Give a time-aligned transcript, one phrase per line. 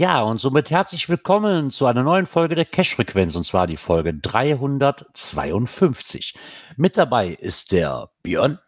[0.00, 4.14] Ja, und somit herzlich willkommen zu einer neuen Folge der Cash-Frequenz, und zwar die Folge
[4.14, 6.34] 352.
[6.78, 8.58] Mit dabei ist der Björn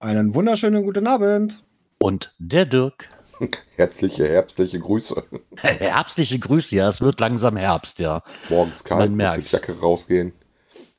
[0.00, 1.62] Einen wunderschönen guten Abend.
[2.00, 3.08] und der Dirk.
[3.76, 5.22] Herzliche herbstliche Grüße.
[5.58, 8.24] Herbstliche Grüße, ja, es wird langsam Herbst, ja.
[8.50, 10.32] Morgens kalt, Man muss mit Jacke rausgehen.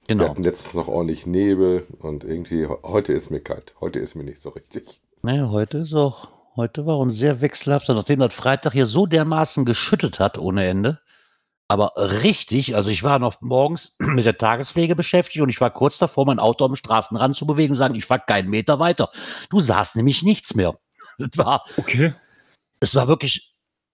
[0.07, 0.29] Wir Genau.
[0.29, 3.75] hatten letztens noch ordentlich Nebel und irgendwie, heute ist mir kalt.
[3.81, 5.01] Heute ist mir nicht so richtig.
[5.23, 9.65] Naja, heute ist auch, heute war uns sehr wechselhafter, nachdem das Freitag hier so dermaßen
[9.65, 10.99] geschüttet hat ohne Ende.
[11.67, 15.97] Aber richtig, also ich war noch morgens mit der Tagespflege beschäftigt und ich war kurz
[15.97, 19.09] davor, mein Auto am Straßenrand zu bewegen und sagen, ich fahre keinen Meter weiter.
[19.49, 20.75] Du sahst nämlich nichts mehr.
[21.19, 22.13] Das war, Okay.
[22.79, 23.53] es war wirklich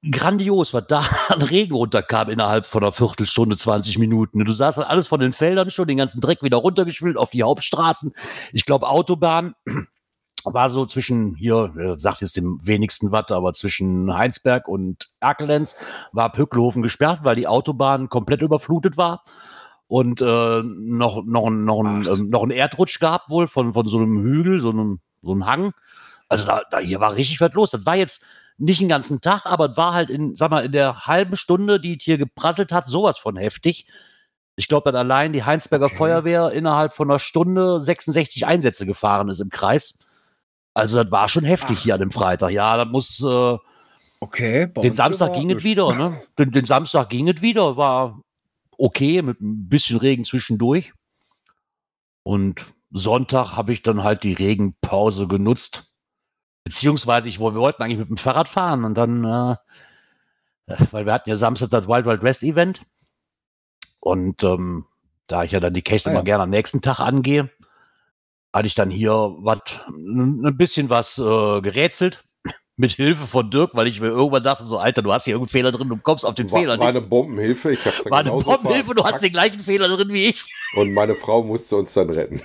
[0.09, 4.45] grandios, was da an Regen runterkam innerhalb von einer Viertelstunde, 20 Minuten.
[4.45, 7.43] Du sahst dann alles von den Feldern schon, den ganzen Dreck wieder runtergespült auf die
[7.43, 8.13] Hauptstraßen.
[8.53, 9.53] Ich glaube, Autobahn
[10.45, 15.75] war so zwischen, hier, äh, sagt jetzt dem wenigsten Watt, aber zwischen Heinsberg und Erkelenz
[16.11, 19.23] war Pückelhofen gesperrt, weil die Autobahn komplett überflutet war.
[19.87, 23.87] Und äh, noch, noch, ein- noch, ein, ähm, noch einen Erdrutsch gab wohl von, von
[23.87, 25.73] so einem Hügel, so einem, so einem Hang.
[26.27, 27.71] Also da, da hier war richtig was los.
[27.71, 28.23] Das war jetzt
[28.59, 31.79] nicht den ganzen Tag, aber es war halt in, sag mal, in der halben Stunde,
[31.79, 33.87] die es hier geprasselt hat, sowas von heftig.
[34.57, 35.95] Ich glaube, dass allein die Heinsberger Okay.
[35.95, 39.97] Feuerwehr innerhalb von einer Stunde 66 Einsätze gefahren ist im Kreis.
[40.73, 41.83] Also das war schon heftig Ach.
[41.83, 42.51] hier an dem Freitag.
[42.51, 43.57] Ja, das muss, äh,
[44.21, 44.67] Okay.
[44.67, 46.21] den Samstag ging es wieder, ne?
[46.37, 48.21] Den, den Samstag ging es wieder, war
[48.77, 50.93] okay, mit ein bisschen Regen zwischendurch.
[52.23, 55.91] Und Sonntag habe ich dann halt die Regenpause genutzt.
[56.65, 59.55] Beziehungsweise ich, wir wollten eigentlich mit dem Fahrrad fahren und dann, äh,
[60.73, 62.81] äh, weil wir hatten ja Samstag das Wild Wild West Event.
[64.01, 64.85] Und ähm,
[65.27, 66.25] da ich ja dann die Case Ah, immer ja.
[66.25, 67.49] gerne am nächsten Tag angehe,
[68.53, 72.23] hatte ich dann hier was, ein bisschen was äh, gerätselt.
[72.79, 75.51] Mit Hilfe von Dirk, weil ich mir irgendwann dachte, so, Alter, du hast hier irgendeinen
[75.51, 77.73] Fehler drin, du kommst auf den War, Fehler war eine Bombenhilfe.
[77.73, 80.45] Ich hab's dann War eine Bombenhilfe, du hast den gleichen Fehler drin wie ich.
[80.77, 82.39] Und meine Frau musste uns dann retten.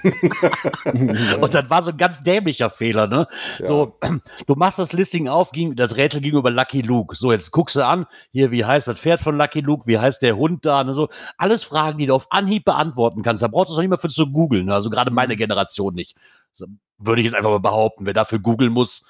[1.41, 3.29] Und das war so ein ganz dämlicher Fehler, ne?
[3.61, 3.69] Ja.
[3.69, 3.97] So,
[4.47, 7.15] du machst das Listing auf, ging, das Rätsel ging über Lucky Luke.
[7.15, 10.21] So, jetzt guckst du an, hier, wie heißt das Pferd von Lucky Luke, wie heißt
[10.21, 10.95] der Hund da, ne?
[10.95, 13.45] So, alles Fragen, die du auf Anhieb beantworten kannst.
[13.45, 14.75] Da brauchst du es noch nicht mehr für zu googeln, ne?
[14.75, 16.17] also gerade meine Generation nicht.
[16.55, 16.67] So,
[16.99, 19.05] würde ich jetzt einfach mal behaupten, wer dafür googeln muss,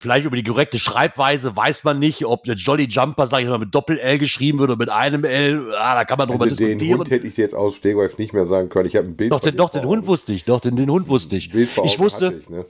[0.00, 3.58] vielleicht über die korrekte Schreibweise, weiß man nicht, ob der Jolly Jumper, sag ich mal,
[3.58, 6.68] mit Doppel-L geschrieben wird oder mit einem L, ah, da kann man drüber Also den
[6.78, 6.98] diskutieren.
[7.00, 8.86] Hund hätte ich jetzt aus Stegreif nicht mehr sagen können.
[8.86, 10.90] Ich habe ein Bild Doch, von den, doch, den Hund wusste ich, doch, den, den
[10.90, 11.50] Hund wusste ich.
[11.50, 12.64] Bild vor Ich wusste- Ich, ne?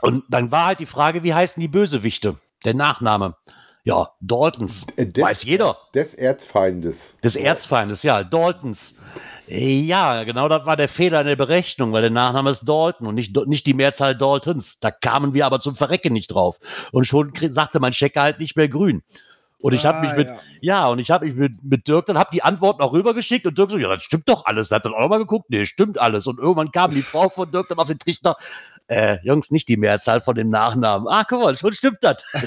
[0.00, 2.36] Und dann war halt die Frage, wie heißen die Bösewichte?
[2.64, 3.34] Der Nachname.
[3.88, 4.86] Ja, Daltons.
[4.96, 5.78] Äh, des- Weiß jeder.
[5.94, 7.16] Des Erzfeindes.
[7.24, 8.94] Des Erzfeindes, ja, Daltons.
[9.48, 13.06] Äh, Ja, genau das war der Fehler in der Berechnung, weil der Nachname ist Dalton
[13.06, 14.78] und nicht, nicht die Mehrzahl Daltons.
[14.80, 16.58] Da kamen wir aber zum Verrecken nicht drauf.
[16.92, 19.02] Und schon sagte mein Checker halt nicht mehr grün.
[19.60, 20.38] Und ich habe mich Ah, mit, ja.
[20.60, 23.58] ja, und ich habe mich mit, mit Dirk, dann habe die Antworten auch rübergeschickt und
[23.58, 24.70] Dirk so, ja, das stimmt doch alles.
[24.70, 26.26] Er hat dann auch nochmal geguckt, nee, stimmt alles.
[26.28, 28.36] Und irgendwann kam die Frau von Dirk dann auf den Trichter,
[28.86, 31.08] äh, Jungs, nicht die Mehrzahl von dem Nachnamen.
[31.08, 32.22] Ah, guck mal, schon stimmt das.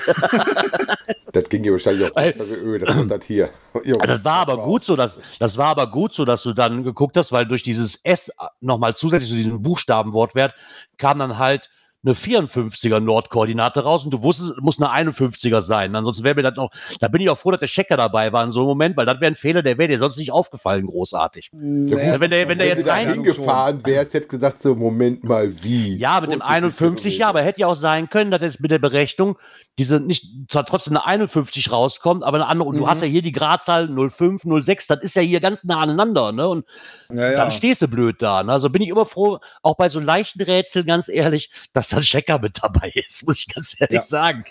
[1.34, 2.80] Das ging ja wahrscheinlich auch Weil- unter Öl.
[2.80, 3.50] Das ist das hier.
[3.86, 6.54] Jungs, das war aber war gut so, dass, das war aber gut so, dass du
[6.54, 10.54] dann geguckt hast, weil durch dieses S nochmal zusätzlich zu diesem Buchstabenwortwert
[10.98, 11.70] kam dann halt
[12.04, 15.96] eine 54er Nordkoordinate raus und du wusstest, es muss eine 51er sein.
[15.96, 18.44] Ansonsten wäre mir das noch, da bin ich auch froh, dass der Checker dabei war
[18.44, 20.88] in so einem Moment, weil das wäre ein Fehler, der wäre dir sonst nicht aufgefallen,
[20.88, 21.50] großartig.
[21.54, 25.52] Naja, wenn der- wenn der jetzt du rein- hingefahren wärst, hätte gesagt, so, Moment mal,
[25.64, 25.96] wie?
[25.98, 28.72] Ja, mit dem 40 51, ja, aber hätte ja auch sein können, dass jetzt mit
[28.72, 29.38] der Berechnung
[29.78, 32.88] diese nicht, zwar trotzdem eine 51 rauskommt, aber eine andere, und du Mhm.
[32.90, 36.48] hast ja hier die Gradzahl 05, 06, das ist ja hier ganz nah aneinander, ne?
[36.48, 36.66] Und
[37.10, 37.38] Ja, ja.
[37.38, 38.44] dann stehst du blöd da.
[38.44, 38.52] Ne?
[38.52, 42.04] Also bin ich immer froh, auch bei so leichten Rätseln, ganz ehrlich, dass da ein
[42.04, 44.02] Checker mit dabei ist, muss ich ganz ehrlich Ja.
[44.02, 44.46] sagen.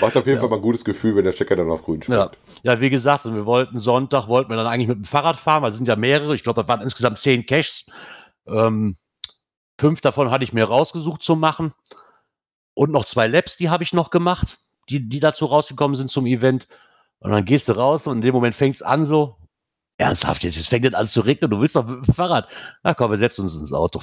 [0.00, 0.40] Macht auf jeden Ja.
[0.40, 2.24] Fall mal ein gutes Gefühl, wenn der Checker dann auf grün Ja.
[2.26, 2.38] springt.
[2.64, 5.62] ja, wie gesagt, und wir wollten Sonntag, wollten wir dann eigentlich mit dem Fahrrad fahren,
[5.62, 7.86] weil es sind ja mehrere, ich glaube, das waren insgesamt zehn Caches.
[8.46, 8.96] Ähm,
[9.80, 11.72] fünf davon hatte ich mir rausgesucht zu machen.
[12.74, 14.58] Und noch zwei Labs, die habe ich noch gemacht,
[14.88, 16.66] die, die dazu rausgekommen sind zum Event.
[17.20, 19.36] Und dann gehst du raus und in dem Moment fängt es an so,
[19.98, 22.48] ernsthaft jetzt, jetzt fängt das an zu regnen, du willst doch mit dem Fahrrad.
[22.84, 24.00] Na komm, wir setzen uns ins Auto.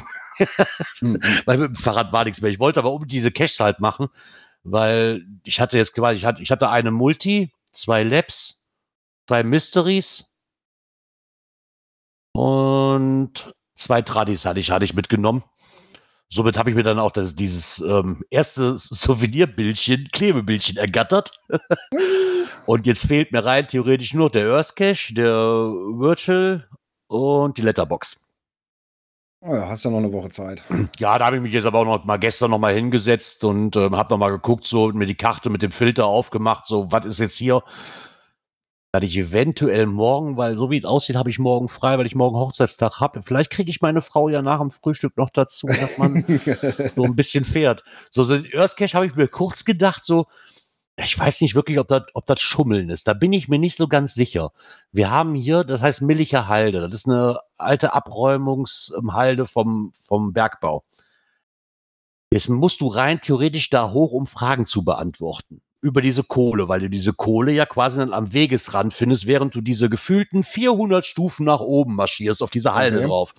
[0.99, 2.51] Hm, weil mit dem Fahrrad war nichts mehr.
[2.51, 4.09] Ich wollte aber um diese Caches halt machen,
[4.63, 8.65] weil ich hatte jetzt quasi, ich hatte, ich hatte eine Multi, zwei Labs,
[9.27, 10.35] zwei Mysteries
[12.33, 15.43] und zwei Tradis hatte ich, hatte ich mitgenommen.
[16.29, 21.31] Somit habe ich mir dann auch das, dieses ähm, erste Souvenirbildchen, Klebebildchen ergattert.
[22.65, 26.67] und jetzt fehlt mir rein theoretisch nur der Earth Cache, der Virtual
[27.07, 28.24] und die Letterbox.
[29.41, 30.63] Oh ja, hast ja noch eine Woche Zeit.
[30.97, 33.75] Ja, da habe ich mich jetzt aber auch noch mal gestern noch mal hingesetzt und
[33.75, 37.05] ähm, habe noch mal geguckt, so mir die Karte mit dem Filter aufgemacht, so was
[37.05, 37.61] ist jetzt hier?
[38.91, 42.15] Da ich eventuell morgen, weil so wie es aussieht, habe ich morgen frei, weil ich
[42.15, 43.23] morgen Hochzeitstag habe.
[43.23, 46.23] Vielleicht kriege ich meine Frau ja nach dem Frühstück noch dazu, dass man
[46.95, 47.83] so ein bisschen fährt.
[48.09, 50.27] So, so den Earth Cache habe ich mir kurz gedacht, so,
[50.97, 53.07] ich weiß nicht wirklich, ob das, ob das Schummeln ist.
[53.07, 54.51] Da bin ich mir nicht so ganz sicher.
[54.91, 56.81] Wir haben hier, das heißt Millicher Halde.
[56.81, 60.85] Das ist eine alte Abräumungshalde vom, vom Bergbau.
[62.31, 65.61] Jetzt musst du rein theoretisch da hoch, um Fragen zu beantworten.
[65.81, 69.61] Über diese Kohle, weil du diese Kohle ja quasi dann am Wegesrand findest, während du
[69.61, 73.07] diese gefühlten 400 Stufen nach oben marschierst auf diese Halde Okay.
[73.07, 73.35] drauf.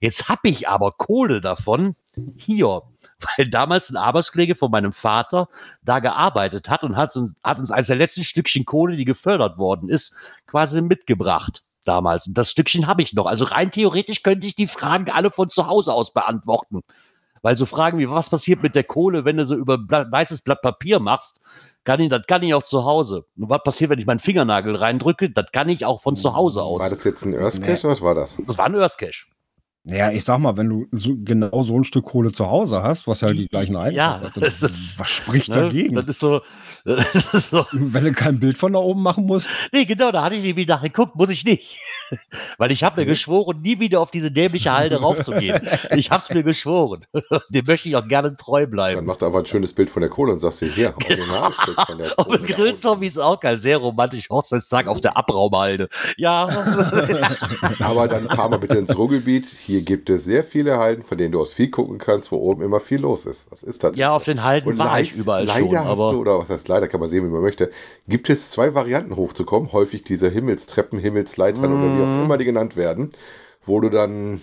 [0.00, 1.96] Jetzt habe ich aber Kohle davon
[2.36, 2.82] hier,
[3.36, 5.48] weil damals ein Arbeitskollege von meinem Vater
[5.82, 9.58] da gearbeitet hat und hat uns, hat uns eines der letzten Stückchen Kohle, die gefördert
[9.58, 10.14] worden ist,
[10.46, 12.26] quasi mitgebracht damals.
[12.26, 13.26] Und das Stückchen habe ich noch.
[13.26, 16.82] Also rein theoretisch könnte ich die Fragen alle von zu Hause aus beantworten.
[17.42, 20.60] Weil so Fragen wie, was passiert mit der Kohle, wenn du so über weißes Blatt
[20.60, 21.40] Papier machst,
[21.84, 23.26] kann ich, das kann ich auch zu Hause.
[23.36, 26.62] Und was passiert, wenn ich meinen Fingernagel reindrücke, das kann ich auch von zu Hause
[26.62, 26.80] aus.
[26.80, 27.66] War das jetzt ein Earth Nee.
[27.66, 27.88] Cache?
[27.88, 28.36] Was war das?
[28.44, 28.98] Das war ein Earth
[29.86, 29.96] Cache.
[29.96, 33.06] Ja, ich sag mal, wenn du so, genau so ein Stück Kohle zu Hause hast,
[33.06, 35.54] was ja die gleichen Ja, Eigenschaften hat, das dann- ist- was spricht Ne?
[35.56, 35.94] dagegen?
[35.94, 36.40] Das ist so,
[36.84, 37.64] das ist so.
[37.72, 40.66] Wenn du kein Bild von da oben machen musst, Nee, genau, da hatte ich irgendwie
[40.66, 41.78] nachgeguckt, muss ich nicht.
[42.58, 45.60] Weil ich habe mir geschworen, nie wieder auf diese dämliche Halde raufzugehen.
[45.94, 47.04] Ich habe es mir geschworen.
[47.50, 49.06] Dem möchte ich auch gerne treu Dann bleiben.
[49.06, 52.18] macht einfach ein schönes Bild von der Kohle und sagst dir hier, Originalstück von der
[52.18, 52.38] Auf Kohle.
[52.38, 53.60] dem Grillzombie ist auch geil.
[53.60, 54.28] Sehr romantisch.
[54.30, 55.88] Hochzeitstag auf der Abraumhalde.
[56.16, 56.48] Ja.
[57.80, 59.46] Aber dann fahr mal bitte ins Ruhrgebiet.
[59.68, 62.62] Hier gibt es sehr viele Halden, von denen du aus viel gucken kannst, wo oben
[62.62, 63.46] immer viel los ist.
[63.50, 64.00] Das ist tatsächlich.
[64.00, 65.78] ja, auf den Halden Und war ich leid- überall leider schon.
[65.78, 67.70] hast Aber du, oder was heißt leider, kann man sehen, wie man möchte,
[68.08, 69.72] gibt es zwei Varianten hochzukommen.
[69.72, 72.02] Häufig diese Himmelstreppen, Himmelsleitern oder wie Mhm.
[72.02, 73.12] auch immer die genannt werden,
[73.66, 74.40] wo du dann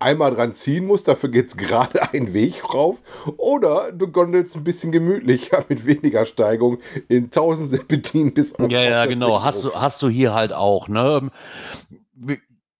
[0.00, 3.00] einmal dran ziehen musst, dafür geht es gerade einen Weg rauf.
[3.38, 6.78] Oder du gondelst ein bisschen gemütlicher mit weniger Steigung
[7.08, 9.42] in tausend Serpentinen bis auf ja, ja, genau.
[9.42, 10.86] Hast du, hast du hier halt auch.
[10.88, 11.30] Ne?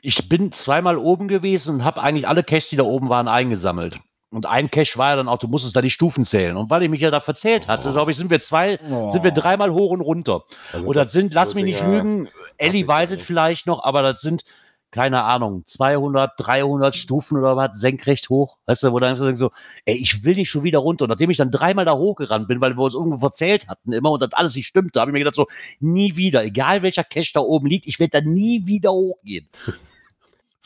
[0.00, 3.98] Ich bin zweimal oben gewesen und habe eigentlich alle Caches, die da oben waren, eingesammelt.
[4.30, 6.56] Und ein Cache war ja dann auch, du musstest da die Stufen zählen.
[6.56, 7.92] Und weil ich mich ja da verzählt hatte, Oh.
[7.92, 8.78] glaube ich, sind wir zwei,
[9.10, 10.42] sind wir dreimal hoch und runter.
[10.72, 12.28] Also Oder sind, lass mich nicht lügen,
[12.58, 14.44] Ellie weiß es vielleicht noch, aber das sind,
[14.90, 18.58] keine Ahnung, 200, 300 Stufen oder was, senkrecht hoch.
[18.66, 19.50] Weißt du, wo dann so,
[19.86, 21.04] ey, ich will nicht schon wieder runter.
[21.04, 24.10] Und nachdem ich dann dreimal da hochgerannt bin, weil wir uns irgendwo verzählt hatten immer
[24.10, 25.46] und das alles nicht stimmte, habe ich mir gedacht so,
[25.80, 29.48] nie wieder, egal welcher Cache da oben liegt, ich werde da nie wieder hochgehen.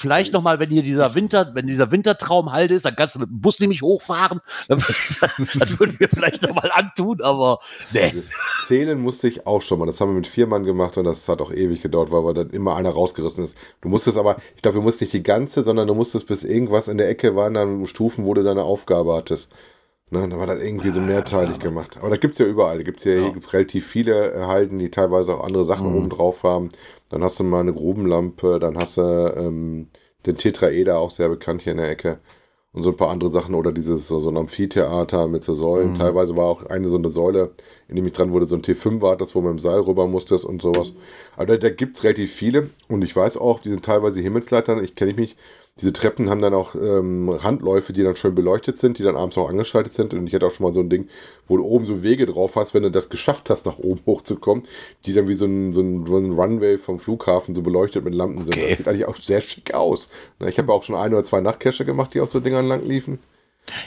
[0.03, 3.31] Vielleicht nochmal, wenn hier dieser Winter, wenn dieser Wintertraum halt ist, dann kannst du mit
[3.31, 4.41] dem Bus nämlich hochfahren.
[4.69, 7.61] Das, würden wir vielleicht nochmal antun, aber
[7.93, 8.03] nee.
[8.03, 8.23] Also,
[8.67, 9.87] Zählen musste ich auch schon mal.
[9.87, 12.35] Das haben wir mit vier Mann gemacht und das hat auch ewig gedauert, weil wir
[12.35, 13.57] dann immer einer rausgerissen ist.
[13.81, 16.89] Du musstest aber, ich glaube, du musst nicht die ganze, sondern du musstest bis irgendwas
[16.89, 19.51] in der Ecke waren dann Stufen, wo du deine Aufgabe hattest.
[20.11, 21.97] Ne, dann war das irgendwie so mehrteilig gemacht.
[21.99, 22.77] Aber da gibt es ja überall.
[22.77, 23.33] Da gibt es ja, Ja.
[23.53, 25.97] relativ viele äh, Halden, die teilweise auch andere Sachen Mhm.
[25.97, 26.69] oben drauf haben.
[27.09, 29.03] Dann hast du mal eine Grubenlampe, dann hast du
[29.37, 29.89] ähm,
[30.27, 32.19] den Tetraeder, auch sehr bekannt hier in der Ecke.
[32.75, 35.91] Und so ein paar andere Sachen oder dieses so, so ein Amphitheater mit so Säulen.
[35.91, 35.95] Mhm.
[35.95, 37.51] Teilweise war auch eine so eine Säule,
[37.89, 40.07] in dem ich dran wurde, so ein T5 war, das wo man im Seil rüber
[40.07, 40.93] musstest und sowas.
[41.37, 44.83] Aber da, da gibt es relativ viele und ich weiß auch, die sind teilweise Himmelsleitern,
[44.83, 45.37] ich kenne mich.
[45.81, 49.39] Diese Treppen haben dann auch ähm, Handläufe, die dann schön beleuchtet sind, die dann abends
[49.39, 50.13] auch angeschaltet sind.
[50.13, 51.09] Und ich hatte auch schon mal so ein Ding,
[51.49, 54.65] wo du oben so Wege drauf hast, wenn du das geschafft hast, nach oben hochzukommen,
[55.07, 58.15] die dann wie so ein, so ein, so ein Runway vom Flughafen so beleuchtet mit
[58.15, 58.55] Lampen sind.
[58.55, 58.69] Okay.
[58.69, 60.11] Das sieht eigentlich auch sehr schick aus.
[60.47, 63.19] Ich habe auch schon ein oder zwei Nachtcache gemacht, die auf so Dingern lang liefen.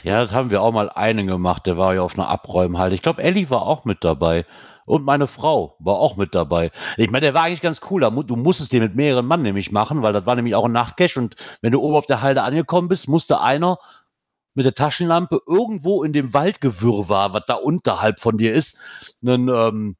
[0.03, 2.95] Ja, das haben wir auch mal einen gemacht, der war ja auf einer Abräumhalde.
[2.95, 4.45] Ich glaube, Ellie war auch mit dabei.
[4.85, 6.71] Und meine Frau war auch mit dabei.
[6.97, 8.01] Ich meine, der war eigentlich ganz cool.
[8.01, 11.19] Du musstest den mit mehreren Mann nämlich machen, weil das war nämlich auch ein Nachtcache.
[11.19, 13.79] Und wenn du oben auf der Halde angekommen bist, musste einer
[14.53, 18.79] mit der Taschenlampe irgendwo in dem Waldgewirrwarr, was da unterhalb von dir ist,
[19.21, 19.97] einen, ähm,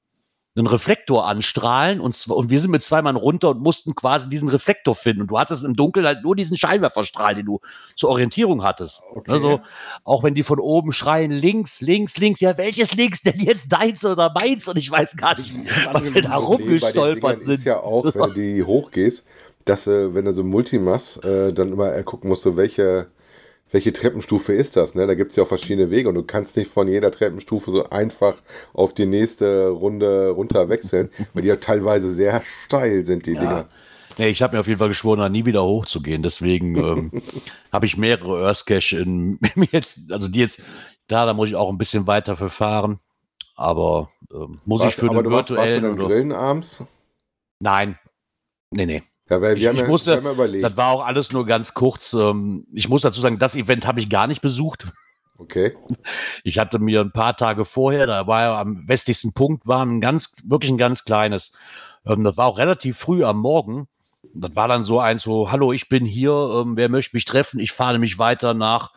[0.56, 2.00] einen Reflektor anstrahlen.
[2.00, 5.24] Und, zw- und wir sind mit zwei Mann runter und mussten quasi diesen Reflektor finden.
[5.24, 7.60] Und du hattest im Dunkeln halt nur diesen Scheinwerferstrahl, den du
[7.96, 9.04] zur Orientierung hattest.
[9.14, 9.32] Okay.
[9.32, 9.60] Also,
[10.04, 14.06] auch wenn die von oben schreien, links, links, links, ja, welches links denn jetzt deins
[14.06, 14.68] oder meins?
[14.68, 15.54] Und ich weiß gar nicht,
[15.92, 17.56] was wir da rumgestolpert sind.
[17.56, 19.26] ist ja auch, wenn du die hochgehst,
[19.66, 23.08] dass äh, wenn du so Multimass äh, dann immer gucken musst, so welche,
[23.72, 24.96] welche Treppenstufe ist das?
[24.96, 25.06] Ne?
[25.08, 27.90] Da gibt es ja auch verschiedene Wege und du kannst nicht von jeder Treppenstufe so
[27.90, 28.36] einfach
[28.74, 33.40] auf die nächste Runde runter wechseln, weil die ja teilweise sehr steil sind, die Ja.
[33.42, 33.70] Dinger.
[34.18, 36.24] Nee, ich habe mir auf jeden Fall geschworen, da nie wieder hochzugehen.
[36.24, 36.76] Deswegen
[37.14, 37.22] ähm,
[37.74, 39.40] habe ich mehrere Earth Cache in
[39.72, 40.62] jetzt, also die jetzt,
[41.08, 43.00] da, da muss ich auch ein bisschen weiter verfahren.
[43.58, 46.32] Aber ähm, muss ich Warst- für aber den du warst, warst du virtuellen dann grillen
[46.32, 46.84] abends?
[47.60, 47.98] Nein.
[48.72, 49.04] Nee, nee.
[49.30, 50.64] Ja, weil wir Ich- haben ich ja, musste- haben überlegt.
[50.64, 52.14] Das war auch alles nur ganz kurz.
[52.14, 54.88] Ähm, ich muss dazu sagen, das Event habe ich gar nicht besucht.
[55.38, 55.76] Okay.
[56.44, 60.00] Ich hatte mir ein paar Tage vorher, da war ja am westlichsten Punkt, war ein
[60.00, 61.52] ganz, wirklich ein ganz kleines.
[62.06, 63.88] Ähm, das war auch relativ früh am Morgen.
[64.36, 67.60] Das war dann so eins, so, hallo, ich bin hier, ähm, wer möchte mich treffen?
[67.60, 68.92] Ich fahre nämlich weiter nach,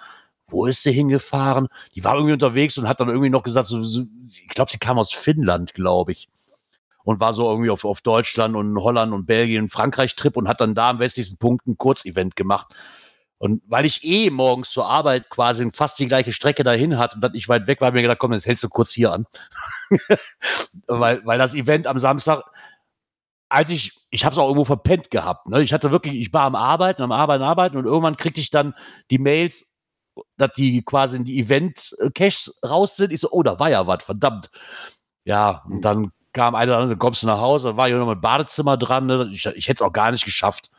[0.48, 1.68] wo ist sie hingefahren?
[1.94, 4.78] Die war irgendwie unterwegs und hat dann irgendwie noch gesagt, so, so, ich glaube, sie
[4.78, 6.28] kam aus Finnland, glaube ich.
[7.08, 10.74] Und war so irgendwie auf, auf Deutschland und Holland und Belgien Frankreich-Trip und hat dann
[10.74, 12.74] da am westlichsten Punkt ein Kurzevent gemacht.
[13.38, 17.22] Und weil ich eh morgens zur Arbeit quasi fast die gleiche Strecke dahin hatte und
[17.22, 19.24] dann ich weit weg war, mir gedacht, komm, jetzt hältst du kurz hier an.
[20.86, 22.42] weil, weil das Event am Samstag,
[23.48, 25.48] als ich, ich habe es auch irgendwo verpennt gehabt.
[25.48, 25.62] Ne?
[25.62, 28.74] Ich hatte wirklich, ich war am Arbeiten, am Arbeiten, Arbeiten und irgendwann kriegte ich dann
[29.10, 29.66] die Mails,
[30.36, 33.14] dass die quasi in die Event-Caches raus sind.
[33.14, 34.50] Ich so, oh, da war ja was, verdammt.
[35.24, 38.20] Ja, und dann kam einer, dann kommst du nach Hause, dann war hier noch mit
[38.20, 39.06] Badezimmer dran.
[39.06, 39.30] Ne?
[39.32, 40.70] Ich, ich hätte es auch gar nicht geschafft.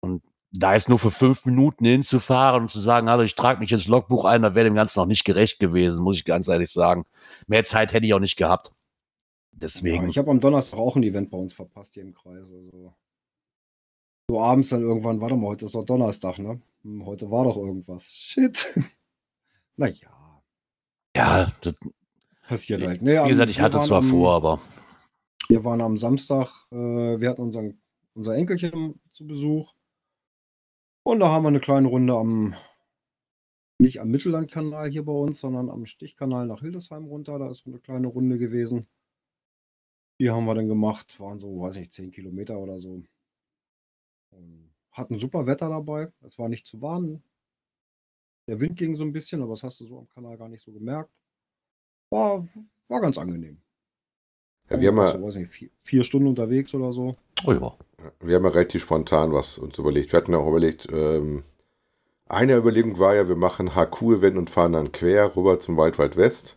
[0.00, 0.22] Und
[0.52, 3.86] da ist nur für fünf Minuten hinzufahren und zu sagen, hallo, ich trage mich ins
[3.86, 7.04] Logbuch ein, da wäre dem Ganzen noch nicht gerecht gewesen, muss ich ganz ehrlich sagen.
[7.46, 8.72] Mehr Zeit hätte ich auch nicht gehabt.
[9.52, 10.04] Deswegen.
[10.04, 12.50] Ja, ich habe am Donnerstag auch ein Event bei uns verpasst hier im Kreis.
[12.50, 12.94] Also
[14.28, 16.60] so abends dann irgendwann, warte mal, heute ist doch Donnerstag, ne?
[16.82, 18.04] Hm, Heute war doch irgendwas.
[18.04, 18.72] Shit.
[19.76, 20.08] naja,
[21.16, 21.74] ja, das,
[22.50, 23.00] passiert halt.
[23.00, 24.60] Nee, wie gesagt, ich hatte zwar am, vor, aber
[25.48, 27.80] Wir waren am Samstag, äh, wir hatten unseren,
[28.14, 29.72] unser Enkelchen zu Besuch.
[31.04, 32.54] Und da haben wir eine kleine Runde am,
[33.78, 37.38] nicht am Mittellandkanal hier bei uns, sondern am Stichkanal nach Hildesheim runter.
[37.38, 38.88] Da ist so eine kleine Runde gewesen.
[40.20, 43.02] Die haben wir dann gemacht, waren so, weiß nicht, 10 Kilometer oder so.
[44.32, 46.12] Und hatten super Wetter dabei.
[46.22, 47.22] Es war nicht zu warm.
[48.48, 50.64] Der Wind ging so ein bisschen, aber das hast du so am Kanal gar nicht
[50.64, 51.10] so gemerkt.
[52.10, 52.46] War,
[52.88, 53.58] war ganz angenehm.
[54.68, 57.12] Ja, wir, haben ja, so, weiß nicht, vier, vier Stunden unterwegs oder so.
[57.44, 57.76] oh ja.
[58.20, 60.12] wir haben ja relativ spontan was uns überlegt.
[60.12, 61.42] Wir hatten ja auch überlegt, ähm,
[62.28, 66.16] eine Überlegung war ja, wir machen HQ-Event und fahren dann quer rüber zum Wald Wald
[66.16, 66.56] West.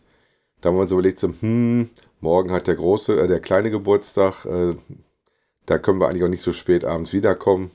[0.60, 4.44] Da haben wir uns überlegt, so, hm, morgen hat der große, äh, der kleine Geburtstag,
[4.44, 4.76] äh,
[5.66, 7.72] da können wir eigentlich auch nicht so spät abends wiederkommen.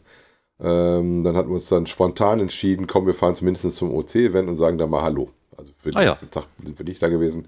[0.61, 4.55] Ähm, dann hatten wir uns dann spontan entschieden, komm, wir fahren zumindest zum OC-Event und
[4.55, 5.29] sagen da mal Hallo.
[5.57, 6.09] Also für den Ah ja.
[6.11, 7.47] nächsten Tag sind wir nicht da gewesen.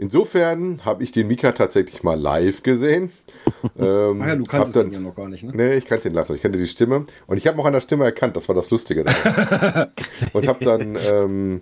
[0.00, 3.12] Insofern habe ich den Mika tatsächlich mal live gesehen.
[3.78, 5.52] ähm, Ah ja, du kannst dann, ihn ja noch gar nicht, ne?
[5.54, 6.36] Nee, ich kannte den live noch.
[6.36, 7.04] Ich kannte die Stimme.
[7.26, 8.34] Und ich habe ihn auch an der Stimme erkannt.
[8.34, 9.04] Das war das Lustige.
[10.32, 11.60] und habe dann ähm,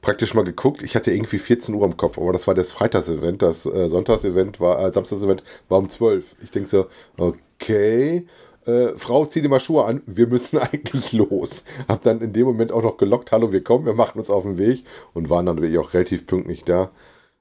[0.00, 0.82] praktisch mal geguckt.
[0.82, 2.18] Ich hatte irgendwie 14 Uhr im Kopf.
[2.18, 3.40] Aber das war das Freitagsevent.
[3.40, 6.34] Das äh, Sonntagsevent war, äh, Samstagsevent war um 12.
[6.42, 6.86] Ich denke so,
[7.18, 8.26] okay.
[8.66, 10.02] Äh, Frau, zieh dir mal Schuhe an.
[10.06, 11.64] Wir müssen eigentlich los.
[11.86, 13.30] Hab dann in dem Moment auch noch gelockt.
[13.30, 13.86] Hallo, wir kommen.
[13.86, 14.82] Wir machen uns auf den Weg.
[15.14, 16.90] Und waren dann wirklich auch relativ pünktlich da.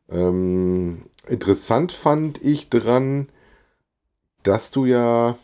[0.10, 3.28] Ähm, interessant fand ich dran,
[4.44, 5.38] dass du ja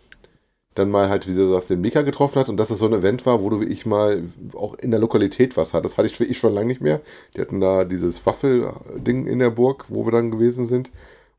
[0.75, 2.93] dann mal halt, wie du sagst, den Mika getroffen hast und dass es so ein
[2.93, 5.93] Event war, wo du wirklich mal auch in der Lokalität was hattest.
[5.93, 7.01] Das hatte ich wirklich schon lange nicht mehr.
[7.35, 10.89] Die hatten da dieses Waffel-Ding in der Burg, wo wir dann gewesen sind,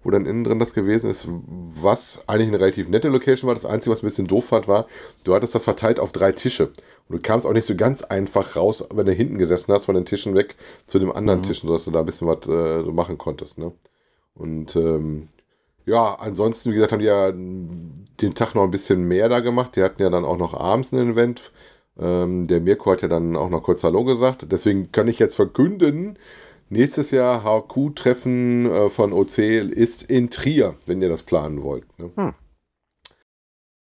[0.05, 3.55] wo dann innen drin das gewesen ist, was eigentlich eine relativ nette Location war.
[3.55, 4.87] Das Einzige, was ein bisschen doof fand, war,
[5.25, 6.67] du hattest das verteilt auf drei Tische.
[7.09, 9.95] Und du kamst auch nicht so ganz einfach raus, wenn du hinten gesessen hast, von
[9.95, 10.57] den Tischen weg
[10.87, 11.45] zu dem anderen Mhm.
[11.45, 13.59] Tischen, sodass du da ein bisschen was äh, so machen konntest.
[13.59, 13.73] Ne?
[14.35, 15.29] Und ähm,
[15.85, 19.77] ja, ansonsten, wie gesagt, haben die ja den Tag noch ein bisschen mehr da gemacht.
[19.77, 21.53] Die hatten ja dann auch noch abends ein Event.
[21.99, 24.47] Ähm, der Mirko hat ja dann auch noch kurz Hallo gesagt.
[24.51, 26.19] Deswegen kann ich jetzt verkünden,
[26.73, 31.87] nächstes Jahr HQ-Treffen äh, von OC ist in Trier, wenn ihr das planen wollt.
[31.99, 32.11] Ne?
[32.17, 32.35] Hm.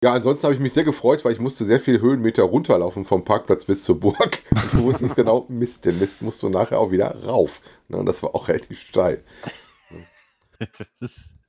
[0.03, 3.23] Ja, ansonsten habe ich mich sehr gefreut, weil ich musste sehr viele Höhenmeter runterlaufen vom
[3.23, 4.43] Parkplatz bis zur Burg.
[4.51, 7.61] Und du wusstest genau, Mist, den Mist musst du nachher auch wieder rauf.
[7.89, 7.99] Ne?
[7.99, 9.23] Und das war auch relativ steil.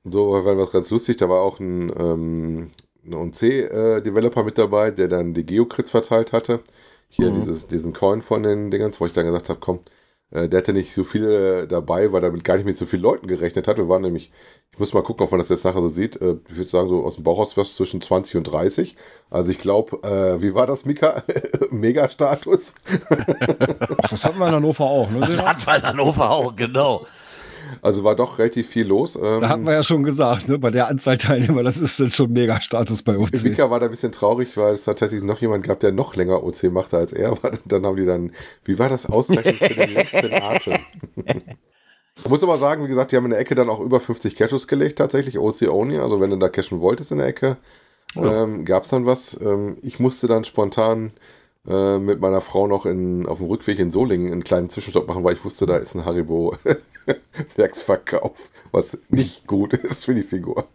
[0.04, 2.70] So, war was ganz lustig, da war auch ein, ähm,
[3.04, 6.60] ein OC-Developer mit dabei, der dann die Geocrits verteilt hatte.
[7.08, 7.40] Hier Mhm.
[7.40, 10.01] dieses, diesen Coin von den Dingens, wo ich dann gesagt habe, komm, äh,
[10.32, 13.26] der hatte nicht so viele dabei, weil er damit gar nicht mit so vielen Leuten
[13.26, 13.76] gerechnet hat.
[13.76, 14.30] Wir waren nämlich,
[14.72, 16.16] ich muss mal gucken, ob man das jetzt nachher so sieht.
[16.20, 18.96] Äh, ich würde sagen, so aus dem Bauch raus was zwischen 20 und 30.
[19.30, 21.22] Also ich glaube, äh, wie war das, Mika?
[21.70, 22.74] Mega-Status.
[24.10, 25.20] Das hatten wir in Hannover auch, ne?
[25.20, 25.46] Das Silvan?
[25.46, 27.06] hat man in Hannover auch, genau.
[27.80, 29.16] Also war doch relativ viel los.
[29.16, 32.10] Ähm, Da hatten wir ja schon gesagt, ne, bei der Anzahl Teilnehmer, das ist dann
[32.10, 33.42] schon Mega-Status bei uns.
[33.44, 36.42] Mika war da ein bisschen traurig, weil es tatsächlich noch jemand gab, der noch länger
[36.44, 37.30] OC machte als er.
[37.32, 38.32] Aber Dann haben die dann,
[38.64, 40.78] wie war das Auszeichnung für den längsten Atem?
[42.18, 44.36] Ich muss aber sagen, wie gesagt, die haben in der Ecke dann auch über 50
[44.36, 45.98] Cashews gelegt, tatsächlich OC Only.
[45.98, 47.56] Also wenn du da cashen wolltest in der Ecke,
[48.14, 48.42] Ja.
[48.44, 49.38] ähm, gab es dann was.
[49.40, 51.12] Ähm, ich musste dann spontan
[51.66, 55.24] äh, mit meiner Frau noch in, auf dem Rückweg in Solingen einen kleinen Zwischenstopp machen,
[55.24, 56.56] weil ich wusste, da ist ein Haribo
[57.56, 60.66] Werksverkauf, was nicht gut ist für die Figur.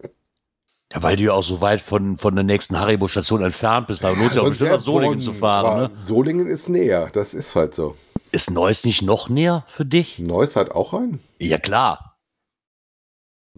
[0.92, 4.02] Ja, weil du ja auch so weit von, von der nächsten Haribo-Station entfernt bist.
[4.02, 5.92] Da lohnt sich auch Sonst bestimmt nach Solingen zu fahren.
[5.92, 5.98] Ne?
[6.02, 7.94] Solingen ist näher, das ist halt so.
[8.32, 10.18] Ist Neuss nicht noch näher für dich?
[10.18, 11.20] Neuss hat auch einen?
[11.38, 12.07] Ja, klar.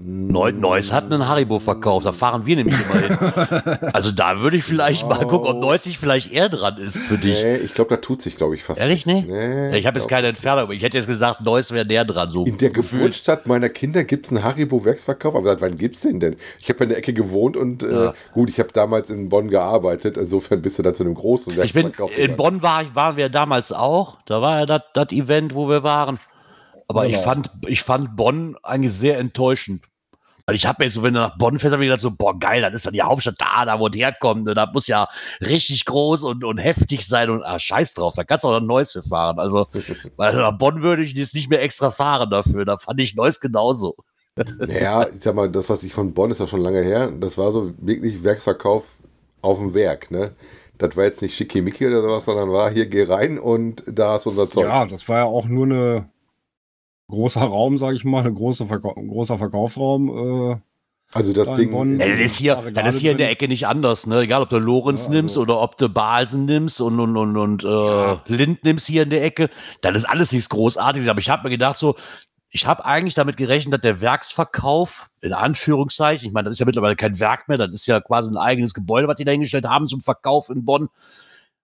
[0.03, 2.07] Neu, Neuss hat einen Haribo verkauft.
[2.07, 3.79] Da fahren wir nämlich immer hin.
[3.93, 7.19] Also da würde ich vielleicht mal gucken, ob Neuss nicht vielleicht eher dran ist für
[7.19, 7.43] dich.
[7.43, 9.29] Nee, ich glaube, da tut sich, glaube ich, fast Ehrlich nichts.
[9.29, 9.29] nicht?
[9.31, 12.31] Nee, Ich habe jetzt keine Entfernung, aber ich hätte jetzt gesagt, Neuss wäre näher dran.
[12.31, 13.03] So In der gefühlt.
[13.03, 15.35] Geburtsstadt meiner Kinder gibt es einen Haribo-Werksverkauf.
[15.35, 16.37] Aber seit wann gibt es den denn?
[16.61, 18.15] Ich habe in der Ecke gewohnt und äh, Ja.
[18.33, 20.17] gut, ich habe damals in Bonn gearbeitet.
[20.17, 22.17] Insofern bist du dann zu einem großen Ich bin, Werksverkauf.
[22.17, 22.37] in.
[22.37, 24.19] Bonn war, ich- waren wir damals auch.
[24.25, 26.19] Da war ja das Event, wo wir waren.
[26.89, 27.23] Aber ich, Genau.
[27.25, 29.83] fand, ich fand Bonn eigentlich sehr enttäuschend.
[30.51, 32.37] Weil ich habe mir so, wenn du nach Bonn fährst, habe ich gedacht, so, boah,
[32.37, 34.49] geil, das ist dann die Hauptstadt da, da wo es herkommt.
[34.49, 35.07] Und das muss ja
[35.41, 37.31] richtig groß und, und heftig sein.
[37.31, 39.39] Und ah, scheiß drauf, da kannst du auch noch Neuss für fahren.
[39.39, 39.69] Also,
[40.17, 42.65] weil nach Bonn würde ich jetzt nicht mehr extra fahren dafür.
[42.65, 43.95] Da fand ich Neuss genauso.
[44.35, 47.13] Naja, ich sag mal, das, was ich von Bonn ist ja schon lange her.
[47.13, 48.99] Das war so wirklich Werksverkauf
[49.43, 50.11] auf dem Werk.
[50.11, 50.33] Ne?
[50.79, 54.27] Das war jetzt nicht schickimicki oder sowas, sondern war hier, geh rein und da ist
[54.27, 54.65] unser Zeug.
[54.65, 56.09] Ja, das war ja auch nur eine
[57.11, 60.53] großer Raum, sage ich mal, ein großer, Verkau großer Verkaufsraum.
[60.53, 60.57] Äh,
[61.13, 61.71] Also das Da in Ding.
[61.73, 63.31] Bonn- Ja, das ist hier, Regale das ist hier in der.
[63.31, 64.21] Ecke nicht anders, ne?
[64.21, 67.37] Egal, ob du Lorenz Ja, nimmst also- oder ob du Balsen nimmst und, und, und,
[67.37, 68.23] und äh, Ja.
[68.27, 69.51] Lind nimmst hier in der Ecke,
[69.83, 71.09] das ist alles nichts Großartiges.
[71.09, 71.97] Aber ich habe mir gedacht, so,
[72.53, 76.67] ich habe eigentlich damit gerechnet, dass der Werksverkauf, in Anführungszeichen, ich meine, das ist ja
[76.67, 79.67] mittlerweile kein Werk mehr, das ist ja quasi ein eigenes Gebäude, was die da hingestellt
[79.67, 80.89] haben zum Verkauf in Bonn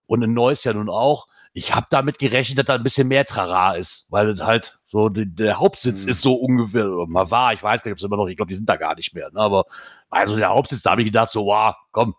[0.07, 1.27] und in Neuss ja nun auch.
[1.59, 5.09] Ich habe damit gerechnet, dass da ein bisschen mehr Trara ist, weil es halt so
[5.09, 6.11] die, der Hauptsitz Mhm.
[6.11, 8.51] ist so ungefähr, mal war, ich weiß gar nicht, ob es immer noch, ich glaube,
[8.51, 9.41] die sind da gar nicht mehr, ne?
[9.41, 9.65] aber
[10.11, 12.15] also der Hauptsitz, da habe ich gedacht, so, wow, komm.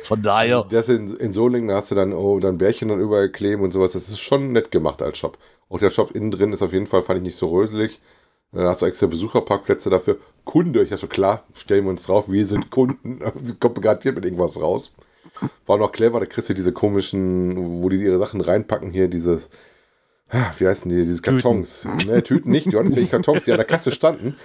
[0.03, 3.31] Von daher, Das in, in Solingen, da hast du dann, oh, dann Bärchen dann überall
[3.31, 3.93] kleben und sowas.
[3.93, 5.39] Das ist schon nett gemacht als Shop.
[5.69, 8.01] Auch der Shop innen drin ist auf jeden Fall, fand ich nicht so röselig.
[8.53, 10.19] Da hast du extra Besucherparkplätze dafür.
[10.45, 13.21] Kunde, ich dachte so, klar, stellen wir uns drauf, wir sind Kunden.
[13.61, 14.95] Kommt garantiert mit irgendwas raus.
[15.67, 19.49] War noch clever, da kriegst du diese komischen, wo die ihre Sachen reinpacken hier, dieses,
[20.31, 21.39] ah, wie heißen die, diese Tüten.
[21.41, 21.87] Kartons.
[22.07, 24.37] Ne, Tüten nicht, du hattest wirklich Kartons, die an der Kasse standen.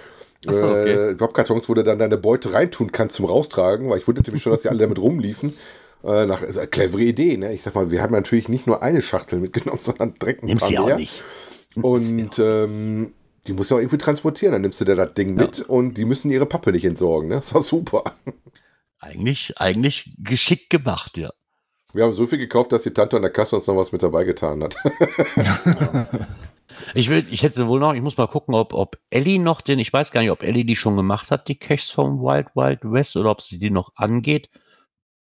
[0.44, 1.10] So, okay.
[1.10, 4.42] Äh, Pappkartons, wo du dann deine Beute reintun kannst zum Raustragen, weil ich wunderte mich
[4.42, 5.54] schon, dass die alle damit rumliefen.
[6.04, 7.52] Äh, nach, ist eine clevere Idee, ne?
[7.52, 10.58] Ich sag mal, wir haben natürlich nicht nur eine Schachtel mitgenommen, sondern direkt ein nimm
[10.58, 10.96] paar sie auch mehr.
[10.96, 11.22] nicht.
[11.74, 13.12] Und ähm,
[13.48, 14.52] die muss ja auch irgendwie transportieren.
[14.52, 15.46] Dann nimmst du dir das Ding Ja.
[15.46, 17.34] mit und die müssen ihre Pappe nicht entsorgen, ne?
[17.36, 18.04] Das war super.
[18.98, 21.30] Eigentlich, eigentlich geschickt gemacht, ja.
[21.92, 24.02] Wir haben so viel gekauft, dass die Tante an der Kasse uns noch was mit
[24.02, 24.76] dabei getan hat.
[26.94, 29.78] Ich will, ich hätte wohl noch, ich muss mal gucken, ob, ob Ellie noch den,
[29.78, 32.80] ich weiß gar nicht, ob Ellie die schon gemacht hat, die Caches vom Wild Wild
[32.84, 34.48] West, oder ob sie die noch angeht.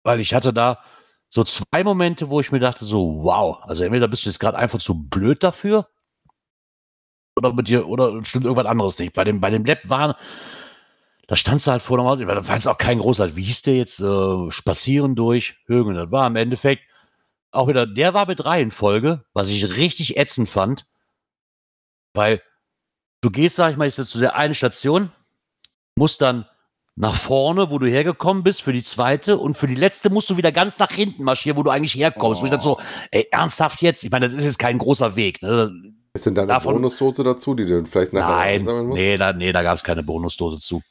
[0.02, 0.83] Weil ich hatte da
[1.29, 4.59] so zwei Momente, wo ich mir dachte, so, wow, also entweder bist du jetzt gerade
[4.59, 5.88] einfach zu blöd dafür,
[7.37, 9.12] oder mit dir, oder stimmt irgendwas anderes nicht.
[9.12, 10.16] Bei dem, bei dem Lab war,
[11.26, 13.62] da standst du halt vor dem Haus, da war jetzt auch kein großer, wie hieß
[13.62, 15.94] der jetzt, äh, spazieren durch Högen.
[15.94, 16.82] Das war im Endeffekt
[17.50, 20.86] auch wieder, der war mit Reihenfolge, was ich richtig ätzend fand.
[22.14, 22.42] Weil
[23.22, 25.10] du gehst, sag ich mal, jetzt zu der einen Station,
[25.96, 26.46] musst dann
[26.94, 30.36] nach vorne, wo du hergekommen bist, für die zweite und für die letzte musst du
[30.36, 32.40] wieder ganz nach hinten marschieren, wo du eigentlich herkommst.
[32.40, 34.02] Und ich dachte so, ey, ernsthaft jetzt?
[34.02, 35.42] Ich meine, das ist jetzt kein großer Weg.
[35.42, 35.92] Ne?
[36.14, 39.52] Ist denn da eine Davon- Bonusdose dazu, die du vielleicht nachher Nein, nee, da, nee,
[39.52, 40.82] da gab es keine Bonusdose zu.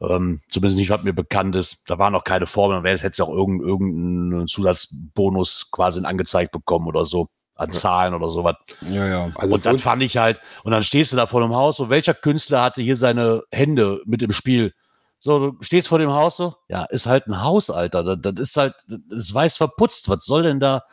[0.00, 1.82] Ähm, zumindest nicht, was mir bekannt ist.
[1.90, 7.04] Da waren noch keine Formeln, wäre- hätte auch irgendeinen irgendeinen Zusatzbonus quasi angezeigt bekommen oder
[7.04, 8.54] so, an Zahlen oder sowas.
[8.82, 9.32] ja, ja.
[9.34, 11.90] Also und dann fand ich halt, und dann stehst du da vor dem Haus, so
[11.90, 14.72] welcher Künstler hatte hier seine Hände mit im Spiel?
[15.18, 18.04] So, du stehst vor dem Haus so, ja, ist halt ein Haus, Alter.
[18.04, 20.08] Das, das ist halt, das ist weiß verputzt.
[20.08, 20.84] Was soll denn da?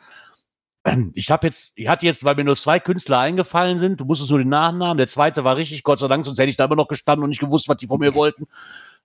[1.14, 4.30] Ich habe jetzt, ich hatte jetzt, weil mir nur zwei Künstler eingefallen sind, du musstest
[4.30, 6.76] nur den Nachnamen, der zweite war richtig, Gott sei Dank, sonst hätte ich da immer
[6.76, 8.46] noch gestanden und nicht gewusst, was die von mir wollten.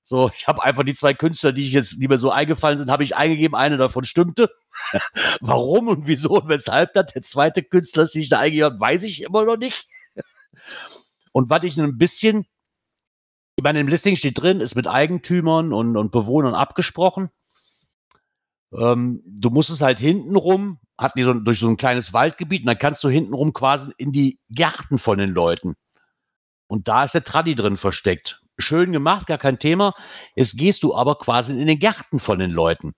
[0.03, 2.89] So, ich habe einfach die zwei Künstler, die ich jetzt, die mir so eingefallen sind,
[2.89, 4.49] habe ich eingegeben, eine davon stimmte.
[5.41, 9.21] Warum und wieso und weshalb das der zweite Künstler sich da eingegeben hat, weiß ich
[9.21, 9.87] immer noch nicht.
[11.33, 12.45] Und was ich ein bisschen,
[13.55, 17.29] ich meine, im Listing steht drin, ist mit Eigentümern und, und Bewohnern abgesprochen.
[18.73, 22.67] Ähm, du musst es halt hintenrum, hatten die so, durch so ein kleines Waldgebiet, und
[22.67, 25.75] dann kannst du hintenrum quasi in die Gärten von den Leuten.
[26.67, 28.41] Und da ist der Traddy drin versteckt.
[28.57, 29.93] Schön gemacht, gar kein Thema.
[30.35, 32.93] Jetzt gehst du aber quasi in den Garten von den Leuten.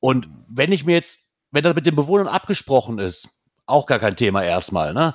[0.00, 3.28] Und wenn ich mir jetzt, wenn das mit den Bewohnern abgesprochen ist,
[3.66, 5.14] auch gar kein Thema erstmal, ne?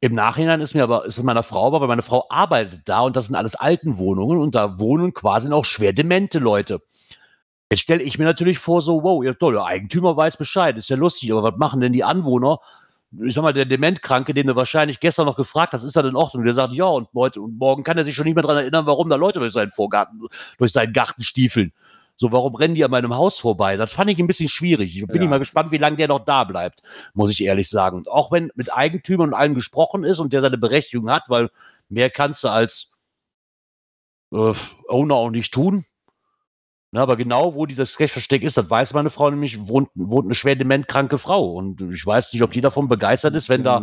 [0.00, 3.00] Im Nachhinein ist mir aber, ist es meiner Frau aber, weil meine Frau arbeitet da
[3.00, 6.80] und das sind alles Altenwohnungen und da wohnen quasi noch schwer demente Leute.
[7.70, 10.88] Jetzt stelle ich mir natürlich vor, so, wow, ja toll, der Eigentümer weiß Bescheid, ist
[10.88, 12.60] ja lustig, aber was machen denn die Anwohner?
[13.10, 16.16] Ich sag mal, der Dementkranke, den du wahrscheinlich gestern noch gefragt hast, ist er in
[16.16, 16.44] Ordnung?
[16.44, 18.84] Der sagt, ja, und heute und morgen kann er sich schon nicht mehr daran erinnern,
[18.86, 20.26] warum da Leute durch seinen Vorgarten,
[20.58, 21.72] durch seinen Garten stiefeln.
[22.16, 23.76] So, warum rennen die an meinem Haus vorbei?
[23.76, 24.94] Das fand ich ein bisschen schwierig.
[24.94, 26.82] Ich bin Ja, ich mal gespannt, wie lange der noch da bleibt,
[27.14, 28.02] muss ich ehrlich sagen.
[28.10, 31.48] Auch wenn mit Eigentümern und allem gesprochen ist und der seine Berechtigung hat, weil
[31.88, 32.90] mehr kannst du als
[34.32, 34.52] äh,
[34.88, 35.84] Owner auch nicht tun.
[36.90, 40.34] Na, aber genau, wo dieses Sketch-Versteck ist, das weiß meine Frau nämlich, wohnt, wohnt eine
[40.34, 41.52] schwer dementkranke Frau.
[41.52, 43.82] Und ich weiß nicht, ob die davon begeistert ist, wenn da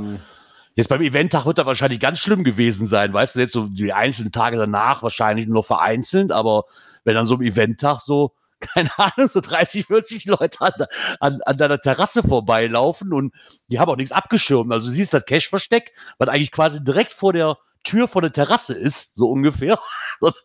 [0.75, 3.93] Jetzt beim Eventtag wird er wahrscheinlich ganz schlimm gewesen sein, weißt du, jetzt so die
[3.93, 6.65] einzelnen Tage danach wahrscheinlich nur noch vereinzelt, aber
[7.05, 10.73] wenn dann so ein Eventtag so, keine Ahnung, so 30, 40 Leute an,
[11.21, 13.33] an, an deiner Terrasse vorbeilaufen und
[13.69, 14.71] die haben auch nichts abgeschirmt.
[14.71, 18.73] Also du siehst das Cash-Versteck, was eigentlich quasi direkt vor der Tür von der Terrasse
[18.73, 19.79] ist, so ungefähr.
[20.19, 20.35] Und,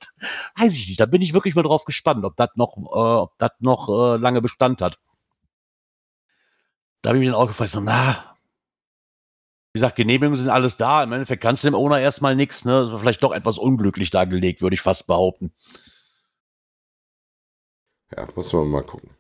[0.57, 3.37] weiß ich nicht, da bin ich wirklich mal drauf gespannt, ob das noch, äh, ob
[3.39, 5.01] das noch äh, lange Bestand hat.
[7.03, 8.37] Da habe ich mir dann auch gefragt, so, na,
[9.73, 11.03] wie gesagt, Genehmigungen sind alles da.
[11.03, 12.65] Im Endeffekt kannst du dem Owner erstmal nichts.
[12.65, 12.83] Ne?
[12.83, 15.53] Das war vielleicht doch etwas unglücklich dargelegt, würde ich fast behaupten.
[18.17, 19.11] Ja, muss man mal gucken.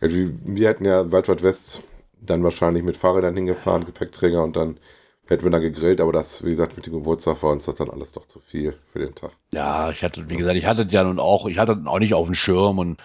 [0.00, 1.82] Wir, hätten ja Wald Wald West
[2.20, 4.78] dann wahrscheinlich mit Fahrrädern hingefahren, Gepäckträger und dann
[5.28, 7.90] hätten wir da gegrillt, aber das, wie gesagt, mit dem Geburtstag war uns das dann
[7.90, 9.32] alles doch zu viel für den Tag.
[9.52, 11.98] Ja, ich hatte, wie gesagt, ich hatte es ja nun auch, ich hatte es auch
[11.98, 12.98] nicht auf dem Schirm und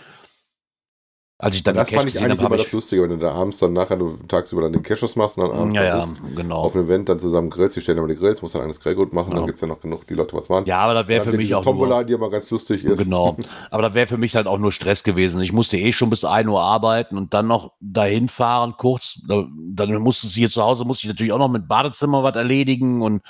[1.44, 3.60] als ich dann das fand ich eigentlich habe, immer das Lustige, wenn du da abends
[3.60, 6.62] dann nachher du tagsüber dann den Cashos machst und dann abends ja, ja, genau.
[6.62, 9.12] auf einem Event dann zusammen grillst, die stellen aber die Grills, muss dann eines Grillgut
[9.14, 9.38] machen, Ja.
[9.38, 10.66] dann gibt es ja noch genug, die Leute was machen.
[10.66, 12.98] Ja, aber das wäre für mich auch nur, Tombola, die immer ganz lustig ist.
[13.00, 13.36] Genau.
[13.72, 15.42] Aber das wäre für mich halt auch nur Stress gewesen.
[15.42, 19.22] Ich musste eh schon bis 1 Uhr arbeiten und dann noch dahin fahren, kurz.
[19.28, 22.36] Da- Dann musste sie hier zu Hause, musste ich natürlich auch noch mit Badezimmer was
[22.36, 23.22] erledigen und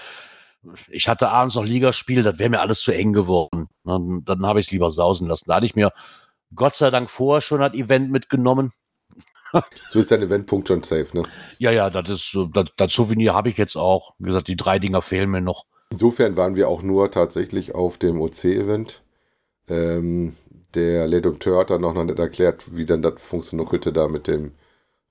[0.89, 3.67] ich hatte abends noch Ligaspiel, das wäre mir alles zu eng geworden.
[3.83, 5.45] Dann, dann habe ich es lieber sausen lassen.
[5.47, 5.91] Da hatte ich mir
[6.55, 8.73] Gott sei Dank vorher schon das Event mitgenommen.
[9.89, 11.21] So ist dein Eventpunkt schon safe, ne?
[11.59, 14.15] Ja, ja, das ist das, das Souvenir habe ich jetzt auch.
[14.17, 15.65] Wie gesagt, die drei Dinger fehlen mir noch.
[15.91, 19.03] Insofern waren wir auch nur tatsächlich auf dem OC-Event.
[19.67, 20.35] Ähm,
[20.73, 24.53] der Redakteur hat dann noch nicht erklärt, wie dann das funktionierte da mit dem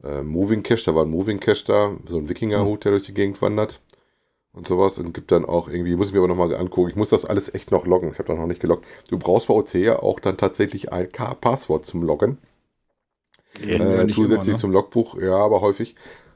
[0.03, 0.87] äh, Moving Cache.
[0.87, 3.81] Da war ein Moving Cache da, so ein Wikingerhut, der durch die Gegend wandert
[4.53, 4.99] und sowas.
[4.99, 7.55] Und gibt dann auch irgendwie, muss ich mir aber nochmal angucken, ich muss das alles
[7.55, 8.13] echt noch loggen.
[8.13, 8.87] Ich habe da noch nicht geloggt.
[9.09, 12.39] Du brauchst bei OC ja auch dann tatsächlich ein K Passwort zum Loggen.
[13.79, 14.59] Äh, zusätzlich immer, ne?
[14.59, 15.95] zum Logbuch, ja, aber häufig,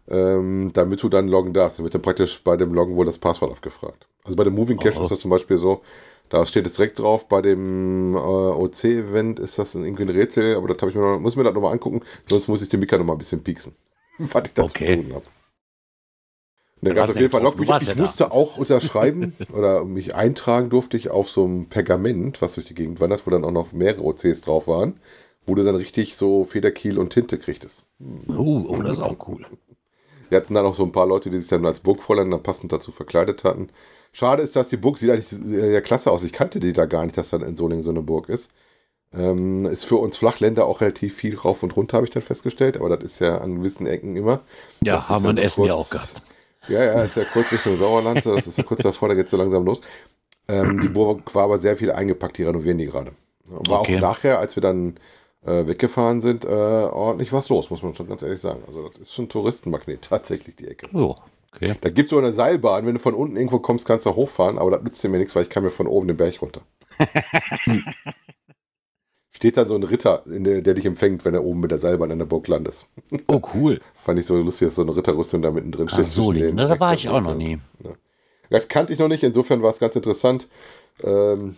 [0.08, 1.78] ähm, damit du dann loggen darfst.
[1.78, 4.06] Dann wird dann praktisch bei dem Loggen wohl das Passwort abgefragt.
[4.24, 5.02] Also bei dem Moving Cache Aha.
[5.02, 5.82] ist das zum Beispiel so,
[6.28, 10.68] da steht es direkt drauf, bei dem äh, OC-Event ist das irgendwie ein Rätsel, aber
[10.68, 12.98] das habe ich mir noch, muss mir das nochmal angucken, sonst muss ich den Mika
[12.98, 13.74] nochmal ein bisschen pieksen,
[14.18, 14.86] was ich dazu Okay.
[14.86, 15.24] zu tun habe.
[16.88, 18.16] Da Ja, gab es auf jeden Fall warst Ich ja da.
[18.16, 22.74] musste auch unterschreiben oder mich eintragen durfte ich auf so einem Pergament, was durch die
[22.74, 25.00] Gegend wandert, wo dann auch noch mehrere OCs drauf waren,
[25.46, 27.84] wo du dann richtig so Federkiel und Tinte kriegtest.
[28.28, 29.44] Oh, oh, das ist auch cool.
[30.28, 32.72] Wir hatten dann auch so ein paar Leute, die sich dann als Burgfräulein dann passend
[32.72, 33.68] dazu verkleidet hatten.
[34.12, 36.24] Schade ist, dass die Burg sieht eigentlich sehr klasse aus.
[36.24, 38.50] Ich kannte die da gar nicht, dass dann in Solingen so eine Burg ist.
[39.14, 42.76] Ähm, ist für uns Flachländer auch relativ viel rauf und runter, habe ich dann festgestellt.
[42.78, 44.42] Aber das ist ja an gewissen Ecken immer.
[44.80, 46.22] Ja, haben wir in so Essen ja auch gehabt.
[46.68, 48.22] Ja, ja, ist ja kurz Richtung Sauerland.
[48.24, 49.80] so, Das ist ja kurz davor, da geht es so langsam los.
[50.48, 53.12] Ähm, die Burg war aber sehr viel eingepackt, die renovieren die gerade.
[53.44, 53.96] War Okay.
[53.96, 54.96] auch nachher, als wir dann
[55.44, 58.62] äh, weggefahren sind, äh, ordentlich was los, muss man schon ganz ehrlich sagen.
[58.66, 60.88] Also das ist schon ein Touristenmagnet tatsächlich, die Ecke.
[60.94, 61.14] Oh,
[61.54, 61.74] okay.
[61.80, 64.58] Da gibt es so eine Seilbahn, wenn du von unten irgendwo kommst, kannst du hochfahren,
[64.58, 66.62] aber das nützt dir mir nichts, weil ich kann mir von oben den Berg runter.
[69.36, 72.10] Steht dann so ein Ritter, der, der dich empfängt, wenn er oben mit der Seilbahn
[72.10, 72.86] in der Burg landest.
[73.26, 73.82] Oh, cool.
[73.92, 76.06] Fand ich so lustig, dass so eine Ritterrüstung da mittendrin Ach, steht.
[76.06, 76.46] so liegen.
[76.46, 77.58] den Ne, da war ich auch noch nie.
[78.48, 80.48] Das kannte ich noch nicht, insofern war es ganz interessant.
[81.04, 81.54] Ähm,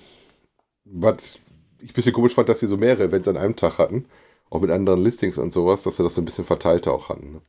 [0.84, 1.38] was
[1.80, 4.06] ich ein bisschen komisch fand, dass sie so mehrere Events an einem Tag hatten,
[4.50, 7.32] auch mit anderen Listings und sowas, dass sie das so ein bisschen verteilter auch hatten.
[7.32, 7.42] Ne?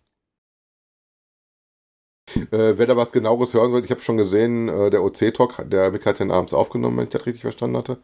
[2.51, 5.89] Äh, wer da was genaueres hören will, ich habe schon gesehen, äh, der OC-Talk, der
[5.89, 7.97] Mick hat den abends aufgenommen, wenn ich das richtig verstanden hatte.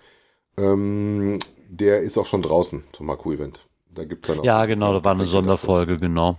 [0.57, 1.39] Ähm,
[1.69, 3.65] der ist auch schon draußen zum Haku-Event.
[3.93, 5.25] Da gibt's dann auch Ja, ein genau, bisschen da war eine.
[5.25, 6.37] Sonderfolge, genau.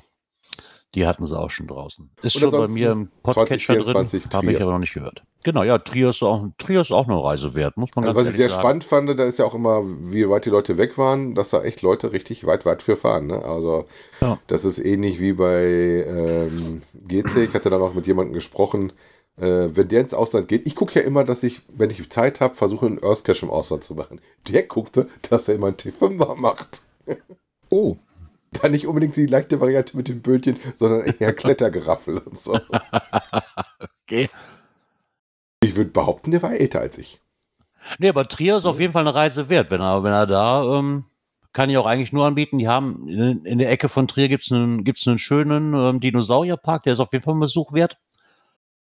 [0.94, 2.11] Die hatten sie auch schon draußen.
[2.22, 5.22] Ist Und schon bei mir im Podcatcher drin, 2024 habe ich aber noch nicht gehört.
[5.44, 8.26] Genau, ja, Trier ist auch, Trier ist auch eine Reise wert, muss man Also ganz
[8.29, 8.61] was ich sehr sagen.
[8.62, 11.62] spannend fand, da ist ja auch immer, wie weit die Leute weg waren, dass da
[11.62, 13.26] echt Leute richtig weit, weit für fahren.
[13.26, 13.44] Ne?
[13.44, 13.85] Also
[14.20, 14.38] Ja.
[14.46, 15.64] das ist ähnlich wie bei
[16.09, 17.37] ähm, GC.
[17.44, 18.92] Ich hatte dann auch mit jemandem gesprochen,
[19.38, 22.40] äh, wenn der ins Ausland geht, ich gucke ja immer, dass ich, wenn ich Zeit
[22.40, 24.20] habe, versuche einen Earth Cache im Ausland zu machen.
[24.49, 26.83] Der guckte, dass er immer einen T5er macht.
[27.68, 27.96] Oh,
[28.62, 32.59] Dann nicht unbedingt die leichte Variante mit dem Bötchen, sondern eher Klettergeraffel und so.
[34.09, 34.31] Okay.
[35.64, 37.20] Ich würde behaupten, der war älter als ich.
[37.99, 39.72] Nee, aber Trier ist auf jeden Fall eine Reise wert.
[39.72, 41.07] Wenn er, wenn er da, ähm,
[41.53, 42.59] kann ich auch eigentlich nur anbieten.
[42.59, 46.85] Die haben in, in der Ecke von Trier gibt's einen, gibt's einen schönen ähm, Dinosaurierpark,
[46.85, 47.99] der ist auf jeden Fall ein Besuch wert.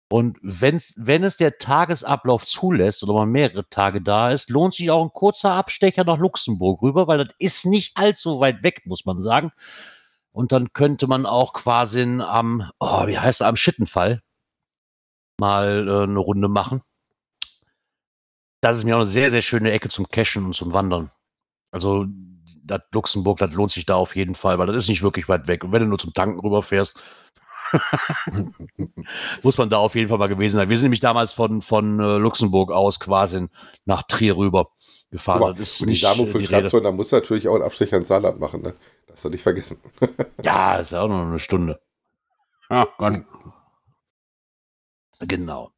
[0.08, 4.90] Und wenn's, wenn es der Tagesablauf zulässt oder man mehrere Tage da ist, lohnt sich
[4.90, 9.04] auch ein kurzer Abstecher nach Luxemburg rüber, weil das ist nicht allzu weit weg, muss
[9.04, 9.50] man sagen.
[10.30, 14.22] Und dann könnte man auch quasi am, oh, wie heißt er, am Schittenfall
[15.40, 16.82] mal äh, eine Runde machen.
[18.60, 21.10] Das ist mir auch eine sehr, sehr schöne Ecke zum Cashen und zum Wandern.
[21.72, 22.06] Also
[22.64, 25.46] das Luxemburg, das lohnt sich da auf jeden Fall, weil das ist nicht wirklich weit
[25.46, 25.64] weg.
[25.64, 26.98] Und wenn du nur zum Tanken rüberfährst,
[29.42, 30.68] muss man da auf jeden Fall mal gewesen sein.
[30.68, 33.46] Wir sind nämlich damals von, von äh, Luxemburg aus quasi
[33.84, 34.70] nach Trier rüber
[35.10, 35.42] gefahren.
[35.42, 37.54] Aber das ist und die nicht Dame äh, für die so, da muss natürlich auch
[37.54, 38.74] einen Abstecher ins Saarland machen, ne?
[39.06, 39.80] Das du nicht vergessen.
[40.42, 41.80] Ja, ist ja auch noch eine Stunde.
[42.70, 43.24] Ja, Gott.
[45.20, 45.70] Genau.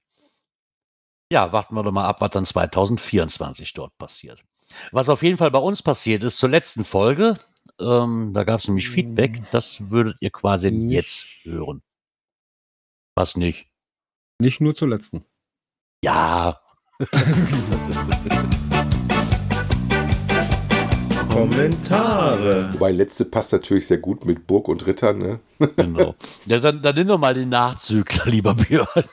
[1.31, 4.42] Ja, warten wir doch mal ab, was dann 2024 dort passiert.
[4.92, 7.38] Was auf jeden Fall bei uns passiert ist zur letzten Folge,
[7.81, 10.93] ähm, da gab es nämlich Feedback, das würdet ihr quasi Nicht.
[10.93, 11.83] jetzt hören.
[13.17, 13.69] Was nicht?
[14.41, 15.25] nicht nur zur letzten.
[16.05, 16.61] Ja,
[21.31, 22.73] Kommentare.
[22.73, 25.38] Wobei letzte passt natürlich sehr gut mit Burg und Ritter, ne?
[25.77, 26.17] genau.
[26.47, 29.05] ja, dann, dann nimm doch mal den Nachzügler, lieber Björn.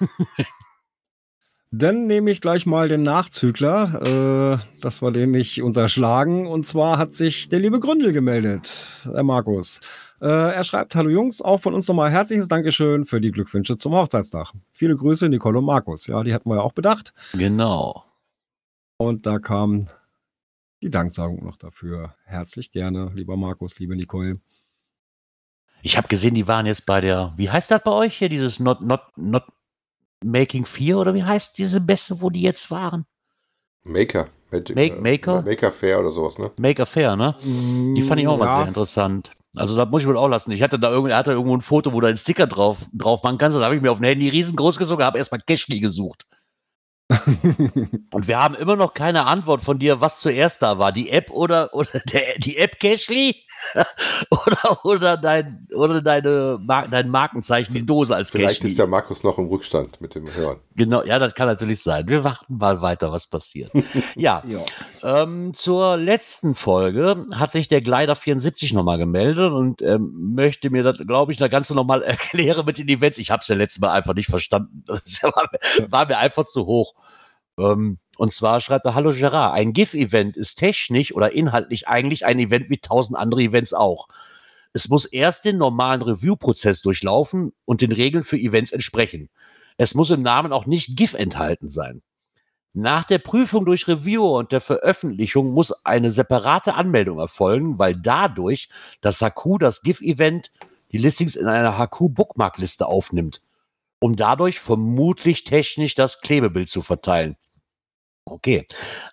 [1.71, 6.47] Dann nehme ich gleich mal den Nachzügler, äh, dass wir den nicht unterschlagen.
[6.47, 9.81] Und zwar hat sich der liebe Gründel gemeldet, der Markus.
[10.21, 13.93] Äh, er schreibt, hallo Jungs, auch von uns nochmal herzliches Dankeschön für die Glückwünsche zum
[13.93, 14.53] Hochzeitstag.
[14.71, 16.07] Viele Grüße, Nicole und Markus.
[16.07, 17.13] Ja, die hatten wir ja auch bedacht.
[17.33, 18.05] Genau.
[18.97, 19.89] Und da kam
[20.81, 22.15] die Danksagung noch dafür.
[22.23, 24.39] Herzlich gerne, lieber Markus, liebe Nicole.
[25.81, 28.59] Ich habe gesehen, die waren jetzt bei der, wie heißt das bei euch hier, dieses
[28.59, 29.43] Not, Not, Not
[30.25, 33.05] Making 4 oder wie heißt diese Beste, wo die jetzt waren?
[33.83, 34.27] Maker.
[34.51, 35.41] Magic, Make- äh, Maker?
[35.43, 36.51] Maker Fair oder sowas, ne?
[36.59, 37.35] Maker Fair, ne?
[37.43, 38.57] Die fand ich auch mal Ja.
[38.57, 39.31] sehr interessant.
[39.55, 40.51] Also da muss ich wohl auch lassen.
[40.51, 43.23] Ich hatte da irgendwie, er hatte irgendwo ein Foto, wo da ein Sticker drauf, drauf
[43.23, 43.57] machen kannst.
[43.57, 46.25] Da habe ich mir auf dem Handy riesengroß gezogen, habe erstmal Cashly gesucht.
[48.11, 50.91] Und wir haben immer noch keine Antwort von dir, was zuerst da war.
[50.91, 53.44] Die App oder, oder der, die App Cashly?
[54.29, 58.69] oder oder, dein, oder deine, Mar dein Markenzeichen, die Dose als Vielleicht Cashly.
[58.71, 60.59] ist der Markus noch im Rückstand mit dem Hören.
[60.75, 62.07] Genau, ja, das kann natürlich sein.
[62.07, 63.71] Wir warten mal weiter, was passiert.
[64.15, 64.59] ja, Ja.
[65.03, 70.83] ähm, zur letzten Folge hat sich der Glider 74 nochmal gemeldet und ähm, möchte mir
[70.83, 73.17] das, glaube ich, das Ganze nochmal erklären mit den Events.
[73.17, 74.83] Ich habe es ja letztes Mal einfach nicht verstanden.
[74.85, 76.93] Das war, mir, war mir einfach zu hoch.
[77.57, 82.39] Ähm, und zwar schreibt er, hallo Gerard, ein GIF-Event ist technisch oder inhaltlich eigentlich ein
[82.39, 84.07] Event wie tausend andere Events auch.
[84.73, 89.29] Es muss erst den normalen Review-Prozess durchlaufen und den Regeln für Events entsprechen.
[89.77, 92.01] Es muss im Namen auch nicht GIF enthalten sein.
[92.73, 98.67] Nach der Prüfung durch Reviewer und der Veröffentlichung muss eine separate Anmeldung erfolgen, weil dadurch
[98.99, 100.51] das HQ das GIF-Event
[100.91, 103.41] die Listings in einer HQ-Bookmark-Liste aufnimmt,
[103.99, 107.37] um dadurch vermutlich technisch das Klebebild zu verteilen.
[108.25, 108.65] Okay.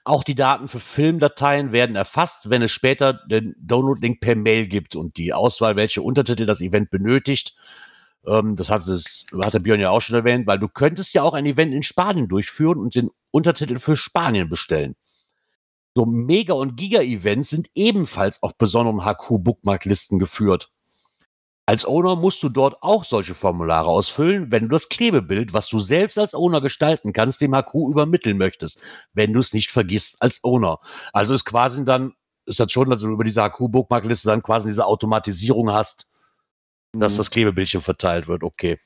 [0.05, 4.97] Auch die Daten für Filmdateien werden erfasst, wenn es später den Download-Link per Mail gibt
[4.97, 7.55] und die Auswahl, welche Untertitel das Event benötigt.
[8.27, 11.23] Ähm, das hat, das hat der Björn ja auch schon erwähnt, weil du könntest ja
[11.23, 14.97] auch ein Event in Spanien durchführen und den Untertitel für Spanien bestellen.
[15.95, 20.71] So Mega- und Giga-Events sind ebenfalls auf besonderen HQ-Bookmark-Listen geführt.
[21.67, 25.79] Als Owner musst du dort auch solche Formulare ausfüllen, wenn du das Klebebild, was du
[25.79, 28.81] selbst als Owner gestalten kannst, dem HQ übermitteln möchtest,
[29.13, 30.81] wenn du es nicht vergisst als Owner.
[31.13, 32.15] Also ist quasi dann,
[32.47, 36.09] ist das schon, dass du über diese HQ-Bookmark-Liste dann quasi diese Automatisierung hast,
[36.93, 37.19] dass Mhm.
[37.19, 38.45] das Klebebildchen verteilt wird.
[38.45, 38.79] Okay.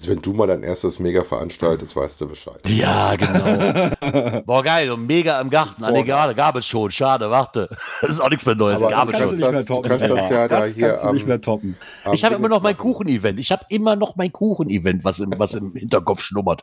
[0.00, 2.60] Also wenn du mal dein erstes Mega veranstaltest, weißt du Bescheid.
[2.66, 4.40] Ja, genau.
[4.46, 5.84] Boah, geil, und mega im Garten.
[5.84, 6.90] Ah, nee, gerade gab es schon.
[6.90, 7.68] Schade, warte.
[8.00, 8.76] Das ist auch nichts mehr Neues.
[8.76, 9.40] Aber Gab das es kannst schon.
[9.40, 9.88] du nicht mehr das- du toppen.
[9.90, 11.76] kannst das ja da das hier kannst du nicht mehr toppen.
[12.04, 12.76] Am Ich habe immer noch mein.
[12.78, 13.38] Kuchen-Event.
[13.38, 16.62] Ich habe immer noch mein Kuchen-Event, was im, was im Hinterkopf schlummert.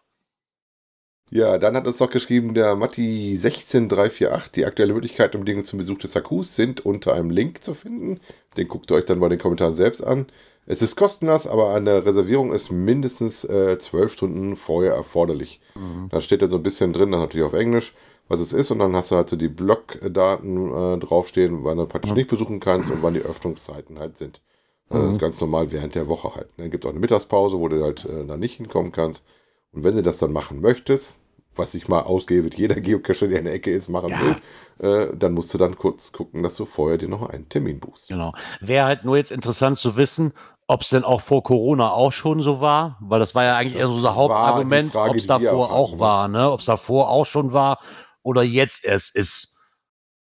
[1.29, 4.51] Ja, dann hat uns noch geschrieben der Matti 16348.
[4.53, 8.19] Die aktuelle Möglichkeit und Bedingungen zum Besuch des HQs sind unter einem Link zu finden.
[8.55, 10.25] Den guckt ihr euch dann bei den Kommentaren selbst an.
[10.67, 15.61] Es ist kostenlos, aber eine Reservierung ist mindestens äh, zwölf Stunden vorher erforderlich.
[16.09, 17.95] Da steht dann so ein bisschen drin, dann natürlich auf Englisch,
[18.27, 18.69] was es ist.
[18.71, 22.17] Und dann hast du halt so die Blockdaten äh, draufstehen, wann du praktisch Mhm.
[22.17, 24.41] nicht besuchen kannst und wann die Öffnungszeiten halt sind.
[24.89, 25.11] Äh, Das Mhm.
[25.13, 26.49] ist ganz normal während der Woche halt.
[26.57, 29.25] Dann gibt es auch eine Mittagspause, wo du halt äh, da nicht hinkommen kannst.
[29.71, 31.17] Und wenn du das dann machen möchtest,
[31.55, 34.19] was ich mal ausgebe, jeder Geocacher, der in der Ecke ist, machen Ja.
[34.21, 34.35] will,
[34.79, 38.09] äh, dann musst du dann kurz gucken, dass du vorher dir noch einen Termin buchst.
[38.09, 38.33] Genau.
[38.61, 40.33] Wäre halt nur jetzt interessant zu wissen,
[40.67, 43.73] ob es denn auch vor Corona auch schon so war, weil das war ja eigentlich
[43.73, 46.51] Das eher so unser Hauptargument, ob es davor auch hatten, war, ne?
[46.51, 47.79] Ob es davor auch schon war
[48.23, 49.55] oder jetzt erst ist.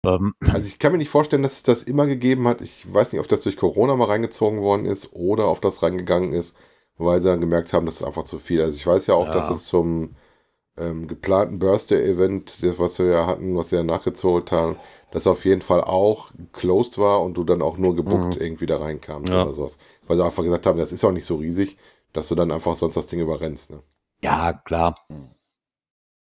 [0.05, 2.61] Ähm, Also ich kann mir nicht vorstellen, dass es das immer gegeben hat.
[2.61, 6.33] Ich weiß nicht, ob das durch Corona mal reingezogen worden ist oder ob das reingegangen
[6.33, 6.57] ist,
[6.97, 8.61] weil sie dann gemerkt haben, das ist einfach zu viel.
[8.63, 9.33] Also ich weiß ja auch, Ja.
[9.33, 10.17] dass es zum
[10.79, 14.77] ähm, geplanten Birthday-Event, das, was wir ja hatten, was wir ja nachgezogen haben,
[15.13, 18.41] das auf jeden Fall auch closed war und du dann auch nur gebuckt Mhm.
[18.43, 19.43] irgendwie da reinkamst Ja.
[19.43, 19.77] oder sowas.
[20.07, 21.77] Weil sie einfach gesagt haben, das ist auch nicht so riesig,
[22.13, 23.71] dass du dann einfach sonst das Ding überrennst.
[23.71, 23.83] Ne?
[24.23, 24.95] ja, klar.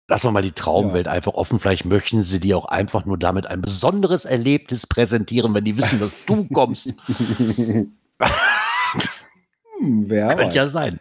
[0.09, 1.59] Lassen wir mal die Traumwelt einfach offen.
[1.59, 5.99] Vielleicht möchten sie dir auch einfach nur damit ein besonderes Erlebnis präsentieren, wenn die wissen,
[5.99, 6.93] dass du kommst.
[9.79, 10.55] Hm, wer Könnte weiß.
[10.55, 10.99] ja sein.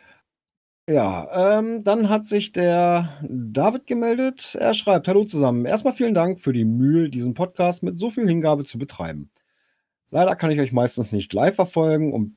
[0.89, 4.57] Ja, ähm, dann hat sich der David gemeldet.
[4.57, 5.65] Er schreibt: Hallo zusammen.
[5.65, 9.31] Erstmal vielen Dank für die Mühe, diesen Podcast mit so viel Hingabe zu betreiben.
[10.11, 12.37] Leider kann ich euch meistens nicht live verfolgen und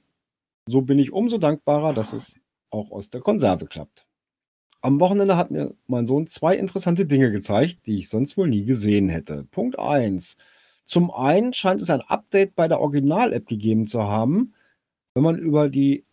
[0.68, 2.40] so bin ich umso dankbarer, dass es
[2.72, 4.06] auch aus der Konserve klappt.
[4.82, 8.66] Am Wochenende hat mir mein Sohn zwei interessante Dinge gezeigt, die ich sonst wohl nie
[8.66, 9.46] gesehen hätte.
[9.52, 10.38] Punkt 1.
[10.86, 14.54] Zum einen scheint es ein Update bei der Original-App gegeben zu haben.
[15.16, 16.05] Wenn man über die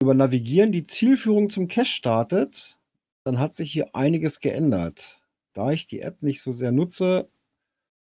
[0.00, 2.80] über Navigieren die Zielführung zum Cache startet,
[3.24, 5.22] dann hat sich hier einiges geändert.
[5.52, 7.28] Da ich die App nicht so sehr nutze,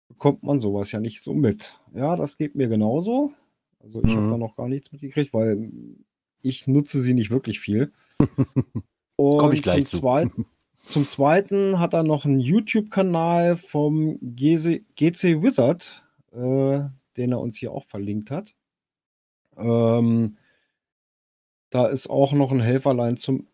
[0.08, 1.80] bekommt man sowas ja nicht so mit.
[1.94, 3.32] Ja, das geht mir genauso.
[3.78, 4.30] Also ich habe Mhm.
[4.32, 5.70] da noch gar nichts mitgekriegt, weil
[6.42, 7.92] ich nutze sie nicht wirklich viel.
[9.16, 9.98] Komm ich Und gleich zum, zu.
[10.00, 10.46] Zweiten,
[10.86, 16.80] zum Zweiten hat er noch einen YouTube-Kanal vom GC, GC Wizard, äh,
[17.16, 18.54] den er uns hier auch verlinkt hat.
[19.56, 20.36] Ähm,
[21.70, 23.48] da ist auch noch ein Helferlein zum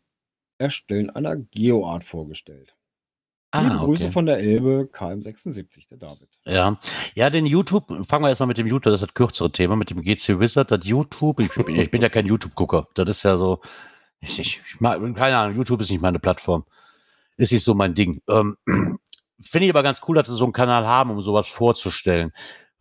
[0.59, 2.75] Erstellen einer Geoart vorgestellt.
[3.55, 4.12] Liebe Grüße Ah, okay.
[4.12, 6.29] von der Elbe, KM76, der David.
[6.44, 6.79] Ja,
[7.14, 9.90] ja, den YouTube, fangen wir erstmal mit dem YouTube, das ist das kürzere Thema, mit
[9.90, 13.37] dem GC Wizard, das YouTube, ich, bin- ich bin ja kein YouTube-Gucker, das ist ja
[13.37, 13.61] so,
[14.20, 16.64] ich, ich, ich mag, keine Ahnung, YouTube ist nicht meine Plattform,
[17.37, 18.22] ist nicht so mein Ding.
[18.29, 18.57] Ähm,
[19.44, 22.33] Finde ich aber ganz cool, dass sie so einen Kanal haben, um sowas vorzustellen.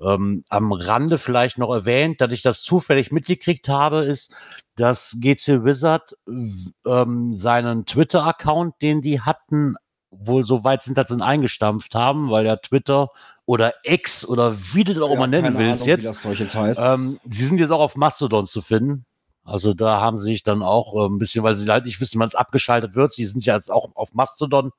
[0.03, 4.33] Ähm, am Rande vielleicht noch erwähnt, dass ich das zufällig mitgekriegt habe, ist,
[4.75, 9.75] dass GC Wizard ähm, seinen Twitter-Account, den die hatten,
[10.11, 13.09] wohl so weit sind, dass sie ihn eingestampft haben, weil ja Twitter
[13.45, 16.79] oder X oder wie du das auch immer nennen willst Ahnung, jetzt, jetzt heißt.
[16.83, 19.05] ähm, sie sind jetzt auch auf Mastodon zu finden.
[19.43, 22.19] Also da haben sie sich dann auch äh, ein bisschen, weil sie halt nicht wissen,
[22.19, 23.11] wann es abgeschaltet wird.
[23.13, 24.71] Sie sind ja jetzt auch auf Mastodon.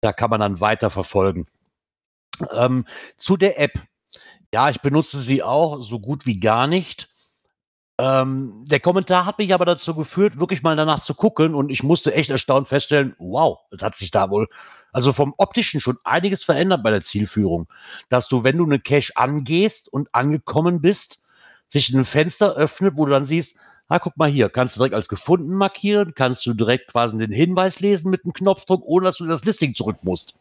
[0.00, 1.46] Da kann man dann weiter verfolgen.
[2.52, 2.86] Ähm,
[3.16, 3.80] zu der App.
[4.54, 7.08] Ja, ich benutze sie auch so gut wie gar nicht.
[7.98, 11.82] Ähm, der Kommentar hat mich aber dazu geführt, wirklich mal danach zu gucken und ich
[11.82, 14.46] musste echt erstaunt feststellen, wow, es hat sich da wohl,
[14.92, 17.66] also vom optischen schon einiges verändert bei der Zielführung.
[18.10, 21.24] Dass du, wenn du eine Cache angehst und angekommen bist,
[21.68, 23.56] sich ein Fenster öffnet, wo du dann siehst,
[23.88, 27.32] ah, guck mal hier, kannst du direkt als gefunden markieren, kannst du direkt quasi den
[27.32, 30.34] Hinweis lesen mit einem Knopfdruck, ohne dass du das Listing zurück musst.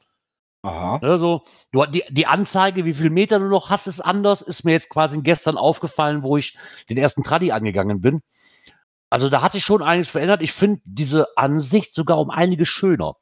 [0.63, 0.99] Aha.
[1.01, 4.41] Ne, so, du, die, die Anzeige, wie viel Meter du noch hast, ist anders.
[4.41, 6.57] Ist mir jetzt quasi gestern aufgefallen, wo ich
[6.89, 8.21] den ersten Traddy angegangen bin.
[9.09, 10.41] Also da hat sich schon einiges verändert.
[10.41, 13.15] Ich finde diese Ansicht sogar um einiges schöner.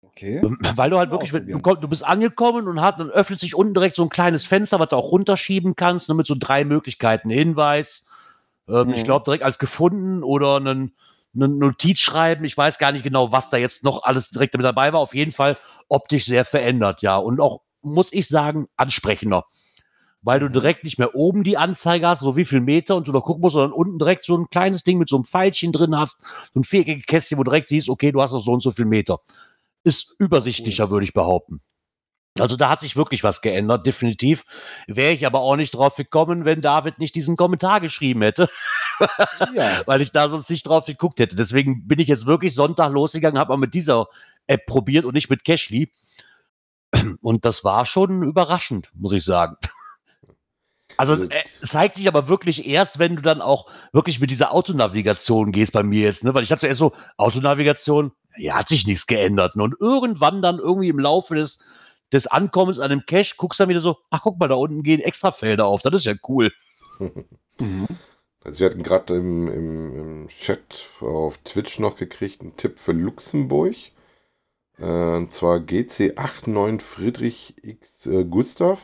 [0.00, 0.38] Okay.
[0.38, 3.74] Ähm, Weil du halt wirklich, du, du bist angekommen und hat, dann öffnet sich unten
[3.74, 7.28] direkt so ein kleines Fenster, was du auch runterschieben kannst, ne, mit so drei Möglichkeiten.
[7.28, 8.06] Hinweis,
[8.68, 8.94] ähm, Mhm.
[8.94, 10.94] ich glaube direkt als gefunden oder einen,
[11.34, 12.44] einen Notiz schreiben.
[12.44, 15.00] Ich weiß gar nicht genau, was da jetzt noch alles direkt mit dabei war.
[15.00, 15.56] Auf jeden Fall
[15.92, 17.16] optisch sehr verändert, ja.
[17.16, 19.44] Und auch, muss ich sagen, ansprechender.
[20.24, 20.52] Weil du Mhm.
[20.52, 23.40] direkt nicht mehr oben die Anzeige hast, so wie viel Meter und du da gucken
[23.40, 26.20] musst, sondern unten direkt so ein kleines Ding mit so einem Pfeilchen drin hast,
[26.54, 28.70] so ein viereckiges Kästchen, wo du direkt siehst, okay, du hast noch so und so
[28.72, 29.18] viel Meter.
[29.84, 31.60] Ist übersichtlicher, würde ich behaupten.
[32.38, 34.44] Also da hat sich wirklich was geändert, definitiv.
[34.86, 38.48] Wäre ich aber auch nicht drauf gekommen, wenn David nicht diesen Kommentar geschrieben hätte,
[39.54, 39.82] Ja.
[39.86, 41.36] weil ich da sonst nicht drauf geguckt hätte.
[41.36, 44.06] Deswegen bin ich jetzt wirklich Sonntag losgegangen, habe mal mit dieser
[44.46, 45.92] App probiert und nicht mit Cashly.
[47.20, 49.56] Und das war schon überraschend, muss ich sagen.
[50.98, 54.52] Also Also- äh, zeigt sich aber wirklich erst, wenn du dann auch wirklich mit dieser
[54.52, 56.34] Autonavigation gehst bei mir jetzt, ne?
[56.34, 59.56] Weil ich hatte zuerst so, Autonavigation, ja, hat sich nichts geändert.
[59.56, 59.62] Ne?
[59.62, 61.60] Und irgendwann dann irgendwie im Laufe des,
[62.12, 64.82] des Ankommens an dem Cache guckst du dann wieder so, ach guck mal, da unten
[64.82, 65.80] gehen extra Felder auf.
[65.82, 66.52] Das ist ja cool.
[67.58, 67.86] Mhm.
[68.44, 72.92] Also wir hatten gerade im, im, im Chat auf Twitch noch gekriegt einen Tipp für
[72.92, 73.74] Luxemburg.
[74.78, 74.84] Äh,
[75.16, 78.78] und zwar GC89 Friedrich X äh, Gustav.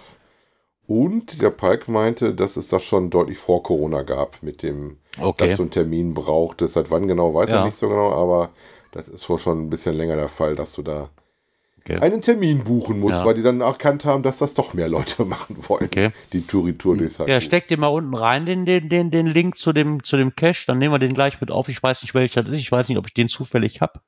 [0.86, 5.49] Und der Palk meinte, dass es das schon deutlich vor Corona gab, mit dem, Okay.
[5.49, 6.74] dass du einen Termin brauchtest.
[6.74, 7.64] Seit wann genau, weiß er Ja.
[7.66, 8.51] nicht so genau, aber
[8.93, 11.11] das ist wohl schon ein bisschen länger der Fall, dass du da
[11.80, 11.99] Okay.
[12.01, 13.24] einen Termin buchen musst, Ja.
[13.26, 15.84] weil die dann erkannt haben, dass das doch mehr Leute machen wollen.
[15.86, 16.11] Okay.
[16.32, 19.74] Die Touri-Tour durchs Ja, steck den mal unten rein, den, den, den, den Link zu
[19.74, 21.68] dem, zu dem Cache, dann nehmen wir den gleich mit auf.
[21.68, 22.61] Ich weiß nicht, welcher das ist.
[22.61, 24.01] Ich weiß nicht, ob ich den zufällig habe.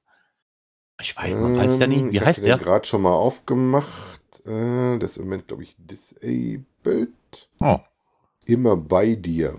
[1.01, 2.11] Ich weiß, man weiß ja nie.
[2.11, 2.59] Wie ich heißt der?
[2.59, 4.21] gerade schon mal aufgemacht.
[4.47, 7.11] Äh, das ist im Moment, glaube ich, disabled.
[7.61, 7.79] Oh.
[8.47, 9.57] Immer bei dir.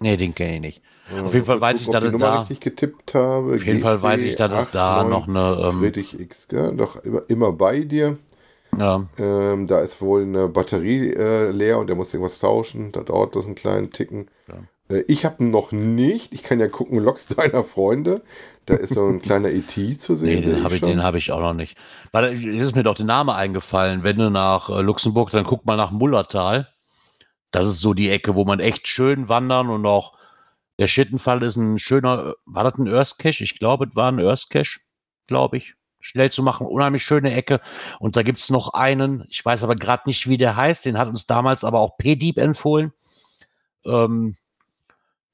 [0.00, 0.82] Nee, den kenne ich nicht.
[1.14, 3.54] Äh, Auf jeden Fall weiß ich, dass Nummer da- richtig getippt habe.
[3.54, 5.58] Auf jeden Fall weiß ich, dass es da noch eine.
[5.62, 6.74] Ähm, Friedrich X, gell?
[6.76, 8.18] Doch immer, immer bei dir.
[8.76, 12.90] ja, Ähm, da ist wohl eine Batterie äh, leer und der muss irgendwas tauschen.
[12.92, 14.28] Da dauert das einen kleinen Ticken.
[14.48, 14.52] Äh,
[15.02, 16.32] ich habe noch nicht.
[16.32, 18.22] Ich kann ja gucken, Logs deiner Freunde.
[18.66, 19.70] Da ist so ein kleiner ET
[20.00, 20.40] zu sehen.
[20.40, 21.76] nee, den habe ich, den hab ich auch noch nicht.
[22.12, 24.02] Weil ist mir doch der Name eingefallen.
[24.02, 26.68] Wenn du nach äh, Luxemburg, dann guck mal nach Mullertal.
[27.50, 30.14] Das ist so die Ecke, wo man echt schön wandern und auch
[30.78, 33.44] der Schittenfall ist ein schöner, äh, war das ein Earth Cache?
[33.44, 34.80] Ich glaube, es war ein Earth Cache,
[35.26, 35.74] glaube ich.
[36.00, 37.60] Schnell zu machen, unheimlich schöne Ecke.
[37.98, 40.98] Und da gibt es noch einen, ich weiß aber gerade nicht, wie der heißt, den
[40.98, 42.92] hat uns damals aber auch P-Dieb empfohlen.
[43.86, 44.36] Ähm,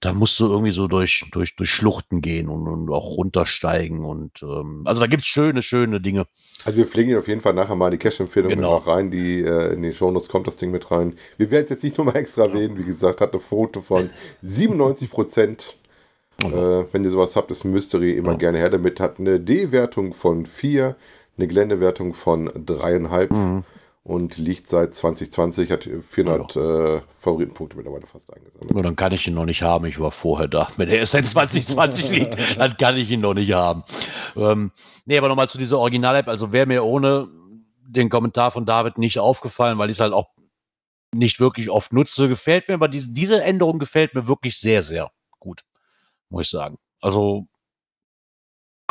[0.00, 4.04] da musst du irgendwie so durch, durch, durch Schluchten gehen und, und auch runtersteigen.
[4.04, 6.26] Und ähm, also da gibt es schöne, schöne Dinge.
[6.64, 8.76] Also wir pflegen auf jeden Fall nachher mal die Cache-Empfehlung Genau.
[8.76, 11.16] auch rein, die äh, in den Shownotes kommt das Ding mit rein.
[11.36, 14.08] Wir werden es jetzt nicht nochmal extra erwähnen, wie gesagt, hat eine Foto von
[14.42, 15.74] 97 Prozent.
[16.42, 16.46] Äh,
[16.92, 18.38] wenn ihr sowas habt, ist ein Mystery, immer Ja.
[18.38, 19.00] gerne her damit.
[19.00, 20.96] Hat eine D-Wertung von 4,
[21.36, 23.64] eine Geländewertung von 3,5 Mhm.
[24.02, 28.72] Und liegt seit 2020, hat 400 äh, Favoritenpunkte mittlerweile fast eingesammelt.
[28.72, 29.84] Nur dann kann ich ihn noch nicht haben.
[29.86, 30.70] Ich war vorher da.
[30.76, 33.84] Wenn er erst seit 2020 liegt, dann kann ich ihn noch nicht haben.
[34.36, 34.72] Ähm,
[35.04, 36.28] nee, aber nochmal zu dieser Original-App.
[36.28, 37.28] Also wäre mir ohne
[37.82, 40.30] den Kommentar von David nicht aufgefallen, weil ich es halt auch
[41.14, 42.28] nicht wirklich oft nutze.
[42.28, 45.62] Gefällt mir, aber diese, diese Änderung gefällt mir wirklich sehr, sehr gut.
[46.30, 46.78] Muss ich sagen.
[47.02, 47.48] Also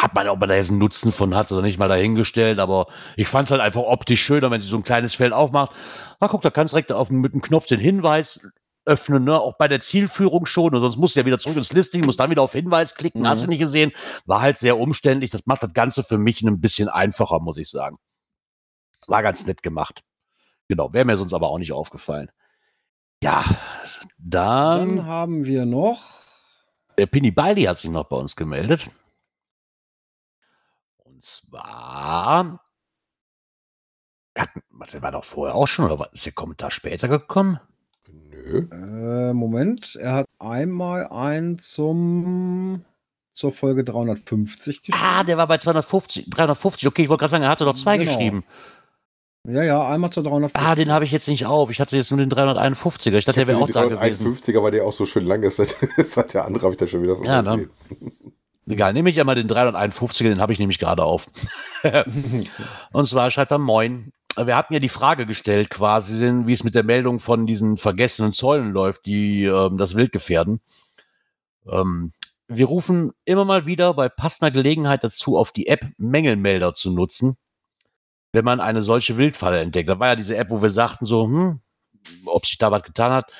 [0.01, 2.87] hat man, ob man da jetzt einen Nutzen von hat, oder nicht mal dahingestellt, aber
[3.17, 5.75] ich fand es halt einfach optisch schöner, wenn sie so ein kleines Feld aufmacht.
[6.19, 8.39] Ah, guck, da kannst du direkt auf, mit dem Knopf den Hinweis
[8.85, 9.39] öffnen, ne?
[9.39, 12.19] auch bei der Zielführung schon, und sonst musst du ja wieder zurück ins Listing, musst
[12.19, 13.27] dann wieder auf Hinweis klicken, Mhm.
[13.27, 13.91] hast du nicht gesehen.
[14.25, 17.69] War halt sehr umständlich, das macht das Ganze für mich ein bisschen einfacher, muss ich
[17.69, 17.97] sagen.
[19.07, 20.01] War ganz nett gemacht.
[20.69, 22.29] Genau, wäre mir sonst aber auch nicht aufgefallen.
[23.21, 23.43] Ja,
[24.17, 26.01] dann, Dann haben wir noch.
[26.97, 28.89] der Pini Baldi hat sich noch bei uns gemeldet.
[31.19, 32.61] Und zwar.
[34.37, 37.59] Hat, warte, war doch vorher auch schon, oder ist der Kommentar später gekommen?
[38.09, 38.69] Nö.
[38.71, 42.85] Äh, Moment, er hat einmal einen zum
[43.33, 45.05] zur Folge 350 geschrieben.
[45.05, 46.87] Ah, der war bei 250, 350.
[46.87, 48.11] Okay, ich wollte gerade sagen, er hatte doch zwei Genau.
[48.11, 48.45] geschrieben.
[49.45, 50.61] Ja, ja, einmal zur 350.
[50.61, 51.69] Ah, den habe ich jetzt nicht auf.
[51.69, 53.17] Ich hatte jetzt nur den 351er.
[53.17, 54.25] Ich dachte, der wäre auch da gewesen.
[54.25, 55.59] 51er, weil der auch so schön lang ist.
[55.97, 57.69] Das hat der andere, habe ich da schon wieder Ja, ne?
[58.69, 61.27] Egal, nehme ich einmal den 351er, den habe ich nämlich gerade auf.
[62.91, 64.11] Und zwar schreibt er Moin.
[64.37, 68.31] Wir hatten ja die Frage gestellt, quasi, wie es mit der Meldung von diesen vergessenen
[68.31, 70.61] Zäunen läuft, die ähm, das Wild gefährden.
[71.67, 72.13] Ähm,
[72.47, 77.37] wir rufen immer mal wieder bei passender Gelegenheit dazu, auf die App Mängelmelder zu nutzen,
[78.33, 79.89] wenn man eine solche Wildfalle entdeckt.
[79.89, 81.59] Da war ja diese App, wo wir sagten so, hm,
[82.25, 83.31] ob sich da was getan hat.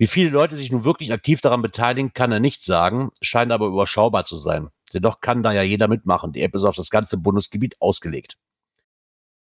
[0.00, 3.66] Wie viele Leute sich nun wirklich aktiv daran beteiligen, kann er nicht sagen, scheint aber
[3.66, 4.70] überschaubar zu sein.
[4.94, 6.32] Dennoch kann da ja jeder mitmachen.
[6.32, 8.38] Die App ist auf das ganze Bundesgebiet ausgelegt.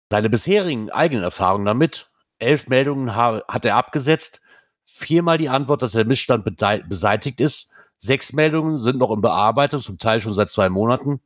[0.08, 4.40] Seine bisherigen eigenen Erfahrungen damit, elf Meldungen ha hat er abgesetzt,
[4.84, 9.98] viermal die Antwort, dass der Missstand beseitigt ist, sechs Meldungen sind noch in Bearbeitung, zum
[9.98, 11.20] Teil schon seit zwei Monaten.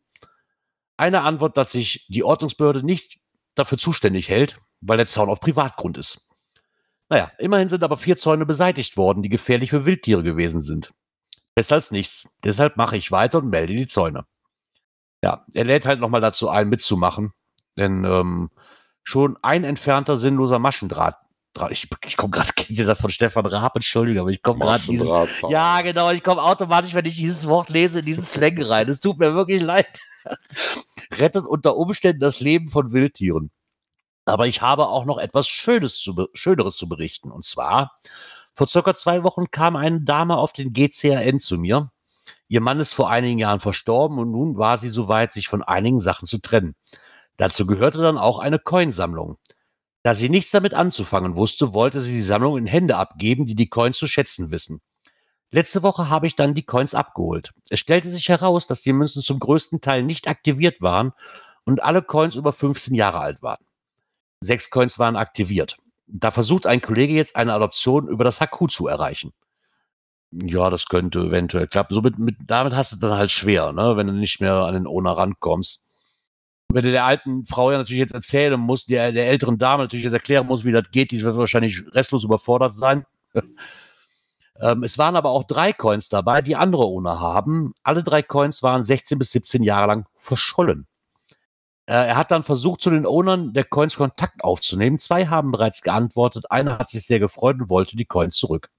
[0.97, 3.21] Eine Antwort, dass sich die Ordnungsbehörde nicht
[3.55, 6.27] dafür zuständig hält, weil der Zaun auf Privatgrund ist.
[7.11, 10.95] Naja, immerhin sind aber vier Zäune beseitigt worden, die gefährlich für Wildtiere gewesen sind.
[11.57, 12.35] Besser als nichts.
[12.45, 14.25] Deshalb mache ich weiter und melde die Zäune.
[15.23, 17.33] Ja, er lädt halt nochmal dazu ein, mitzumachen.
[17.77, 18.51] Denn ähm,
[19.03, 21.17] schon ein entfernter sinnloser Maschendraht.
[21.53, 23.75] Draht, ich ich komme gerade, kennt ihr das von Stefan Raab?
[23.75, 24.83] Entschuldigung, aber ich komme gerade.
[25.51, 28.89] Ja, genau, ich komme automatisch, wenn ich dieses Wort lese, in diesen Slang rein.
[28.89, 29.89] Es tut mir wirklich leid.
[31.13, 33.51] Rettet unter Umständen das Leben von Wildtieren.
[34.31, 37.31] Aber ich habe auch noch etwas Schönes zu, Schöneres zu berichten.
[37.31, 37.99] Und zwar,
[38.55, 41.91] vor circa zwei Wochen kam eine Dame auf den GCRN zu mir.
[42.49, 46.01] Ihr Mann ist vor einigen Jahren verstorben und nun war sie soweit, sich von einigen
[46.01, 46.75] Sachen zu trennen.
[47.37, 49.39] Dazu gehörte dann auch eine Coinsammlung.
[50.03, 53.69] Da sie nichts damit anzufangen wusste, wollte sie die Sammlung in Hände abgeben, die die
[53.69, 54.81] Coins zu schätzen wissen.
[55.53, 57.53] Letzte Woche habe ich dann die Coins abgeholt.
[57.71, 61.13] Es stellte sich heraus, dass die Münzen zum größten Teil nicht aktiviert waren
[61.65, 63.65] und alle Coins über 15 Jahre alt waren.
[64.41, 65.77] Sechs Coins waren aktiviert.
[66.07, 69.33] Da versucht ein Kollege jetzt eine Adoption über das Haku zu erreichen.
[70.33, 71.95] Ja, das könnte eventuell klappen.
[71.95, 73.97] So mit, mit, damit hast du dann halt schwer, ne?
[73.97, 75.83] wenn du nicht mehr an den Owner rankommst.
[76.69, 80.05] Wenn du der alten Frau ja natürlich jetzt erzählen musst, der, der älteren Dame natürlich
[80.05, 83.07] jetzt erklären muss, wie das geht, die wird wahrscheinlich restlos überfordert sein.
[84.61, 87.75] ähm, es waren aber auch drei Coins dabei, die andere Owner haben.
[87.83, 90.87] Alle drei Coins waren 16 bis 17 Jahre lang verschollen.
[91.91, 95.01] Äh, er hat dann versucht, zu den Ownern der Coins Kontakt aufzunehmen.
[95.01, 96.49] Zwei haben bereits geantwortet.
[96.49, 98.71] Einer hat sich sehr gefreut und wollte die Coins zurück.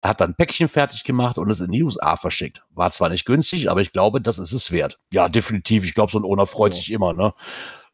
[0.00, 2.64] Er hat dann ein Päckchen fertig gemacht und es in die USA verschickt.
[2.70, 4.98] War zwar nicht günstig, aber ich glaube, das ist es wert.
[5.12, 5.84] Ja, definitiv.
[5.84, 6.78] Ich glaube, so ein Owner freut ja.
[6.78, 7.12] sich immer.
[7.12, 7.34] Ne?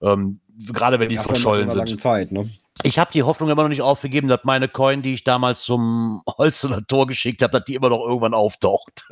[0.00, 2.00] Ähm, gerade wenn die ja, verschollen sind.
[2.00, 2.48] Zeit, ne?
[2.82, 6.22] Ich habe die Hoffnung immer noch nicht aufgegeben, dass meine Coin, die ich damals zum
[6.38, 9.06] Holzener Tor geschickt habe, dass die immer noch irgendwann auftaucht.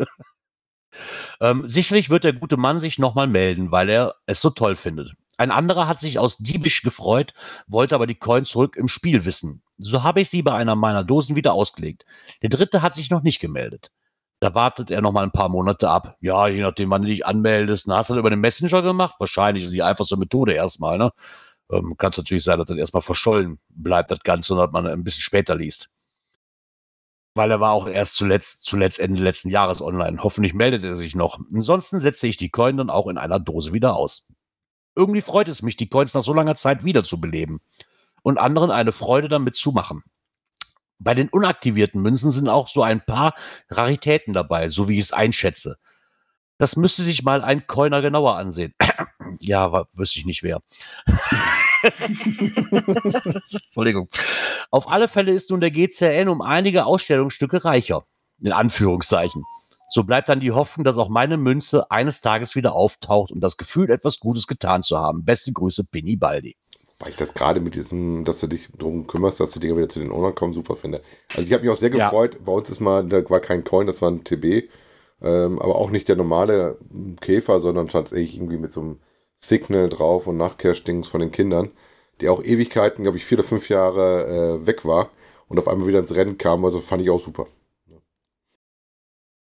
[1.40, 5.14] Ähm, sicherlich wird der gute Mann sich nochmal melden, weil er es so toll findet.
[5.38, 7.32] Ein anderer hat sich aus diebisch gefreut,
[7.68, 9.62] wollte aber die Coin zurück im Spiel wissen.
[9.78, 12.04] So habe ich sie bei einer meiner Dosen wieder ausgelegt.
[12.42, 13.92] Der dritte hat sich noch nicht gemeldet.
[14.40, 16.16] Da wartet er noch mal ein paar Monate ab.
[16.20, 17.86] Ja, je nachdem, wann du dich anmeldest.
[17.88, 19.16] Na, hast du das über den Messenger gemacht?
[19.18, 21.12] Wahrscheinlich ist die einfachste Methode erstmal, ne?
[21.70, 24.86] Ähm, Kann es natürlich sein, dass dann erstmal verschollen bleibt, das Ganze, und dass man
[24.86, 25.90] ein bisschen später liest.
[27.38, 30.24] Weil er war auch erst zuletzt, zuletzt Ende letzten Jahres online.
[30.24, 31.38] Hoffentlich meldet er sich noch.
[31.54, 34.26] Ansonsten setze ich die Coin dann auch in einer Dose wieder aus.
[34.96, 37.60] Irgendwie freut es mich, die Coins nach so langer Zeit wiederzubeleben
[38.22, 40.02] und anderen eine Freude damit zu machen.
[40.98, 43.36] Bei den unaktivierten Münzen sind auch so ein paar
[43.70, 45.78] Raritäten dabei, so wie ich es einschätze.
[46.56, 48.74] Das müsste sich mal ein Coiner genauer ansehen.
[49.38, 50.60] ja, wüsste ich nicht wer.
[53.66, 54.08] Entschuldigung.
[54.70, 58.04] Auf alle Fälle ist nun der GCN um einige Ausstellungsstücke reicher.
[58.40, 59.44] In Anführungszeichen.
[59.90, 63.56] So bleibt dann die Hoffnung, dass auch meine Münze eines Tages wieder auftaucht und das
[63.56, 65.24] Gefühl, etwas Gutes getan zu haben.
[65.24, 66.56] Beste Grüße, Pinny Baldi.
[66.98, 69.88] Weil ich das gerade mit diesem, dass du dich darum kümmerst, dass die Dinger wieder
[69.88, 71.00] zu den Ownern kommen, super finde.
[71.30, 72.34] Also ich habe mich auch sehr gefreut.
[72.34, 72.40] Ja.
[72.44, 74.68] Bei uns ist mal, da war kein Coin, das war ein TB.
[75.20, 76.78] Ähm, aber auch nicht der normale
[77.20, 79.00] Käfer, sondern tatsächlich irgendwie mit so einem
[79.38, 81.70] Signal drauf und Nachkehrstings von den Kindern,
[82.20, 85.10] die auch Ewigkeiten, glaube ich, vier oder fünf Jahre äh, weg war
[85.48, 86.64] und auf einmal wieder ins Rennen kam.
[86.64, 87.46] Also fand ich auch super.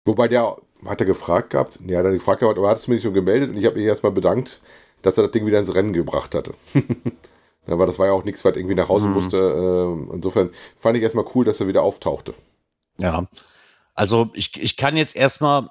[0.04, 1.78] Wobei der, hat er gefragt gehabt?
[1.86, 3.76] Ja, hat er gefragt gehabt, aber hat es mir nicht schon gemeldet und ich habe
[3.76, 4.60] mich erstmal bedankt,
[5.02, 6.54] dass er das Ding wieder ins Rennen gebracht hatte.
[7.66, 9.14] aber das war ja auch nichts, was irgendwie nach Hause mhm.
[9.14, 9.36] musste.
[9.36, 12.34] Äh, insofern fand ich erstmal cool, dass er wieder auftauchte.
[12.98, 13.26] Ja,
[13.94, 15.70] also ich, ich kann jetzt erstmal,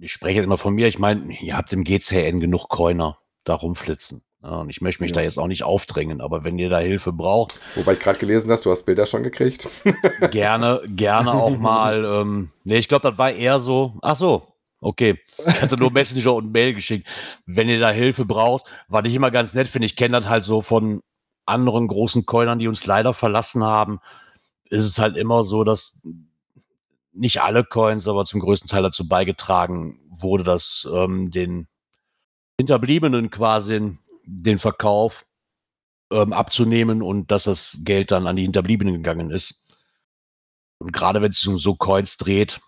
[0.00, 3.18] ich spreche jetzt immer von mir, ich meine, ihr habt im GCN genug Coiner
[3.48, 4.22] da rumflitzen.
[4.42, 5.16] Ja, und ich möchte mich ja.
[5.16, 7.58] da jetzt auch nicht aufdrängen, aber wenn ihr da Hilfe braucht.
[7.74, 9.66] Wobei ich gerade gelesen hast, du hast Bilder schon gekriegt.
[10.30, 12.04] gerne, gerne auch mal.
[12.04, 13.94] Ähm, nee, ich glaube, das war eher so.
[14.02, 14.46] Ach so,
[14.80, 15.18] okay.
[15.38, 17.08] Ich hatte nur Messenger und Mail geschickt.
[17.46, 20.44] Wenn ihr da Hilfe braucht, was ich immer ganz nett finde, ich kenne das halt
[20.44, 21.02] so von
[21.46, 24.00] anderen großen Coinern, die uns leider verlassen haben,
[24.68, 25.98] ist es halt immer so, dass
[27.12, 31.66] nicht alle Coins, aber zum größten Teil dazu beigetragen wurde, dass ähm, den
[32.58, 35.26] Hinterbliebenen quasi den Verkauf
[36.10, 39.66] ähm, abzunehmen und dass das Geld dann an die Hinterbliebenen gegangen ist.
[40.78, 42.60] Und gerade wenn es um so Coins dreht,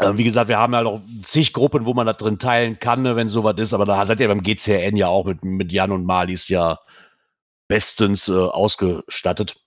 [0.00, 3.02] äh, wie gesagt, wir haben ja noch zig Gruppen, wo man da drin teilen kann,
[3.02, 5.92] ne, wenn sowas ist, aber da seid ihr beim GCN ja auch mit, mit Jan
[5.92, 6.80] und Malis ja
[7.68, 9.63] bestens äh, ausgestattet.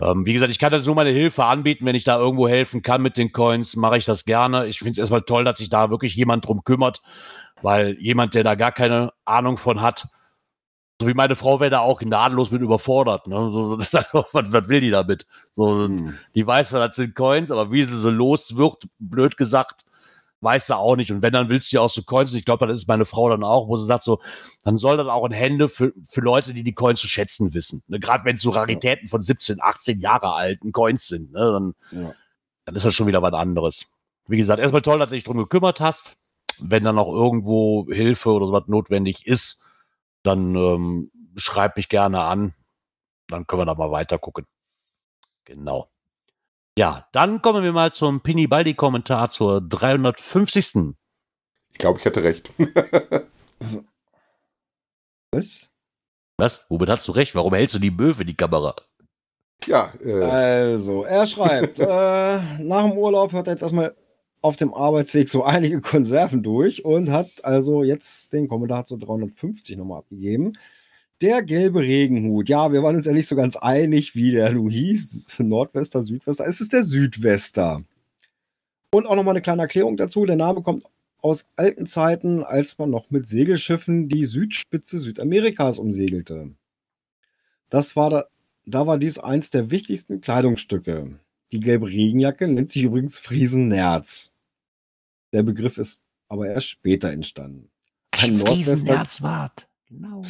[0.00, 2.82] Ähm, wie gesagt, ich kann das nur meine Hilfe anbieten, wenn ich da irgendwo helfen
[2.82, 4.66] kann mit den Coins, mache ich das gerne.
[4.66, 7.02] Ich finde es erstmal toll, dass sich da wirklich jemand drum kümmert,
[7.62, 10.08] weil jemand, der da gar keine Ahnung von hat,
[11.00, 13.26] so wie meine Frau wäre da auch gnadenlos mit überfordert.
[13.26, 13.50] Ne?
[13.50, 13.92] So, was,
[14.52, 15.26] was, will die damit?
[15.52, 16.18] So, hm.
[16.34, 19.85] Die weiß, das sind Coins, aber wie sie so los wird, blöd gesagt,
[20.46, 21.12] weiß sie auch nicht.
[21.12, 22.32] Und wenn, dann willst du ja auch so Coins.
[22.32, 24.20] Und ich glaube, das ist meine Frau dann auch, wo sie sagt so,
[24.62, 27.82] dann soll das auch in Hände für, für Leute, die die Coins zu schätzen wissen.
[27.88, 28.00] Ne?
[28.00, 31.40] Gerade wenn es so Raritäten von 17, 18 Jahre alten Coins sind, ne?
[31.52, 32.14] dann, ja.
[32.64, 33.86] dann ist das schon wieder was anderes.
[34.28, 36.16] Wie gesagt, erstmal toll, dass du dich drum gekümmert hast
[36.58, 39.62] wenn dann auch irgendwo Hilfe oder sowas notwendig ist,
[40.22, 42.54] dann ähm, schreib mich gerne an.
[43.28, 44.46] Dann können wir da mal weiter gucken.
[45.44, 45.88] Genau.
[46.78, 50.94] Ja, dann kommen wir mal zum Pini Baldi Kommentar zur 350.
[51.72, 52.52] Ich glaube, ich hatte recht.
[55.32, 55.70] Was?
[56.36, 56.66] Was?
[56.68, 57.34] Womit hast du recht?
[57.34, 58.76] Warum hältst du die Möwe, die Kamera?
[59.64, 59.94] Ja.
[60.04, 60.22] Äh.
[60.22, 61.84] Also, er schreibt, äh,
[62.58, 63.96] nach dem Urlaub hört er jetzt erstmal
[64.42, 69.78] auf dem Arbeitsweg so einige Konserven durch und hat also jetzt den Kommentar zu 350
[69.78, 70.52] nochmal abgegeben.
[71.22, 72.48] Der gelbe Regenhut.
[72.48, 75.38] Ja, wir waren uns ja nicht so ganz einig, wie der nun hieß.
[75.38, 76.46] Nordwester, Südwester.
[76.46, 77.82] Es ist der Südwester.
[78.90, 80.26] Und auch nochmal eine kleine Erklärung dazu.
[80.26, 80.84] Der Name kommt
[81.20, 86.50] aus alten Zeiten, als man noch mit Segelschiffen die Südspitze Südamerikas umsegelte.
[87.70, 88.26] Das war da
[88.66, 91.20] da war dies eins der wichtigsten Kleidungsstücke.
[91.52, 94.32] Die gelbe Regenjacke nennt sich übrigens Friesennerz.
[95.32, 97.70] Der Begriff ist aber erst später entstanden.
[98.10, 99.68] Ein Nordwester, Friesenherzwart.
[99.88, 100.24] Genau.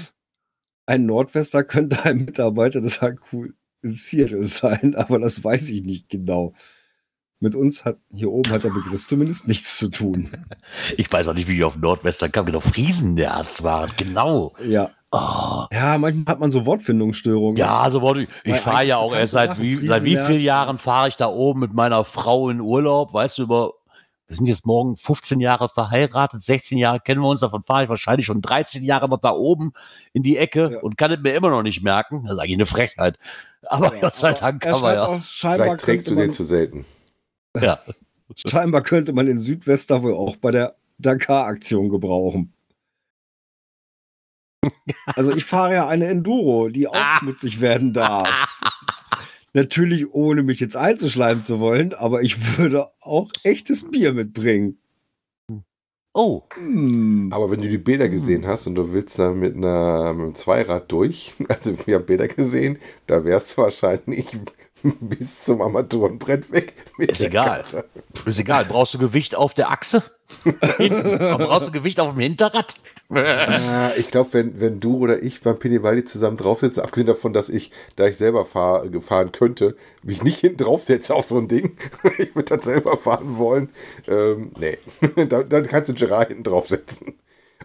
[0.87, 6.09] Ein Nordwester könnte ein Mitarbeiter des HQ in Seattle sein, aber das weiß ich nicht
[6.09, 6.53] genau.
[7.39, 10.30] Mit uns hat hier oben hat der Begriff zumindest nichts zu tun.
[10.97, 12.47] Ich weiß auch nicht, wie ich auf Nordwestern kam.
[12.47, 13.99] Genau, Friesenherzwart.
[13.99, 14.55] Genau.
[14.64, 14.91] Ja.
[15.11, 15.64] Oh.
[15.72, 17.57] Ja, manchmal hat man so Wortfindungsstörungen.
[17.57, 18.28] Ja, so wollte ich.
[18.45, 21.61] Ich fahre ja auch erst seit wie, seit wie vielen Jahren fahre ich da oben
[21.61, 23.12] mit meiner Frau in Urlaub.
[23.12, 23.74] Weißt du, über,
[24.29, 27.89] wir sind jetzt morgen 15 Jahre verheiratet, 16 Jahre kennen wir uns, davon fahre ich
[27.89, 29.72] wahrscheinlich schon 13 Jahre noch da oben
[30.12, 30.81] in die Ecke Ja.
[30.81, 32.24] und kann es mir immer noch nicht merken.
[32.24, 33.18] Das ist eigentlich eine Frechheit.
[33.62, 35.18] Aber Ja, Gott sei Dank kann man ja.
[35.20, 36.85] Vielleicht trägst du den zu selten.
[37.61, 37.79] ja.
[38.49, 42.53] scheinbar könnte man den Südwester wohl auch bei der Dakar-Aktion gebrauchen.
[45.14, 47.18] Also ich fahre ja eine Enduro, die auch Ah.
[47.18, 48.29] schmutzig werden darf.
[49.57, 54.77] Natürlich ohne mich jetzt einzuschleimen zu wollen, aber ich würde auch echtes Bier mitbringen.
[56.13, 57.31] Oh, Hm.
[57.33, 60.35] Aber wenn du die Bilder gesehen hast und du willst da mit, einer, mit einem
[60.35, 64.27] Zweirad durch, also wir haben Bilder gesehen, da wärst du wahrscheinlich
[65.01, 66.75] bis zum Armaturenbrett weg.
[66.99, 67.63] Mit Ist egal.
[67.63, 67.85] Karre.
[68.27, 68.67] ist egal.
[68.67, 70.03] Brauchst du Gewicht auf der Achse?
[70.45, 72.75] Brauchst du Gewicht auf dem Hinterrad?
[73.09, 77.33] Ah, ich glaube, wenn, wenn du oder ich beim Pinivaldi zusammen drauf sitzen, abgesehen davon,
[77.33, 81.39] dass ich, da ich selber fahr, fahren könnte, mich nicht hinten drauf setze auf so
[81.39, 81.77] ein Ding,
[82.19, 83.69] ich würde das selber fahren wollen,
[84.09, 84.79] ähm, nee,
[85.29, 87.15] da, dann kannst du Gerard hinten drauf setzen.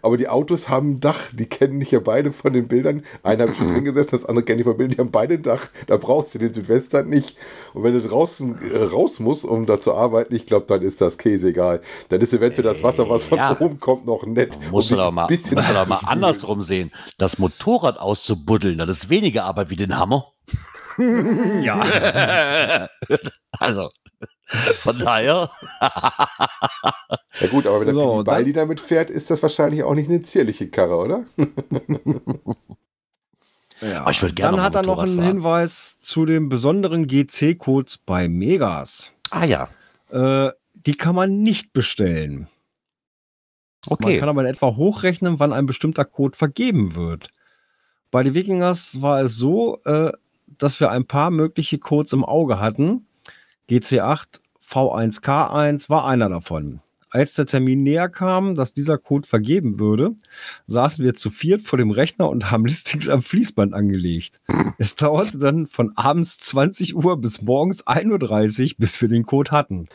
[0.02, 3.04] Aber die Autos haben ein Dach, die kennen dich ja beide von den Bildern.
[3.24, 5.36] Einer habe ich schon drin gesessen, das andere kenne ich von Bildern, die haben beide
[5.36, 5.68] ein Dach.
[5.88, 7.38] Da brauchst du den Südwestern nicht.
[7.74, 11.02] Und wenn du draußen äh, raus musst, um da zu arbeiten, ich glaube, dann ist
[11.02, 11.82] das Käse egal.
[12.10, 13.58] Dann ist eventuell das Wasser, was von Ja.
[13.60, 14.58] oben kommt, noch nett.
[14.72, 16.92] Muss dich doch mal, bisschen doch mal andersrum sehen.
[17.18, 20.34] Das Motorrad auszubuddeln, das ist weniger Arbeit wie den Hammer.
[21.62, 22.90] Ja,
[23.60, 23.90] also,
[24.82, 25.50] von daher.
[27.40, 30.22] Ja gut, aber wenn der So, Pinivaldi damit fährt, ist das wahrscheinlich auch nicht eine
[30.22, 31.26] zierliche Karre, oder?
[33.82, 34.02] ja.
[34.02, 35.28] Aber ich würd gerne Dann hat er noch einen fahren.
[35.28, 39.12] Hinweis zu den besonderen GC-Codes bei Megas.
[39.32, 39.70] ah ja,
[40.10, 42.48] Äh, die kann man nicht bestellen.
[43.88, 44.20] Man okay.
[44.20, 47.30] kann aber in etwa hochrechnen, wann ein bestimmter Code vergeben wird.
[48.12, 50.12] Bei den Wikingers war es so, äh,
[50.58, 53.08] dass wir ein paar mögliche Codes im Auge hatten.
[53.70, 54.41] GC8
[54.72, 56.80] V1K1 war einer davon.
[57.10, 60.12] Als der Termin näher kam, dass dieser Code vergeben würde,
[60.68, 64.40] saßen wir zu viert vor dem Rechner und haben Listings am Fließband angelegt.
[64.78, 69.52] Es dauerte dann von abends 20 Uhr bis morgens 1.30 Uhr, bis wir den Code
[69.52, 69.90] hatten.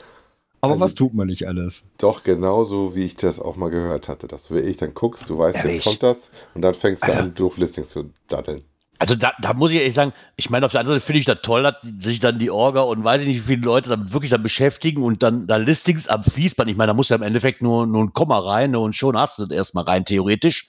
[0.61, 1.85] Aber Also- was tut man nicht alles?
[1.97, 4.27] Doch genauso, wie ich das auch mal gehört hatte.
[4.29, 5.77] Dass du wirklich dann guckst, du weißt, Ehrlich?
[5.77, 7.23] jetzt kommt das und dann fängst du Alter.
[7.23, 8.63] an, doof Listings zu daddeln.
[8.99, 11.25] Also da, da muss ich ehrlich sagen, ich meine, auf der anderen Seite finde ich
[11.27, 14.13] das toll, dass sich dann die Orga und weiß ich nicht, wie viele Leute damit
[14.13, 16.71] wirklich dann beschäftigen und dann da Listings am Fließband.
[16.71, 19.19] Ich meine, da muss ja im Endeffekt nur, nur ein Komma rein ne, und schon
[19.19, 20.69] hast du das erstmal rein, theoretisch.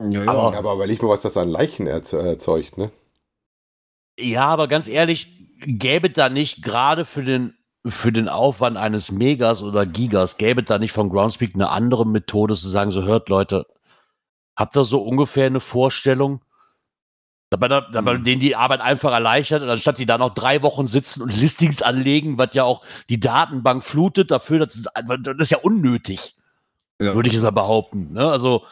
[0.00, 2.90] Ja, Aber- Aber überleg mal, was das an Leichen erze- erzeugt, ne?
[4.18, 5.28] Ja, aber ganz ehrlich,
[5.60, 7.54] gäbe da nicht gerade für den,
[7.86, 12.54] für den Aufwand eines Megas oder Gigas, gäbe da nicht von Groundspeak eine andere Methode
[12.54, 13.66] zu sagen, so hört Leute,
[14.56, 16.40] habt ihr so ungefähr eine Vorstellung?
[17.50, 18.24] Dabei, dabei Hm.
[18.24, 22.36] denen die Arbeit einfach erleichtert, anstatt die da noch drei Wochen sitzen und Listings anlegen,
[22.38, 24.88] was ja auch die Datenbank flutet, dafür, das ist,
[25.22, 26.36] das ist ja unnötig,
[27.00, 27.14] Ja.
[27.14, 28.12] würde ich jetzt mal behaupten.
[28.12, 28.26] Ne?
[28.30, 28.64] Also,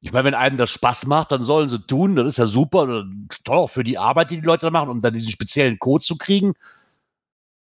[0.00, 2.82] ich meine, wenn einem das Spaß macht, dann sollen sie tun, das ist ja super,
[2.84, 3.04] oder
[3.44, 6.04] toll auch für die Arbeit, die die Leute da machen, um dann diesen speziellen Code
[6.04, 6.54] zu kriegen.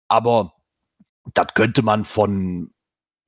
[0.08, 0.54] Aber
[1.34, 2.72] das könnte man von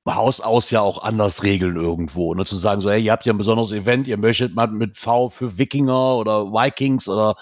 [0.05, 2.33] Haus aus ja auch anders regeln irgendwo.
[2.33, 2.45] Ne?
[2.45, 5.29] Zu sagen, so, hey, ihr habt ja ein besonderes Event, ihr möchtet mal mit V
[5.29, 7.35] für Wikinger oder Vikings oder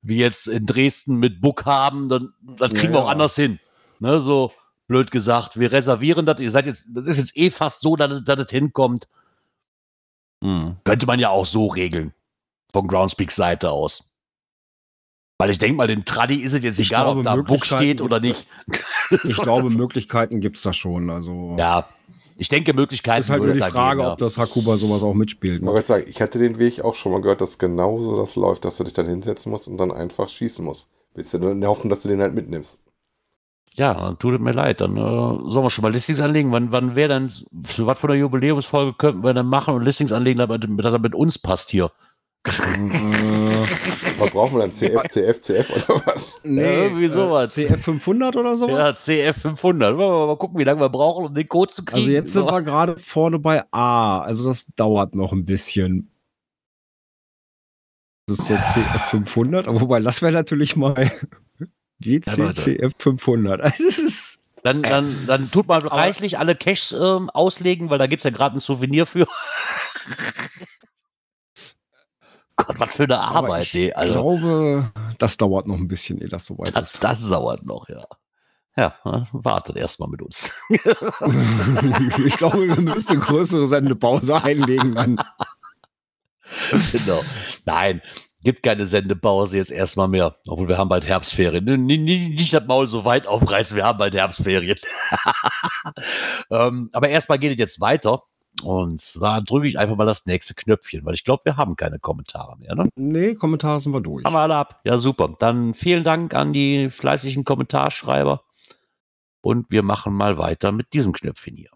[0.00, 3.12] wie jetzt in Dresden mit Book haben, dann das kriegen Ja, wir auch ja.
[3.12, 3.58] anders hin.
[3.98, 4.20] Ne?
[4.20, 4.52] So
[4.86, 8.10] blöd gesagt, wir reservieren das, ihr seid jetzt, das ist jetzt eh fast so, dass,
[8.10, 9.06] es hinkommt.
[10.42, 10.76] Hm.
[10.84, 12.14] Könnte man ja auch so regeln.
[12.72, 14.08] Von Groundspeaks Seite aus.
[15.38, 17.64] Weil ich denke mal, dem Tradi ist es jetzt Ich egal, glaube, ob da Book
[17.64, 18.46] steht oder nicht.
[19.24, 21.10] Ich glaube, Möglichkeiten gibt es da schon.
[21.10, 21.88] Also Ja,
[22.38, 25.56] ich denke, Möglichkeiten ist halt nur die Frage, ob das Hakuba sowas auch mitspielt.
[25.56, 25.72] Ich Ne?
[25.72, 28.76] wollte sagen, ich hatte den Weg auch schon mal gehört, dass genauso das läuft, dass
[28.76, 30.88] du dich dann hinsetzen musst und dann einfach schießen musst.
[31.14, 32.78] Willst du der Hoffnung, dass du den halt mitnimmst.
[33.74, 34.80] Ja, dann tut es mir leid.
[34.80, 36.50] Dann äh, sollen wir schon mal Listings anlegen.
[36.52, 37.32] Wann, wann wäre denn,
[37.64, 41.00] für was für eine Jubiläumsfolge könnten wir denn machen und Listings anlegen, damit, damit das
[41.00, 41.90] mit uns passt hier?
[42.48, 43.66] Äh,
[44.20, 44.74] Was brauchen wir dann?
[44.74, 46.40] CF, CF, CF oder was?
[46.44, 47.56] nee, Ja, irgendwie sowas.
[47.58, 49.04] Äh, CF 500 oder Ja, sowas?
[49.04, 49.96] CF 500.
[49.96, 52.00] Wollen wir mal gucken, wie lange wir brauchen, um den Code zu kriegen.
[52.00, 54.20] also jetzt sind wir gerade vorne bei A.
[54.20, 56.10] Also das dauert noch ein bisschen.
[58.26, 61.10] Das ist so CF500, aber wobei, das wäre natürlich mal
[62.00, 63.60] GCCF 500.
[63.62, 68.06] Also es ist Dann, dann, dann tut man reichlich alle Caches ähm, auslegen, weil da
[68.06, 69.26] gibt es ja gerade ein Souvenir für.
[72.66, 73.64] Gott, was für eine Arbeit.
[73.66, 77.04] ich Nee, also, glaube, das dauert noch ein bisschen, ehe das soweit das, ist.
[77.04, 78.04] das dauert noch, ja.
[78.76, 78.94] Ja,
[79.32, 80.52] wartet erstmal mit uns.
[80.68, 85.16] ich glaube, wir müssen eine größere Sendepause einlegen dann.
[86.92, 87.20] genau.
[87.64, 88.00] Nein,
[88.44, 90.36] gibt keine Sendepause jetzt erstmal mehr.
[90.46, 91.66] Obwohl wir haben bald Herbstferien.
[91.66, 94.78] N- n- n- Nicht das Maul so weit aufreißen, wir haben bald Herbstferien.
[96.50, 98.22] ähm, aber erstmal geht es jetzt weiter.
[98.62, 101.98] Und zwar drücke ich einfach mal das nächste Knöpfchen, weil ich glaube, wir haben keine
[101.98, 102.74] Kommentare mehr.
[102.74, 102.88] Ne?
[102.96, 104.24] Nee, Kommentare sind wir durch.
[104.24, 104.80] Haben wir alle ab.
[104.84, 105.34] Ja, super.
[105.38, 108.42] Dann vielen Dank an die fleißigen Kommentarschreiber.
[109.40, 111.70] Und wir machen mal weiter mit diesem Knöpfchen hier.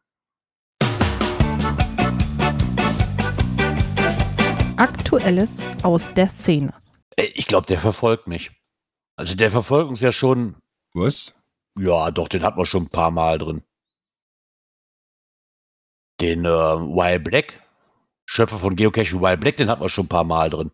[4.76, 6.74] Aktuelles aus der Szene.
[7.16, 8.50] Ey, Ich glaube, der verfolgt mich.
[9.16, 10.56] Also der verfolgt uns ja schon
[10.94, 11.34] Was?
[11.78, 13.62] Ja, doch, den hat man schon ein paar Mal drin.
[16.22, 17.60] Den äh, Wild Black,
[18.24, 20.70] Schöpfer von Geocaching Wild Black, den hat man schon ein paar Mal drin.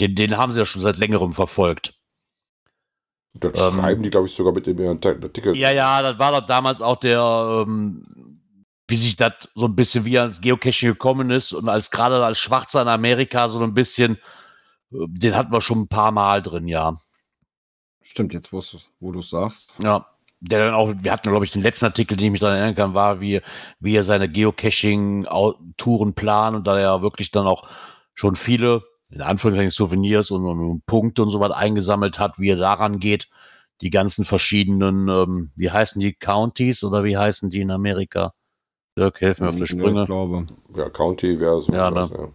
[0.00, 1.94] Den, den haben sie ja schon seit längerem verfolgt.
[3.34, 5.56] Das Ähm, schreiben die, glaube ich, sogar mit ihren Artikel.
[5.56, 8.40] Ja, ja, das war doch damals auch der, ähm,
[8.88, 12.38] wie sich das so ein bisschen wie ans Geocaching gekommen ist und als gerade als
[12.38, 14.16] Schwarzer in Amerika so ein bisschen,
[14.92, 16.96] äh, den hatten wir schon ein paar Mal drin, ja.
[18.02, 19.72] Stimmt, jetzt wo du wo du's sagst.
[19.78, 20.06] Ja,
[20.42, 22.74] der dann auch, wir hatten, glaube ich, den letzten Artikel, den ich mich daran erinnern
[22.74, 23.40] kann, war, wie,
[23.78, 27.68] wie er seine Geocaching-Touren plant und da er wirklich dann auch
[28.14, 32.56] schon viele, in Anführungszeichen, Souvenirs und, und Punkte und so was eingesammelt hat, wie er
[32.56, 33.28] daran geht,
[33.82, 38.34] die ganzen verschiedenen, ähm, wie heißen die, Counties oder wie heißen die in Amerika?
[38.98, 40.02] Dirk, hilf mir auf die Ja, Sprünge.
[40.02, 40.46] Ich glaube.
[40.76, 41.72] Ja, County wäre so.
[41.72, 42.18] Ja, was, ne?
[42.18, 42.28] ja.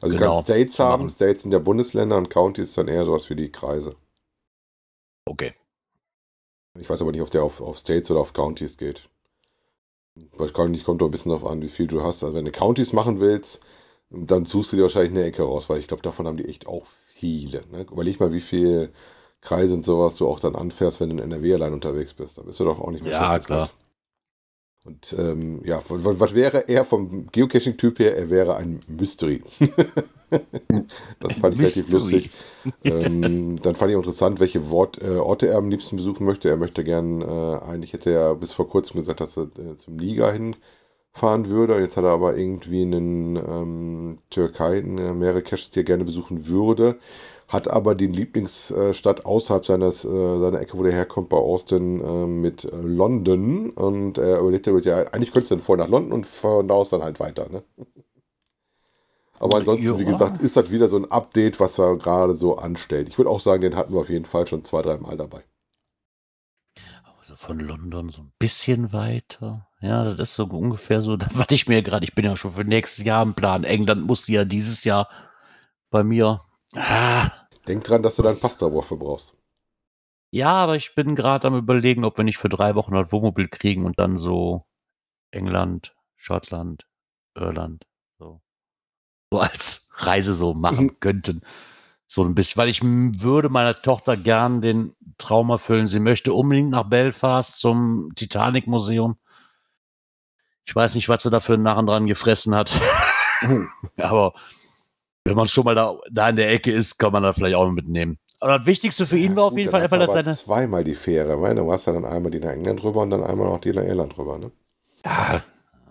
[0.00, 0.26] Also Genau.
[0.26, 1.14] du kannst States haben, Machen.
[1.14, 3.96] States sind ja Bundesländer und County ist dann eher sowas wie die Kreise.
[5.26, 5.54] Okay.
[6.80, 9.08] Ich weiß aber nicht, ob der auf, auf States oder auf Counties geht.
[10.36, 12.22] Wahrscheinlich kommt doch ein bisschen darauf an, wie viel du hast.
[12.22, 13.60] Also wenn du Counties machen willst,
[14.10, 16.66] dann suchst du dir wahrscheinlich eine Ecke raus, weil ich glaube, davon haben die echt
[16.66, 17.64] auch viele.
[17.70, 17.86] Ne?
[17.90, 18.92] Überleg mal, wie viel
[19.40, 22.38] Kreise und sowas du auch dann anfährst, wenn du in NRW allein unterwegs bist.
[22.38, 23.70] Da bist du doch auch nicht mehr Ja, klar.
[24.84, 28.16] Und ähm, ja, was, was wäre er vom Geocaching-Typ her?
[28.16, 29.42] Er wäre ein Mystery.
[31.20, 32.30] das fand ich relativ lustig.
[32.84, 36.48] ähm, dann fand ich interessant, welche Wort, äh, Orte er am liebsten besuchen möchte.
[36.48, 39.98] Er möchte gern, äh, eigentlich hätte er bis vor kurzem gesagt, dass er äh, zum
[39.98, 41.80] Liga hinfahren würde.
[41.80, 46.46] Jetzt hat er aber irgendwie einen ähm, Türkei, äh, mehrere Caches, die er gerne besuchen
[46.48, 46.98] würde.
[47.48, 52.26] Hat aber die Lieblingsstadt außerhalb seines, äh, seiner Ecke, wo der herkommt, bei Austin äh,
[52.26, 53.70] mit London.
[53.70, 56.74] Und er überlegt, er ja, eigentlich könntest du dann vorher nach London und von da
[56.74, 57.48] aus dann halt weiter.
[57.50, 57.62] Ne?
[59.38, 60.08] Aber ansonsten, wie Ja.
[60.08, 63.08] gesagt, ist das wieder so ein Update, was er gerade so anstellt.
[63.08, 65.44] Ich würde auch sagen, den hatten wir auf jeden Fall schon zwei, drei Mal dabei.
[67.20, 69.66] Also von London so ein bisschen weiter.
[69.80, 72.50] Ja, das ist so ungefähr so, da warte ich mir gerade, ich bin ja schon
[72.52, 73.64] für nächstes Jahr im Plan.
[73.64, 75.08] England musste ja dieses Jahr
[75.90, 76.40] bei mir.
[76.74, 77.30] Ah,
[77.66, 79.34] Denk dran, dass du deinen Pasta-Waffe brauchst.
[80.30, 83.48] ja, aber ich bin gerade am überlegen, ob wir nicht für drei Wochen das Wohnmobil
[83.48, 84.66] kriegen und dann so
[85.30, 86.86] England, Schottland,
[87.36, 87.84] Irland,
[89.34, 91.00] so, als Reise so machen Mhm.
[91.00, 91.42] könnten.
[92.06, 95.86] So ein bisschen, weil ich würde meiner Tochter gern den Traum erfüllen.
[95.88, 99.16] Sie möchte unbedingt nach Belfast zum Titanic-Museum.
[100.66, 102.72] Ich weiß nicht, was sie dafür nachher dran gefressen hat.
[103.96, 104.34] Aber
[105.24, 107.68] wenn man schon mal da, da in der Ecke ist, kann man da vielleicht auch
[107.70, 108.18] mitnehmen.
[108.40, 110.34] Aber das Wichtigste für ihn war auf Gut, jeden Fall einfach, dass seine.
[110.36, 111.40] zweimal die Fähre.
[111.40, 113.72] Weil du hast ja dann einmal die nach England rüber und dann einmal noch die
[113.72, 114.38] nach Irland rüber.
[114.38, 114.50] Ne?
[115.04, 115.42] Ja,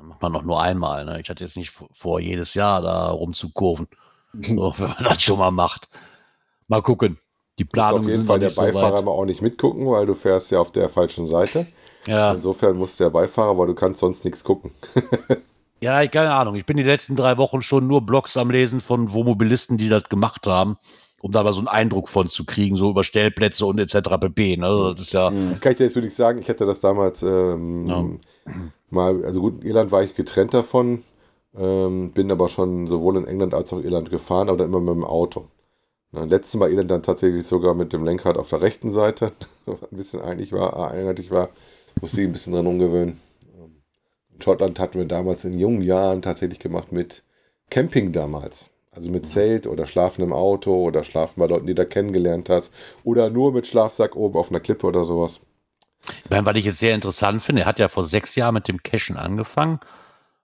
[0.07, 1.05] macht man doch nur einmal.
[1.05, 1.19] Ne?
[1.21, 3.87] Ich hatte jetzt nicht vor- jedes Jahr da rumzukurven.
[4.33, 5.89] So, wenn man das schon mal macht.
[6.67, 7.17] Mal gucken.
[7.59, 9.05] Die Planung auf jeden Fall noch der so Beifahrer weit.
[9.05, 11.67] mal auch nicht mitgucken, weil du fährst ja auf der falschen Seite.
[12.07, 12.33] Ja.
[12.33, 14.71] Insofern muss der Beifahrer, weil du kannst sonst nichts gucken.
[15.81, 16.55] ja, ich- keine Ahnung.
[16.55, 20.05] Ich bin die letzten drei Wochen schon nur Blogs am Lesen von Wohnmobilisten, die das
[20.09, 20.77] gemacht haben,
[21.21, 24.09] um da mal so einen Eindruck von zu kriegen, so über Stellplätze und etc.
[24.19, 24.57] pp.
[24.57, 24.93] Ne?
[24.97, 25.29] Das ist ja.
[25.29, 28.03] Kann ich dir jetzt wirklich sagen, ich hätte das damals ähm, Ja.
[28.93, 31.03] Mal, also gut, in Irland war ich getrennt davon,
[31.55, 34.95] ähm, bin aber schon sowohl in England als auch Irland gefahren, aber dann immer mit
[34.95, 35.47] dem Auto.
[36.11, 39.33] Na, letztes Mal Irland dann tatsächlich sogar mit dem Lenkrad auf der rechten Seite,
[39.65, 41.49] was ein bisschen einig war, äh, einheitlich war,
[42.01, 43.21] musste ich ein bisschen dran umgewöhnen.
[43.57, 43.77] Ähm,
[44.35, 47.23] In Schottland hatten wir damals in jungen Jahren tatsächlich gemacht mit
[47.69, 48.69] Camping damals.
[48.91, 52.49] Also mit Zelt oder Schlafen im Auto oder Schlafen bei Leuten, die du da kennengelernt
[52.49, 52.73] hast.
[53.03, 55.41] Oder nur mit Schlafsack oben auf einer Klippe oder sowas.
[56.23, 58.67] Ich meine, was ich jetzt sehr interessant finde, er hat ja vor sechs Jahren mit
[58.67, 59.79] dem Cashen angefangen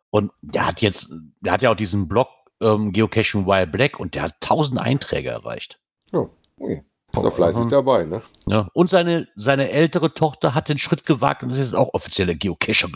[0.10, 2.28] und der hat jetzt, der hat ja auch diesen Blog
[2.62, 5.80] ähm, Geocaching Wild Black und der hat 1000 Einträge erreicht.
[6.14, 6.84] Ui.
[7.12, 7.70] Ist doch fleißig Mhm.
[7.70, 8.22] dabei, ne?
[8.48, 8.68] Ja.
[8.74, 12.90] Und seine, seine ältere Tochter hat den Schritt gewagt und ist jetzt auch offizielle Geocacher.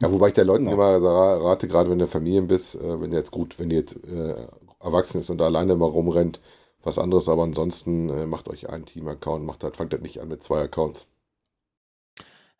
[0.00, 0.96] Ja, wobei ich der Leuten Genau.
[0.98, 3.96] immer rate, gerade wenn du Familien bist, äh, wenn du jetzt gut, wenn ihr jetzt
[4.04, 4.46] äh,
[4.80, 6.40] erwachsen ist und da alleine mal rumrennt,
[6.82, 10.28] was anderes, aber ansonsten äh, macht euch einen Team-Account, macht halt, fangt halt nicht an
[10.28, 11.06] mit zwei Accounts.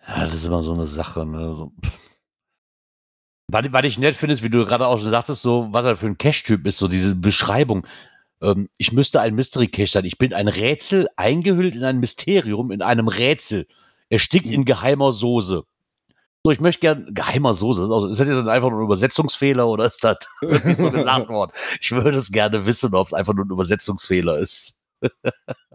[0.07, 1.27] Ja, das ist immer so eine Sache.
[1.27, 1.55] Ne?
[1.55, 1.73] So.
[3.49, 5.97] Was, was ich nett finde, ist, wie du gerade auch schon sagtest, so, was er
[5.97, 7.87] für ein Cache-Typ ist, so diese Beschreibung.
[8.41, 10.05] Ähm, ich müsste ein Mystery-Cache sein.
[10.05, 13.67] Ich bin ein Rätsel eingehüllt in ein Mysterium, in einem Rätsel.
[14.09, 15.65] Erstickt in geheimer Soße.
[16.45, 17.83] So, ich möchte gern geheimer Soße.
[17.83, 20.19] Ist, auch, ist das jetzt einfach nur ein Übersetzungsfehler oder ist das
[20.77, 21.51] so gesagt worden?
[21.81, 24.79] Ich würde es gerne wissen, ob es einfach nur ein Übersetzungsfehler ist.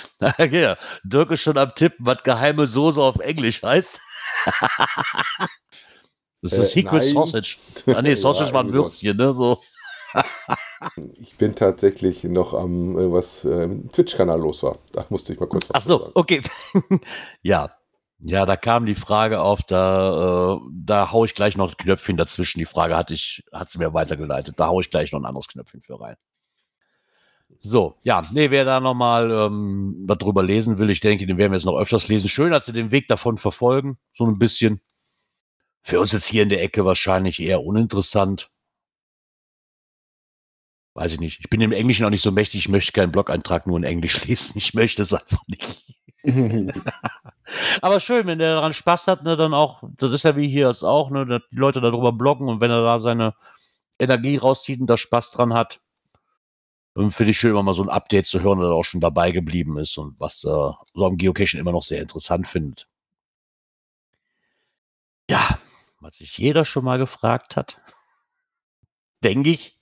[0.20, 0.74] okay,
[1.04, 4.00] Dirk ist schon am Tippen, was geheime Soße auf Englisch heißt.
[6.42, 7.14] das ist Äh, Secret nein.
[7.14, 7.58] Sausage.
[7.90, 8.72] Ah, nee, Sausage Ja, war ein.
[8.72, 9.32] Würstchen, ne?
[9.34, 9.58] So.
[11.20, 14.78] Ich bin tatsächlich noch am, äh, was äh, im Twitch-Kanal los war.
[14.92, 16.12] Da musste ich mal kurz was Ach so, sagen.
[16.14, 16.42] okay.
[17.42, 17.76] ja.
[18.24, 22.16] Ja, da kam die Frage auf, da, äh, da hau ich gleich noch ein Knöpfchen
[22.16, 22.60] dazwischen.
[22.60, 24.60] Die Frage hatte ich, hat sie mir weitergeleitet.
[24.60, 26.16] Da hau ich gleich noch ein anderes Knöpfchen für rein.
[27.64, 31.52] So, ja, nee, wer da nochmal ähm, was drüber lesen will, ich denke, den werden
[31.52, 32.28] wir jetzt noch öfters lesen.
[32.28, 34.80] Schön, dass sie den Weg davon verfolgen, so ein bisschen.
[35.84, 38.50] Für uns jetzt hier in der Ecke wahrscheinlich eher uninteressant.
[40.94, 41.40] Weiß ich nicht.
[41.40, 42.60] Ich bin im Englischen auch nicht so mächtig.
[42.60, 44.58] Ich möchte keinen Blog-Eintrag nur in Englisch lesen.
[44.58, 45.98] Ich möchte es einfach nicht.
[47.80, 50.68] Aber schön, wenn der daran Spaß hat, ne, dann auch, das ist ja wie hier
[50.68, 53.34] jetzt auch, ne, dass die Leute darüber bloggen und wenn er da seine
[53.98, 55.80] Energie rauszieht und da Spaß dran hat,
[56.94, 59.30] finde ich schön, immer mal so ein Update zu hören, dass er auch schon dabei
[59.30, 62.86] geblieben ist und was äh, so am Geocaching immer noch sehr interessant findet.
[65.30, 65.58] Ja,
[66.00, 67.80] was sich jeder schon mal gefragt hat,
[69.24, 69.78] denke ich,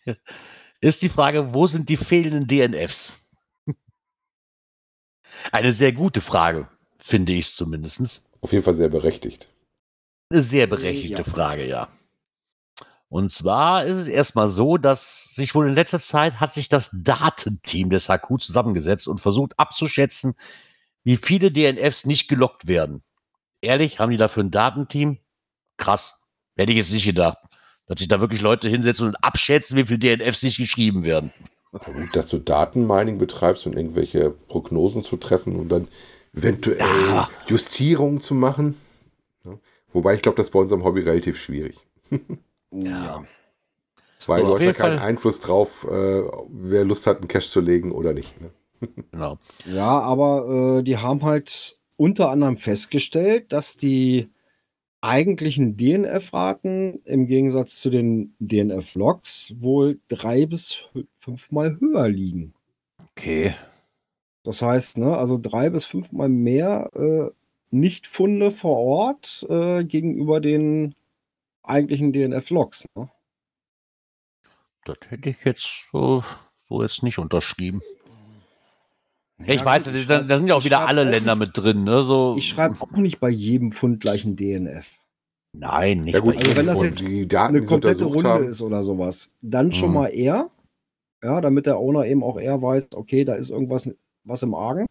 [0.81, 3.13] ist die Frage, wo sind die fehlenden DNFs?
[5.53, 8.25] Eine sehr gute Frage, finde ich zumindest.
[8.41, 9.49] Auf jeden Fall sehr berechtigt.
[10.31, 11.25] Eine sehr berechtigte Ja.
[11.25, 11.89] Frage, ja.
[13.11, 16.91] Und zwar ist es erstmal so, dass sich wohl in letzter Zeit hat sich das
[16.93, 20.35] Datenteam des HQ zusammengesetzt und versucht abzuschätzen,
[21.03, 23.03] wie viele DNFs nicht gelockt werden.
[23.63, 25.19] Ehrlich, haben die dafür ein Datenteam?
[25.77, 26.29] Krass.
[26.57, 27.39] Hätte ich jetzt nicht gedacht.
[27.87, 31.33] Dass sich da wirklich Leute hinsetzen und abschätzen, wie viele DNFs nicht geschrieben werden.
[32.13, 35.89] Dass du Datenmining betreibst, um irgendwelche Prognosen zu treffen und dann
[36.33, 37.29] eventuell Ja.
[37.49, 38.77] Justierungen zu machen.
[39.93, 41.77] Wobei ich glaube, das ist bei unserem Hobby relativ schwierig.
[42.73, 43.25] ja.
[44.27, 47.49] Weil Aber du hast ja keinen Fall- Einfluss drauf, äh, wer Lust hat, einen Cache
[47.49, 48.39] zu legen oder nicht.
[48.41, 48.51] Ne?
[49.13, 49.39] Genau.
[49.67, 54.29] Ja, aber äh, die haben halt unter anderem festgestellt, dass die
[55.03, 62.53] eigentlichen DNF-Raten im Gegensatz zu den DNF-Logs wohl drei bis fünfmal höher liegen.
[63.13, 63.55] Okay.
[64.43, 67.31] Das heißt, ne, also drei bis fünfmal mehr äh,
[67.71, 70.95] Nichtfunde vor Ort äh, gegenüber den
[71.63, 72.87] eigentlichen DNF-Logs.
[72.97, 73.11] Ne?
[74.85, 76.25] Das hätte ich jetzt so,
[76.69, 77.83] so jetzt nicht unterschrieben.
[79.39, 81.57] Ja, ich weiß, ich da da sind ja auch wieder alle auch Länder nicht- mit
[81.57, 82.03] drin, ne?
[82.03, 84.87] So, Ich schreibe auch nicht bei jedem Fund gleich ein DNF.
[85.53, 88.49] Nein, nicht Ja gut, bei Also wenn das jetzt die Daten, eine komplette Runde haben,
[88.49, 89.95] ist oder sowas, dann schon Mhm.
[89.95, 90.51] mal eher.
[91.23, 93.89] Ja, damit der Owner eben auch eher weiß, okay, da ist irgendwas
[94.25, 94.87] was im Argen.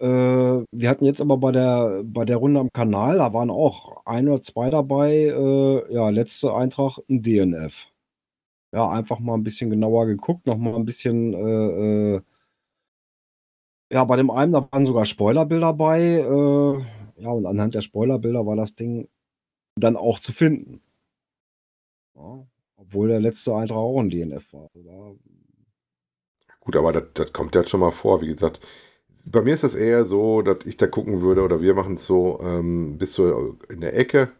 [0.00, 4.04] Äh, wir hatten jetzt aber bei der, bei der Runde am Kanal, da waren auch
[4.06, 7.88] ein oder zwei dabei, äh, ja, letzte Eintrag ein DNF.
[8.72, 12.22] Ja, einfach mal ein bisschen genauer geguckt, noch mal ein bisschen, äh, äh,
[13.92, 16.20] ja, bei dem einen, da waren sogar Spoilerbilder bei,
[17.16, 19.08] ja, und anhand der Spoilerbilder war das Ding
[19.76, 20.82] dann auch zu finden.
[22.14, 22.46] Ja,
[22.76, 24.70] obwohl der letzte Eintrag auch ein DNF war.
[24.74, 25.14] Da-
[26.60, 28.20] Gut, aber das, das kommt ja schon mal vor.
[28.22, 28.60] Wie gesagt,
[29.24, 32.06] bei mir ist das eher so, dass ich da gucken würde, oder wir machen es
[32.06, 34.30] so, ähm, bist du in der Ecke,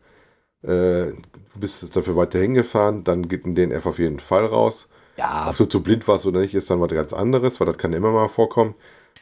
[0.62, 4.88] äh, du bist dafür weiter hingefahren, dann geht ein DNF auf jeden Fall raus.
[5.16, 7.78] ja, Ob du zu blind warst oder nicht, ist dann was ganz anderes, weil das
[7.78, 8.74] kann immer mal vorkommen.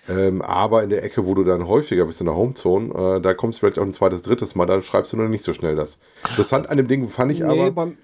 [0.09, 3.35] Ähm, aber in der Ecke, wo du dann häufiger bist, in der Homezone, äh, da
[3.35, 5.77] kommst du vielleicht auch ein zweites, drittes Mal, dann schreibst du noch nicht so schnell
[5.77, 5.99] das.
[6.29, 7.99] Interessant an dem Ding fand ich Nee, aber, beim,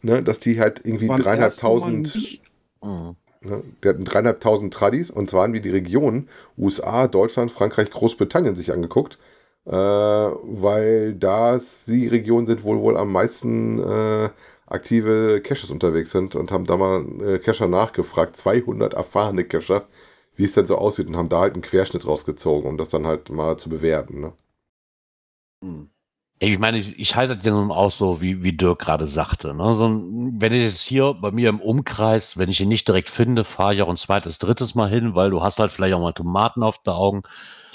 [0.00, 2.42] ne, dass die halt irgendwie dreieinhalbtausend nicht.
[3.44, 3.62] Ne?
[3.82, 6.28] Die hatten dreieinhalbtausend Tradis und zwar haben wir die Regionen
[6.58, 9.18] USA, Deutschland, Frankreich, Großbritannien sich angeguckt,
[9.66, 14.30] äh, weil da die Regionen sind, wo wohl am meisten äh,
[14.66, 19.86] aktive Caches unterwegs sind und haben da mal äh, Cacher nachgefragt, 200 erfahrene Cacher,
[20.36, 23.06] wie es denn so aussieht und haben da halt einen Querschnitt rausgezogen, um das dann
[23.06, 24.20] halt mal zu bewerten.
[24.20, 24.32] Ne?
[25.62, 25.91] Hm.
[26.44, 29.54] Ich meine, ich, ich halte das ja nun auch so, wie, wie Dirk gerade sagte.
[29.54, 29.74] Ne?
[29.74, 33.44] So, wenn ich jetzt hier bei mir im Umkreis, wenn ich ihn nicht direkt finde,
[33.44, 36.12] fahre ich auch ein zweites, drittes Mal hin, weil du hast halt vielleicht auch mal
[36.12, 37.22] Tomaten auf den Augen.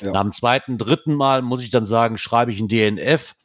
[0.01, 0.11] Ja.
[0.11, 3.35] Nach dem zweiten, dritten Mal muss ich dann sagen, schreibe ich ein DNF.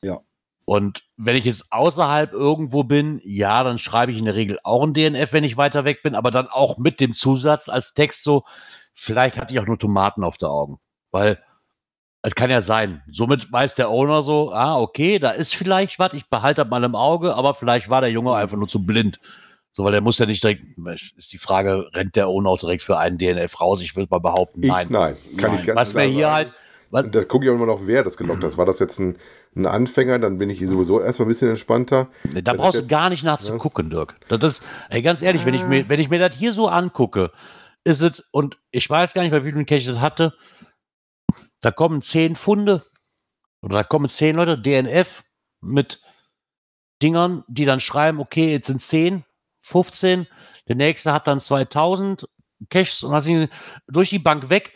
[0.00, 0.20] Ja.
[0.64, 4.84] Und wenn ich jetzt außerhalb irgendwo bin, ja, dann schreibe ich in der Regel auch
[4.84, 8.22] ein DNF, wenn ich weiter weg bin, aber dann auch mit dem Zusatz als Text
[8.22, 8.44] so,
[8.94, 10.78] vielleicht hatte ich auch nur Tomaten auf den Augen.
[11.10, 11.42] Weil
[12.22, 13.02] es kann ja sein.
[13.10, 16.82] Somit weiß der Owner so, ah, okay, da ist vielleicht was, ich behalte das mal
[16.84, 19.20] im Auge, aber vielleicht war der Junge einfach nur zu blind.
[19.72, 20.64] So, weil der muss ja nicht direkt,
[21.16, 23.80] ist die Frage, rennt der Owner auch direkt für einen DNF raus?
[23.80, 24.88] Ich würde mal behaupten, Ich, nein.
[24.90, 25.16] nein.
[25.36, 25.60] Kann Nein.
[25.60, 26.34] ich ganz Was mir klar hier sagen.
[26.34, 26.52] halt,
[26.90, 28.56] was, da gucke ich auch immer noch, wer das gelockt hat.
[28.56, 29.16] War das jetzt ein,
[29.54, 32.08] ein Anfänger, dann bin ich sowieso erstmal ein bisschen entspannter.
[32.24, 34.16] da wenn das brauchst du gar nicht nachzugucken, Dirk.
[34.28, 37.30] Das ist, ey, ganz ehrlich, wenn ich mir, wenn ich mir das hier so angucke,
[37.84, 40.32] ist es, und ich weiß gar nicht, bei wie vielen Cash ich das hatte,
[41.60, 42.84] da kommen zehn Funde,
[43.62, 45.24] oder da kommen zehn Leute, DNF,
[45.60, 46.02] mit
[47.02, 49.24] Dingern, die dann schreiben, okay, jetzt sind 10,
[49.62, 50.26] 15,
[50.68, 52.28] der nächste hat dann 2000
[52.70, 53.48] Caches und hat sie
[53.86, 54.74] durch die Bank weg.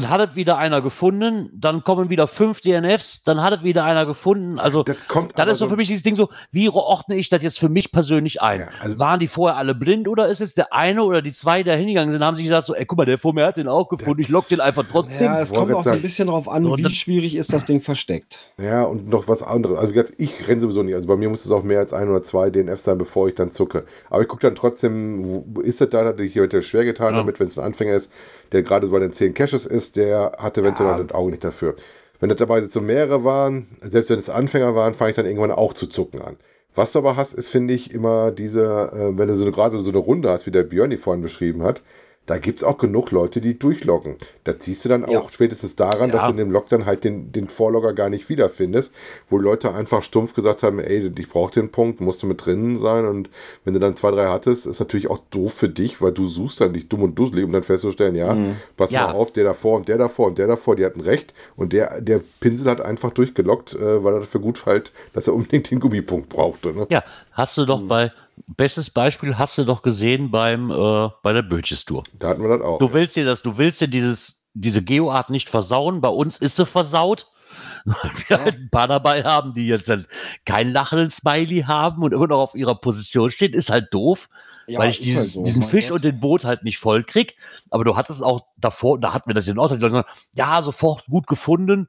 [0.00, 3.84] Dann hat es wieder einer gefunden, dann kommen wieder fünf DNFs, dann hat es wieder
[3.84, 4.58] einer gefunden.
[4.58, 7.28] Also, Das kommt das aber ist so für mich dieses Ding so, wie ordne ich
[7.28, 8.60] das jetzt für mich persönlich ein?
[8.60, 11.62] Ja, also- Waren die vorher alle blind oder ist jetzt der eine oder die zwei,
[11.62, 13.56] die da hingegangen sind, haben sich gesagt so, ey, guck mal, der vor mir hat
[13.56, 15.26] den auch gefunden, ich lock den einfach trotzdem.
[15.26, 18.40] Ja, es kommt auch so ein bisschen drauf an, wie schwierig ist das Ding versteckt.
[18.58, 19.78] Ja, und noch was anderes.
[19.78, 20.94] Also wie gesagt, ich renne sowieso nicht.
[20.94, 23.34] Also bei mir muss es auch mehr als ein oder zwei DNF sein, bevor ich
[23.34, 23.86] dann zucke.
[24.10, 27.20] Aber ich gucke dann trotzdem, wo ist das da, hat sich eventuell schwer getan Ja.
[27.20, 28.12] damit, wenn es ein Anfänger ist,
[28.52, 31.02] der gerade so bei den 10 Caches ist, der hat eventuell Ja.
[31.02, 31.74] das Auge nicht dafür.
[32.20, 35.26] Wenn das dabei jetzt so mehrere waren, selbst wenn es Anfänger waren, fange ich dann
[35.26, 36.36] irgendwann auch zu zucken an.
[36.74, 39.80] Was du aber hast, ist, finde ich, immer diese, äh, wenn du so eine, gerade
[39.80, 41.82] so eine Runde hast, wie der Björn die vorhin beschrieben hat,
[42.26, 44.16] da gibt es auch genug Leute, die durchloggen.
[44.44, 45.22] Da ziehst du dann auch Ja.
[45.32, 46.26] spätestens daran, dass Ja.
[46.26, 48.92] du in dem Log dann halt den, den Vorlogger gar nicht wiederfindest,
[49.30, 52.78] wo Leute einfach stumpf gesagt haben, ey, ich brauche den Punkt, musst du mit drinnen
[52.78, 53.30] sein und
[53.64, 56.60] wenn du dann zwei, drei hattest, ist natürlich auch doof für dich, weil du suchst
[56.60, 58.56] dann dich dumm und dusselig, um dann festzustellen, ja, Mhm.
[58.76, 59.06] pass Ja.
[59.06, 62.00] mal auf, der davor und der davor und der davor, die hatten recht und der,
[62.00, 65.78] der Pinsel hat einfach durchgelockt, äh, weil er dafür gut halt, dass er unbedingt den
[65.80, 66.72] Gummipunkt brauchte.
[66.72, 66.86] Ne?
[66.90, 67.02] Ja,
[67.32, 67.88] hast du doch Mhm.
[67.88, 68.12] bei,
[68.46, 72.04] bestes Beispiel hast du doch gesehen beim, äh, bei der Bötches-Tour.
[72.18, 72.78] Da hatten wir das auch.
[72.78, 76.00] Du willst dir das, du willst dir dieses, diese Geoart nicht versauen.
[76.00, 77.26] Bei uns ist sie versaut.
[77.84, 80.08] Weil wir halt ein paar dabei haben, die jetzt halt
[80.44, 84.28] kein lachenden Smiley haben und immer noch auf ihrer Position stehen, ist halt doof,
[84.66, 85.96] Ja, weil ich dieses, halt so, diesen Fisch Gott.
[85.96, 87.36] und den Boot halt nicht voll krieg.
[87.70, 90.02] Aber du hattest auch davor, da hatten wir das in Ordnung,
[90.34, 91.88] ja, sofort gut gefunden.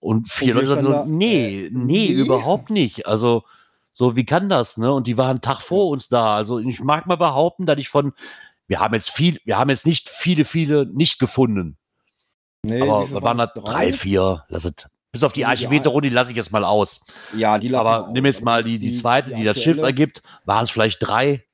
[0.00, 2.06] Und vier wir Leute sagen so, nee, äh, nee, nee.
[2.08, 3.06] überhaupt nicht.
[3.06, 3.44] Also,
[4.00, 4.90] so, wie kann das, ne?
[4.90, 6.34] Und die waren einen Tag vor uns da.
[6.34, 8.14] Also, ich mag mal behaupten, dass ich von,
[8.66, 11.76] wir haben jetzt viel, wir haben jetzt nicht viele, viele nicht gefunden.
[12.62, 14.88] Nee, aber wir waren da drei, vier, lass es.
[15.12, 17.02] Bis auf die Ja, die die lasse ich jetzt mal aus.
[17.36, 20.64] Ja, die lassen Aber nimm jetzt mal die, die zweite, die, das Schiff ergibt, waren
[20.64, 21.44] es vielleicht drei.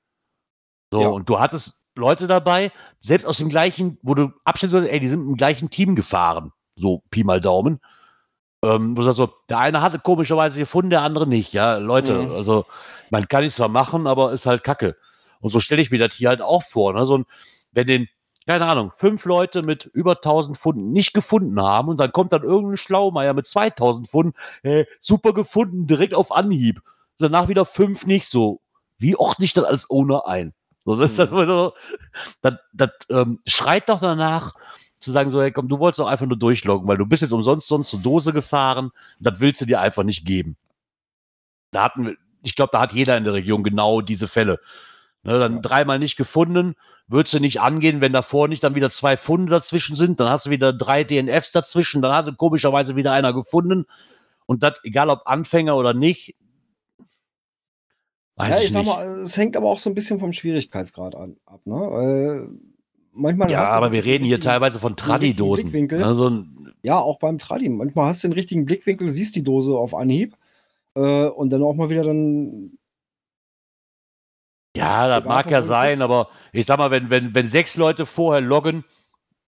[0.92, 1.08] So, Ja.
[1.08, 2.70] und du hattest Leute dabei,
[3.00, 6.52] selbst aus dem gleichen, wo du abschätzen würdest, ey, die sind im gleichen Team gefahren.
[6.76, 7.80] So, Pi mal Daumen.
[8.62, 11.52] Ähm, wo du sagst so, der eine hatte komischerweise gefunden, der andere nicht.
[11.52, 12.32] Ja, Leute, Mhm.
[12.32, 12.64] also
[13.10, 14.96] man kann es zwar machen, aber ist halt Kacke.
[15.40, 16.92] Und so stelle ich mir das hier halt auch vor.
[16.94, 17.04] Ne?
[17.04, 17.26] So ein,
[17.72, 18.08] wenn den,
[18.46, 22.42] keine Ahnung, fünf Leute mit über 1000 Pfunden nicht gefunden haben und dann kommt dann
[22.42, 26.80] irgendein Schlaumeier mit 2000 Pfunden, hey, super gefunden, direkt auf Anhieb.
[27.18, 28.60] Danach wieder fünf nicht so.
[28.98, 30.54] Wie ordne ich das als Owner ein?
[30.86, 31.16] So, das, Mhm.
[31.36, 31.72] dann so,
[32.40, 34.54] das, das ähm, schreit doch danach,
[35.00, 37.32] zu sagen, so, hey, komm, du wolltest doch einfach nur durchloggen, weil du bist jetzt
[37.32, 38.90] umsonst sonst zur Dose gefahren,
[39.20, 40.56] das willst du dir einfach nicht geben.
[41.70, 44.60] Da hatten wir, ich glaube, da hat jeder in der Region genau diese Fälle.
[45.22, 45.60] Ne, dann Ja.
[45.60, 46.76] dreimal nicht gefunden,
[47.08, 50.46] würdest du nicht angehen, wenn davor nicht dann wieder zwei Funde dazwischen sind, dann hast
[50.46, 53.86] du wieder drei DNFs dazwischen, dann hatte komischerweise wieder einer gefunden.
[54.46, 56.36] Und das, egal ob Anfänger oder nicht,
[58.36, 58.96] weiß Ja, ich ich sag nicht.
[58.96, 61.74] mal, es hängt aber auch so ein bisschen vom Schwierigkeitsgrad an, ab, ne?
[61.74, 62.48] Weil
[63.16, 65.90] manchmal ja, aber wir den reden hier teilweise von Tradidosen.
[66.02, 66.44] Also,
[66.82, 67.68] Ja, auch beim Tradi.
[67.68, 70.36] Manchmal hast du den richtigen Blickwinkel, siehst die Dose auf Anhieb
[70.94, 72.78] äh, und dann auch mal wieder dann.
[74.76, 78.40] ja, das mag ja sein, aber ich sag mal, wenn, wenn, wenn sechs Leute vorher
[78.40, 78.84] loggen,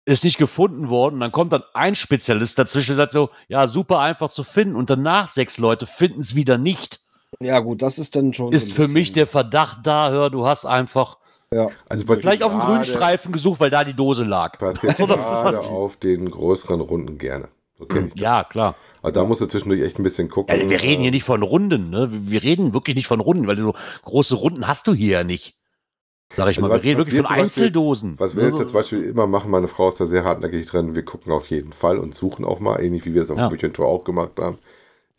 [0.05, 3.99] ist nicht gefunden worden, dann kommt dann ein Spezialist dazwischen und sagt so, ja, super
[3.99, 6.99] einfach zu finden und danach sechs Leute finden es wieder nicht.
[7.39, 8.51] Ja, gut, das ist dann schon.
[8.51, 11.18] Ist für mich der Verdacht da, hör, du hast einfach
[11.89, 14.58] Also passiert vielleicht auf dem Grünstreifen gesucht, weil da die Dose lag.
[14.60, 17.47] Passiert gerade auf den größeren Runden gerne.
[17.78, 18.22] So kenne ich das.
[18.22, 18.76] Ja, klar.
[19.01, 20.58] Also da musst du zwischendurch echt ein bisschen gucken.
[20.58, 22.10] Ja, wir reden hier nicht von Runden, ne?
[22.12, 23.74] Wir reden wirklich nicht von Runden, weil so
[24.04, 25.56] große Runden hast du hier ja nicht.
[26.36, 28.16] Sag ich Also mal, was- wir reden was wirklich wir von Beispiel- Einzeldosen.
[28.20, 30.95] Was wir Ne, jetzt zum Beispiel immer machen, meine Frau ist da sehr hartnäckig drin,
[30.95, 33.47] wir gucken auf jeden Fall und suchen auch mal, ähnlich wie wir das auf Ja.
[33.47, 34.58] dem Büchentor auch gemacht haben.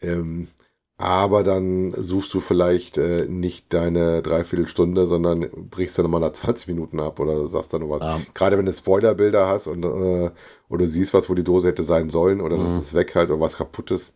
[0.00, 0.48] Ähm,
[0.96, 6.68] aber dann suchst du vielleicht äh, nicht deine Dreiviertelstunde, sondern brichst dann nochmal nach 20
[6.68, 8.00] Minuten ab oder sagst dann noch was.
[8.02, 8.20] Ja.
[8.34, 10.30] Gerade wenn du Spoilerbilder hast und äh,
[10.68, 12.78] oder du siehst was, wo die Dose hätte sein sollen oder dass Mhm.
[12.78, 14.12] es weg halt oder was kaputt ist.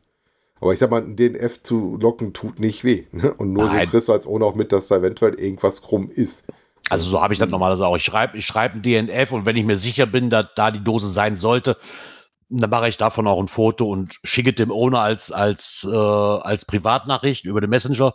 [0.61, 3.05] Aber ich sag mal, ein DNF zu locken tut nicht weh.
[3.13, 3.33] Ne?
[3.35, 3.87] Und nur Nein.
[3.87, 6.45] so kriegst du als ohne auch mit, dass da eventuell irgendwas krumm ist.
[6.91, 7.97] Also so habe ich das normalerweise auch.
[7.97, 10.83] Ich schreibe ich schreib ein DNF und wenn ich mir sicher bin, dass da die
[10.83, 11.77] Dose sein sollte,
[12.49, 16.65] dann mache ich davon auch ein Foto und schicke dem Owner als, als, äh, als
[16.65, 18.15] Privatnachricht über den Messenger.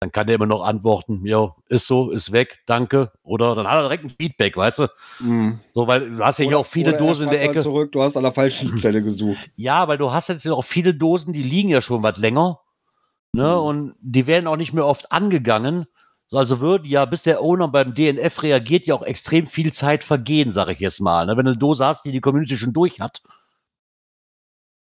[0.00, 3.10] Dann kann der immer noch antworten, ja, ist so, ist weg, danke.
[3.24, 4.86] Oder dann hat er direkt ein Feedback, weißt du?
[5.74, 7.60] So, weil du hast ja hier auch viele Oder Dosen in der Ecke.
[7.60, 9.50] Zurück, du hast an der falschen Stelle gesucht.
[9.56, 12.60] Ja, weil du hast jetzt ja auch viele Dosen, die liegen ja schon was länger.
[13.32, 13.48] Ne?
[13.48, 13.58] Mhm.
[13.58, 15.86] Und die werden auch nicht mehr oft angegangen.
[16.28, 20.04] So, Also würde ja, bis der Owner beim DNF reagiert, ja auch extrem viel Zeit
[20.04, 21.26] vergehen, sage ich jetzt mal.
[21.26, 21.36] Ne?
[21.36, 23.22] Wenn du eine Dose hast, die die Community schon durch hat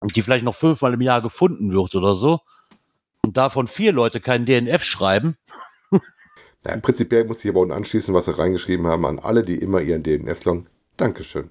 [0.01, 2.41] und die vielleicht noch fünfmal im Jahr gefunden wird oder so
[3.23, 5.37] und davon vier Leute keinen DNF schreiben,
[6.67, 9.81] Ja, prinzipiell muss ich aber unten anschließen, was sie reingeschrieben haben, an alle, die immer
[9.81, 10.67] ihren DNF loggen.
[10.97, 11.51] Dankeschön.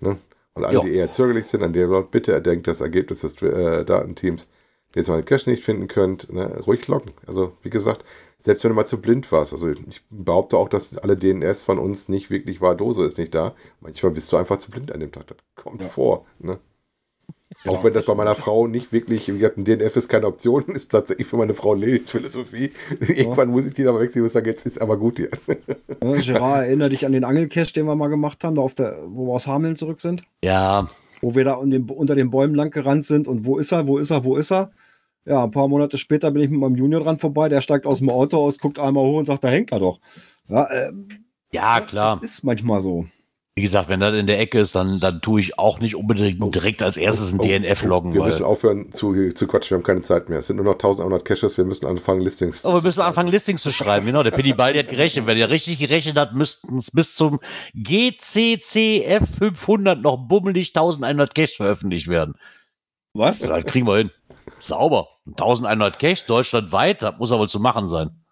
[0.00, 0.18] Ne?
[0.52, 0.80] Und alle, Ja.
[0.82, 4.46] die eher zögerlich sind, an der Leute, bitte erdenkt das Ergebnis des äh, Datenteams,
[4.96, 6.60] ihr mal den Cache nicht finden könnt, ne?
[6.66, 7.12] ruhig loggen.
[7.26, 8.04] Also, wie gesagt,
[8.44, 11.78] selbst wenn du mal zu blind warst, also ich behaupte auch, dass alle DNS von
[11.78, 13.54] uns nicht wirklich war, Dose ist nicht da.
[13.80, 15.26] Manchmal bist du einfach zu blind an dem Tag.
[15.28, 15.88] Das kommt Ja.
[15.88, 16.26] vor.
[16.38, 16.58] Ne?
[17.66, 20.64] Auch wenn das bei meiner Frau nicht wirklich, wie gesagt, ein DNF ist keine Option,
[20.74, 22.72] ist tatsächlich für meine Frau Lebensphilosophie.
[23.00, 25.30] Irgendwann muss ich die aber wechseln und sagen, jetzt ist aber gut hier.
[26.02, 28.98] Ja, Gerard, erinnere dich an den Angelcache, den wir mal gemacht haben, da auf der,
[29.06, 30.24] wo wir aus Hameln zurück sind.
[30.42, 30.88] ja,
[31.22, 34.10] Wo wir da unter den Bäumen lang gerannt sind und wo ist er, wo ist
[34.10, 34.70] er, wo ist er?
[35.26, 38.00] Ja, ein paar Monate später bin ich mit meinem Junior dran vorbei, der steigt aus
[38.00, 40.00] dem Auto aus, guckt einmal hoch und sagt, da hängt er doch.
[40.48, 40.92] Ja, äh,
[41.52, 42.18] ja, klar.
[42.20, 43.06] Das ist manchmal so.
[43.56, 46.52] Wie gesagt, wenn das in der Ecke ist, dann, dann tue ich auch nicht unbedingt
[46.52, 49.70] direkt als erstes ein Oh, DNF oh, loggen, Wir weil müssen aufhören zu, zu quatschen,
[49.70, 50.40] wir haben keine Zeit mehr.
[50.40, 52.64] Es sind nur noch 1100 Caches, wir müssen anfangen, Listings.
[52.64, 54.06] Oh, wir müssen anfangen, Listings zu schreiben.
[54.06, 55.28] Genau, der Penny Baldi hat gerechnet.
[55.28, 57.38] Wenn er richtig gerechnet hat, müssten es bis zum
[57.74, 62.34] GCCF 500 noch bummelig 1100 Cash veröffentlicht werden.
[63.12, 63.40] Was?
[63.40, 64.10] Ja, das kriegen wir hin.
[64.64, 65.08] Sauber.
[65.26, 68.24] 1100 Cash deutschlandweit, das muss aber zu machen sein.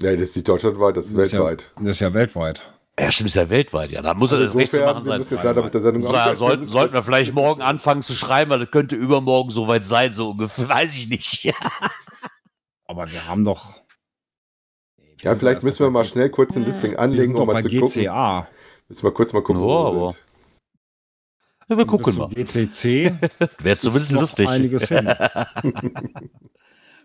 [0.00, 1.72] Ja, das ist nicht deutschlandweit, das ist Das ist ja- weltweit.
[1.76, 2.62] Das ist ja weltweit.
[2.98, 3.90] Ja, stimmt, ist ja weltweit.
[3.92, 5.22] Ja, da muss er das recht zu machen sein.
[5.22, 9.50] Sendung So, ja, sollten, sollten wir vielleicht morgen anfangen zu schreiben, weil das könnte übermorgen
[9.50, 10.68] soweit sein, so ungefähr.
[10.68, 11.52] Weiß ich nicht.
[12.86, 13.76] Aber wir haben doch.
[15.22, 17.86] Ja, vielleicht müssen wir mal schnell kurz ein Listing anlegen, um mal zu gucken.
[17.88, 18.48] GCA.
[18.88, 20.24] Müssen wir kurz mal gucken, Ja, wo wir sind.
[21.70, 22.28] Ja, wir gucken mal.
[22.28, 23.14] GCC.
[23.60, 24.48] Wäre zumindest lustig.
[24.48, 25.06] einiges hin.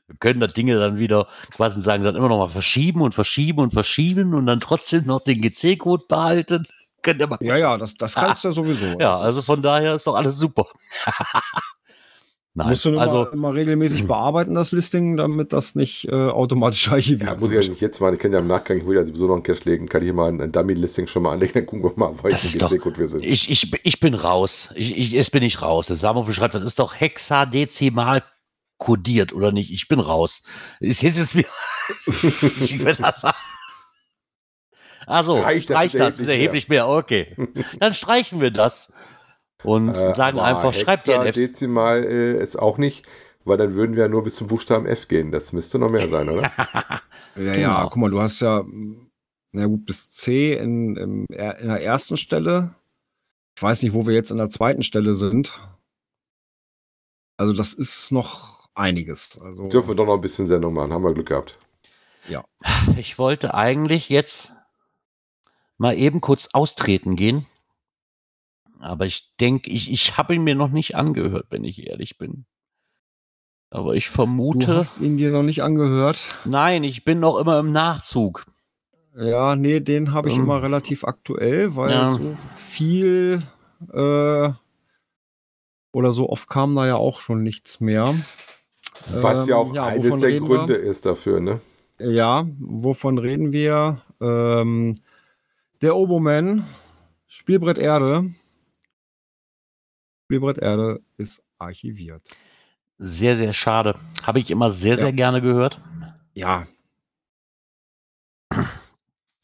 [0.07, 3.59] Wir können das Dinge dann wieder quasi sagen, dann immer noch mal verschieben und verschieben
[3.59, 6.67] und verschieben und dann trotzdem noch den GC-Code behalten.
[7.01, 8.85] Könnt ihr mal Ja, ja, das, das kannst du ja sowieso.
[8.99, 10.67] Ja, Das also von daher ist doch alles super.
[12.57, 16.89] Nein, Musst du nur also immer regelmäßig bearbeiten, das Listing, damit das nicht äh, automatisch
[16.91, 18.95] archiviert Ja, muss ich ja nicht jetzt mal, ich kann ja im Nachgang, ich will
[18.95, 21.51] ja sowieso noch einen Cache legen, kann ich mal ein, ein Dummy-Listing schon mal anlegen,
[21.53, 23.25] dann gucken wir mal, auf Das welchen ist doch- GC-Code wir sind.
[23.25, 24.71] ich, ich, ich bin raus.
[24.75, 25.87] Ich, ich, jetzt bin ich raus.
[25.87, 28.23] Der Samuel schreibt, das ist doch hexadezimal
[28.77, 29.71] kodiert, oder nicht?
[29.73, 30.43] Ich bin raus.
[30.79, 31.45] Ist jetzt ist mir.
[32.07, 33.37] ich will das sagen.
[35.07, 36.87] Also, Streich das streich bitte das, erheblich erheblich mehr.
[36.87, 37.35] Okay.
[37.79, 38.93] Dann streichen wir das.
[39.65, 41.35] Und Äh, sagen einfach, schreibt dir ein F.
[41.35, 43.05] Dezimal äh, ist auch nicht,
[43.43, 45.31] weil dann würden wir ja nur bis zum Buchstaben F gehen.
[45.31, 46.51] Das müsste noch mehr sein, oder?
[47.37, 47.57] Ja, Genau.
[47.57, 48.63] ja, guck mal, du hast ja,
[49.51, 51.37] na gut, bis C in, in, in
[51.67, 52.75] der ersten Stelle.
[53.57, 55.59] Ich weiß nicht, wo wir jetzt in der zweiten Stelle sind.
[57.37, 59.37] Also, das ist noch einiges.
[59.41, 61.57] Also, Dürfen wir doch noch ein bisschen Sendung machen, haben wir Glück gehabt.
[62.97, 64.53] Ich wollte eigentlich jetzt
[65.77, 67.45] mal eben kurz austreten gehen.
[68.85, 72.45] Aber ich denke, ich, ich habe ihn mir noch nicht angehört, wenn ich ehrlich bin.
[73.71, 74.75] Aber ich du vermute.
[74.75, 76.21] hast ihn dir noch nicht angehört.
[76.45, 78.45] Nein, ich bin noch immer im Nachzug.
[79.17, 80.43] Ja, nee, den habe ich Ähm.
[80.43, 82.13] immer relativ aktuell, weil Ja.
[82.13, 83.41] so viel
[83.91, 84.49] äh,
[85.91, 88.13] oder so oft kam da ja auch schon nichts mehr.
[89.09, 90.57] Was ja Ähm, auch eines wovon der reden wir?
[90.57, 91.59] Gründe ist dafür, ne?
[91.99, 94.01] Ja, wovon reden wir?
[94.21, 94.95] Ähm,
[95.81, 96.65] der Oboman,
[97.27, 98.29] Spielbrett Erde.
[100.25, 102.21] Spielbrett Erde ist archiviert.
[102.97, 103.95] Sehr, sehr schade.
[104.23, 104.97] Habe ich immer sehr, Ja.
[105.01, 105.79] sehr gerne gehört.
[106.33, 106.65] Ja,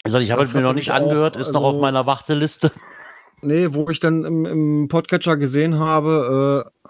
[0.04, 2.08] Also ich habe es mir noch nicht ich auch, angehört, ist noch also- auf meiner
[2.08, 2.72] Warteliste.
[3.42, 6.72] nee, wo ich dann im, im Podcatcher gesehen habe,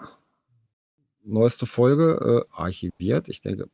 [1.24, 3.28] neueste Folge äh, archiviert.
[3.28, 3.68] Ich denke,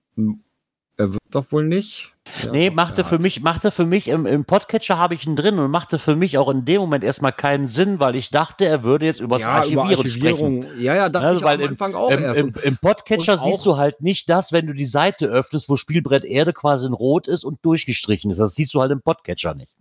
[0.99, 2.13] er wird doch wohl nicht.
[2.43, 5.59] Ja, nee, machte für mich, machte für mich im, im Podcatcher habe ich ihn drin
[5.59, 8.83] und machte für mich auch in dem Moment erstmal keinen Sinn, weil ich dachte, er
[8.83, 10.27] würde jetzt über das ja, über Archivieren sprechen.
[10.57, 10.67] Archivierung.
[10.79, 12.41] Ja, ja, dachte Also, ich weil am im- Anfang auch Im, erst.
[12.41, 16.25] im, Im Podcatcher siehst du halt nicht das, wenn du die Seite öffnest, wo Spielbrett
[16.25, 18.39] Erde quasi in rot ist und durchgestrichen ist.
[18.39, 19.77] Das siehst du halt im Podcatcher nicht.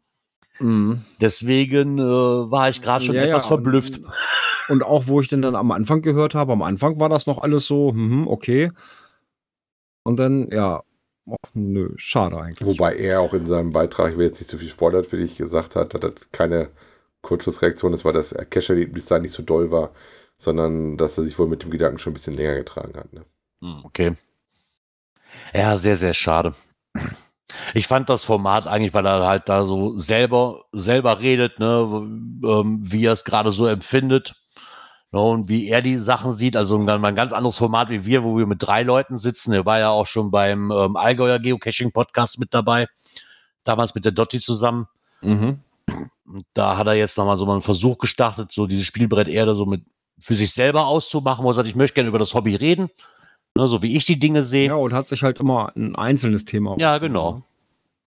[0.59, 1.01] Mhm.
[1.19, 3.97] Deswegen äh, war ich gerade schon Ja, etwas ja, verblüfft.
[3.97, 4.07] Und,
[4.69, 7.39] und auch, wo ich den dann am Anfang gehört habe, am Anfang war das noch
[7.39, 8.71] alles so, mhm, okay.
[10.03, 10.81] Und dann, ja,
[11.29, 12.67] ach, nö, schade eigentlich.
[12.67, 15.37] Wobei er auch in seinem Beitrag, ich will jetzt nicht zu viel spoilern, für dich
[15.37, 16.69] gesagt hat, dass das keine
[17.21, 19.91] Kurzschlussreaktion ist, weil das Cache-Erlebnis da nicht so doll war,
[20.37, 23.11] sondern dass er sich wohl mit dem Gedanken schon ein bisschen länger getragen hat.
[23.13, 23.25] Ne?
[23.61, 24.15] Hm, Okay.
[25.53, 26.53] Ja, sehr, sehr schade.
[27.73, 31.65] Ich fand das Format eigentlich, weil er halt da so selber, selber redet, ne,
[32.43, 34.35] ähm, wie er es gerade so empfindet.
[35.11, 38.23] Ne, und wie er die Sachen sieht, also ein, ein ganz anderes Format wie wir,
[38.23, 39.53] wo wir mit drei Leuten sitzen.
[39.53, 42.87] Er war ja auch schon beim ähm, Allgäuer Geocaching Podcast mit dabei,
[43.63, 44.87] damals mit der Dotti zusammen.
[45.21, 45.59] Mhm.
[46.53, 49.65] Da hat er jetzt nochmal so mal einen Versuch gestartet, so dieses Spielbrett Erde so
[49.65, 49.83] mit
[50.19, 52.89] für sich selber auszumachen, wo er sagt, ich möchte gerne über das Hobby reden,
[53.55, 54.69] ne, so wie ich die Dinge sehe.
[54.69, 57.33] Ja, und hat sich halt immer ein einzelnes Thema Ja, genau.
[57.33, 57.43] ne?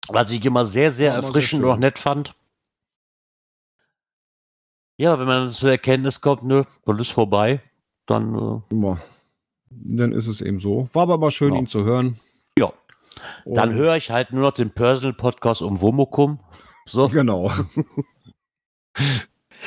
[0.09, 2.33] Was ich immer sehr, sehr sehr erfrischend und auch nett fand.
[4.97, 7.61] Ja, wenn man zur Erkenntnis kommt, nö, das ist vorbei,
[8.07, 8.35] dann
[8.71, 8.97] äh, Ja.
[9.69, 10.89] Dann ist es eben so.
[10.93, 11.59] War aber immer schön, Genau.
[11.61, 12.19] ihn zu hören.
[12.57, 12.73] Ja.
[13.45, 16.39] dann höre ich halt nur noch den Personal Podcast um Womokum.
[16.85, 17.51] So, Genau.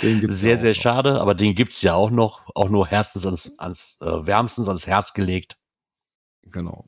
[0.01, 0.11] Sehr,
[0.52, 0.74] ja sehr noch.
[0.77, 4.86] schade, aber den gibt's ja auch noch, auch nur herzens ans, ans äh, wärmstens ans
[4.86, 5.59] Herz gelegt.
[6.43, 6.86] Genau.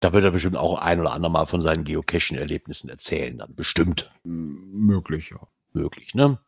[0.00, 4.12] Da wird er bestimmt auch ein oder andere Mal von seinen Geocaching-Erlebnissen erzählen, dann bestimmt
[4.24, 5.38] M- Möglich, ja.
[5.72, 6.38] möglich, ne?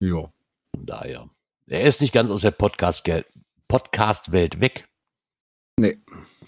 [0.00, 0.30] Ja.
[0.74, 1.28] Von daher.
[1.66, 4.88] Er ist nicht ganz aus der Podcast-Welt weg.
[5.78, 5.98] Nee.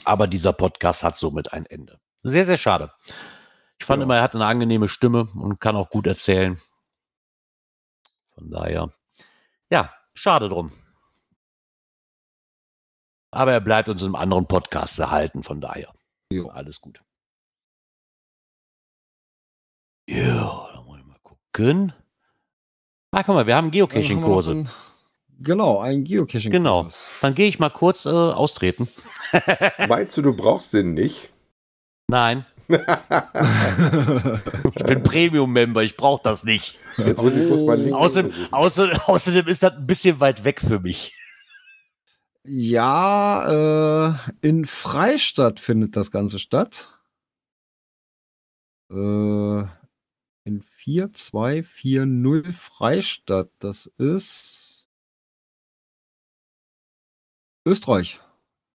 [0.05, 2.01] Aber dieser Podcast hat somit ein Ende.
[2.23, 2.93] Sehr, sehr schade.
[3.79, 4.05] Ich fand Ja.
[4.05, 6.59] immer, er hat eine angenehme Stimme und kann auch gut erzählen.
[8.35, 8.91] Von daher,
[9.71, 10.73] ja, schade drum.
[13.33, 15.95] Aber er bleibt uns im anderen Podcast erhalten, von daher.
[16.33, 16.49] Jo.
[16.49, 17.03] Alles gut.
[20.09, 21.93] Ja, da muss ich mal gucken.
[23.13, 24.67] Ah, guck mal, wir haben Geocaching-Kurse.
[25.41, 26.53] Genau, ein Geocaching.
[26.53, 26.87] Genau.
[27.23, 28.89] Dann gehe ich mal kurz äh, austreten.
[29.89, 31.31] Meinst du, du brauchst den nicht?
[32.09, 32.77] Nein, ich
[34.85, 36.79] bin Premium-Member, ich brauche das nicht.
[36.97, 38.53] Jetzt muss ich kurz mal Link Außerdem, suchen.
[38.53, 41.15] außer, außerdem ist das ein bisschen weit weg für mich.
[42.45, 46.93] ja, äh, in Freistadt findet das Ganze statt.
[48.91, 48.95] Äh,
[50.51, 53.51] in 4240 Freistadt.
[53.61, 54.87] Das ist
[57.67, 58.21] Österreich.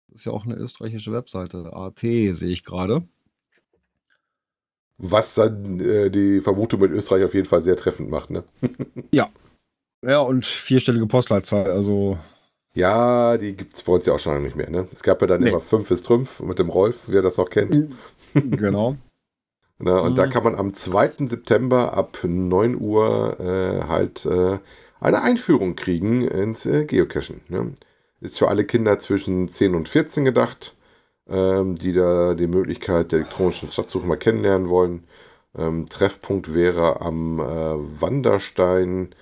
[0.08, 1.72] Das ist ja auch eine österreichische Webseite.
[1.74, 3.06] AT sehe ich gerade.
[4.98, 8.30] Was dann äh, die Vermutung mit Österreich auf jeden Fall sehr treffend macht.
[8.30, 8.44] Ne?
[10.04, 11.70] Ja, und vierstellige Postleitzahl.
[11.70, 12.18] Also,
[12.74, 14.68] Ja, die gibt es bei uns ja auch schon lange nicht mehr.
[14.68, 14.88] Ne?
[14.92, 15.50] Es gab ja dann Nee.
[15.50, 17.94] immer 5 ist Trümpf mit dem Rolf, wer das noch kennt.
[18.34, 18.96] genau.
[19.82, 20.00] Ne?
[20.00, 20.30] Und da Mhm.
[20.30, 21.28] kann man am 2.
[21.28, 24.58] September ab 9 Uhr äh, halt äh,
[25.00, 27.42] eine Einführung kriegen ins äh, Geocachen.
[27.48, 27.72] Ne?
[28.20, 30.76] Ist für alle Kinder zwischen 10 und 14 gedacht,
[31.28, 35.04] ähm, die da die Möglichkeit der elektronischen Stadtsuche mal kennenlernen wollen.
[35.58, 37.44] Ähm, Treffpunkt wäre am äh,
[38.00, 39.14] Wanderstein,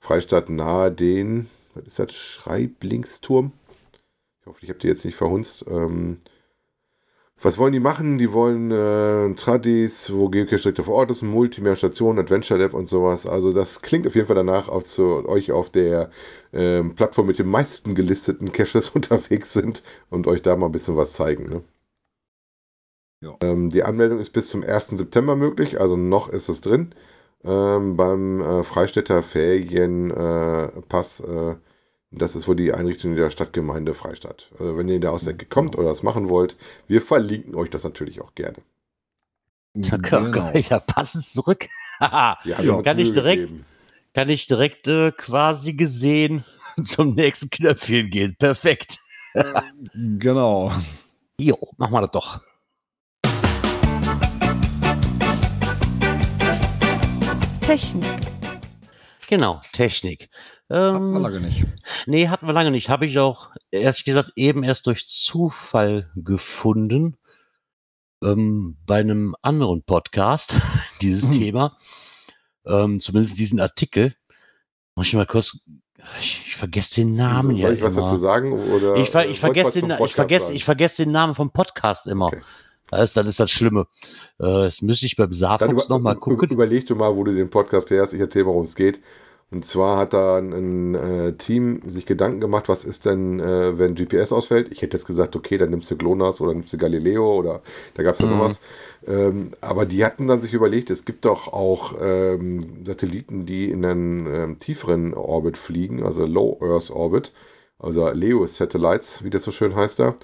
[0.00, 3.52] Freistadt nahe den, was ist das, Schreiblingsturm?
[4.40, 5.64] Ich hoffe, ich habe die jetzt nicht verhunzt.
[5.68, 6.18] Ähm,
[7.44, 8.18] was wollen die machen?
[8.18, 12.88] Die wollen äh, Tradis, wo Geocache direkt vor Ort ist, Multimedia Station, Adventure Lab und
[12.88, 13.26] sowas.
[13.26, 16.10] Also das klingt auf jeden Fall danach, auf zu euch auf der
[16.52, 20.96] ähm, Plattform mit den meisten gelisteten Caches unterwegs sind und euch da mal ein bisschen
[20.96, 21.48] was zeigen.
[21.48, 21.62] Ne?
[23.22, 23.36] Ja.
[23.42, 24.88] Ähm, die Anmeldung ist bis zum 1.
[24.98, 26.94] September möglich, also noch ist es drin.
[27.44, 31.56] Ähm, beim äh, Freistädter Ferienpass, äh, äh,
[32.12, 34.50] das ist wohl die Einrichtung der Stadtgemeinde Freistadt.
[34.58, 36.56] Also wenn ihr da aus der Ecke kommt oder das machen wollt,
[36.86, 38.58] wir verlinken euch das natürlich auch gerne.
[39.74, 40.52] Genau.
[40.68, 41.68] Ja, passend zurück.
[42.00, 43.64] Ja, kann ich direkt- gegeben.
[44.14, 46.44] Kann ich direkt äh, quasi gesehen
[46.82, 48.36] zum nächsten Knöpfchen gehen.
[48.38, 48.98] Perfekt.
[49.94, 50.70] Genau.
[51.38, 52.40] Jo, machen wir das doch.
[57.62, 58.04] Technik.
[59.28, 60.28] Genau, Technik.
[60.72, 61.64] Ähm, man lange nicht.
[62.06, 62.88] Nee, hatten wir lange nicht.
[62.88, 67.16] Habe ich auch, ehrlich gesagt, eben erst durch Zufall gefunden.
[68.22, 70.54] Ähm, bei einem anderen Podcast,
[71.02, 71.32] dieses Hm.
[71.32, 71.76] Thema.
[72.64, 74.14] Ähm, zumindest diesen Artikel.
[74.94, 75.60] Muss ich mal kurz,
[76.20, 78.02] ich, ich vergesse den Namen ja Soll ich was immer.
[78.04, 78.52] dazu sagen?
[78.52, 81.50] Oder, Ich, ver, äh, ich, vergesse den, was ich, vergesse, ich vergesse den Namen vom
[81.52, 82.26] Podcast immer.
[82.26, 82.40] Okay.
[82.90, 83.86] Das ist, das ist das Schlimme.
[84.38, 86.50] Äh, das müsste ich beim über, nochmal gucken.
[86.50, 88.12] überleg du mal, wo du den Podcast hörst.
[88.12, 89.00] Ich erzähle, worum es geht.
[89.52, 93.78] Und zwar hat da ein, ein äh, Team sich Gedanken gemacht, was ist denn, äh,
[93.78, 94.72] wenn GPS ausfällt?
[94.72, 97.62] Ich hätte jetzt gesagt, okay, dann nimmst du GLONASS oder nimmst du Galileo oder
[97.94, 98.28] da gab es ja Mhm.
[98.28, 98.60] noch was.
[99.06, 103.84] Ähm, aber die hatten dann sich überlegt, es gibt doch auch ähm, Satelliten, die in
[103.84, 107.32] einen ähm, tieferen Orbit fliegen, also Low Earth Orbit,
[107.78, 110.14] also Leo Satellites, wie das so schön heißt da.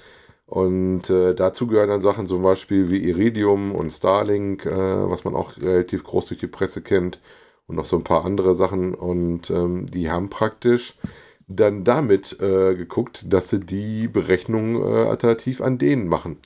[0.46, 4.70] Und äh, dazu gehören dann Sachen zum Beispiel wie Iridium und Starlink, äh,
[5.10, 7.20] was man auch relativ groß durch die Presse kennt
[7.68, 8.94] und noch so ein paar andere Sachen.
[8.94, 10.98] Und ähm, die haben praktisch
[11.46, 16.38] dann damit äh, geguckt, dass sie die Berechnung äh, alternativ an denen machen.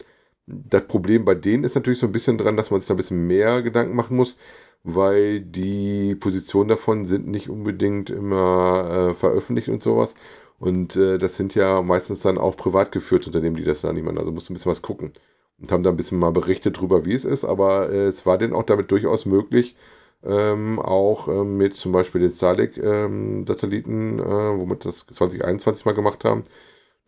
[0.46, 2.98] Das Problem bei denen ist natürlich so ein bisschen dran, dass man sich da ein
[2.98, 4.38] bisschen mehr Gedanken machen muss,
[4.84, 10.14] weil die Positionen davon sind nicht unbedingt immer äh, veröffentlicht und sowas.
[10.58, 14.04] Und äh, das sind ja meistens dann auch privat geführte Unternehmen, die das dann nicht
[14.04, 14.18] machen.
[14.18, 15.12] Also musst du ein bisschen was gucken.
[15.60, 17.44] Und haben da ein bisschen mal berichtet drüber, wie es ist.
[17.44, 19.76] Aber äh, es war denen auch damit durchaus möglich,
[20.24, 26.44] ähm, auch ähm, mit zum Beispiel den Starlink-Satelliten, äh, womit das 2021 mal gemacht haben,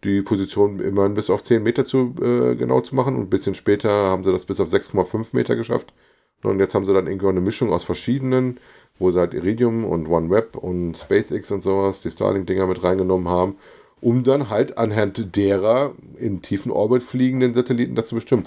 [0.05, 3.17] die Position immerhin bis auf 10 Meter zu äh, genau zu machen.
[3.17, 5.93] Und ein bisschen später haben sie das bis auf 6,5 Meter geschafft.
[6.43, 8.61] Und jetzt haben sie dann irgendwie eine Mischung aus verschiedenen,
[8.99, 13.57] wo sie halt Iridium und OneWeb und SpaceX und sowas, die Starlink-Dinger mit reingenommen haben,
[14.01, 18.45] um dann halt anhand derer in tiefen Orbit fliegenden Satelliten das zu bestimmen.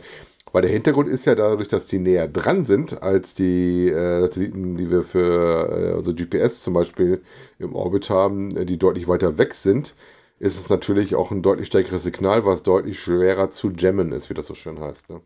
[0.51, 4.77] Weil der Hintergrund ist ja dadurch, dass die näher dran sind als die äh, Satelliten,
[4.77, 7.21] die wir für äh, also GPS zum Beispiel
[7.59, 9.95] im Orbit haben, äh, die deutlich weiter weg sind,
[10.39, 14.35] ist es natürlich auch ein deutlich stärkeres Signal, was deutlich schwerer zu jammen ist, wie
[14.35, 15.09] das so schön heißt.
[15.09, 15.21] Ne?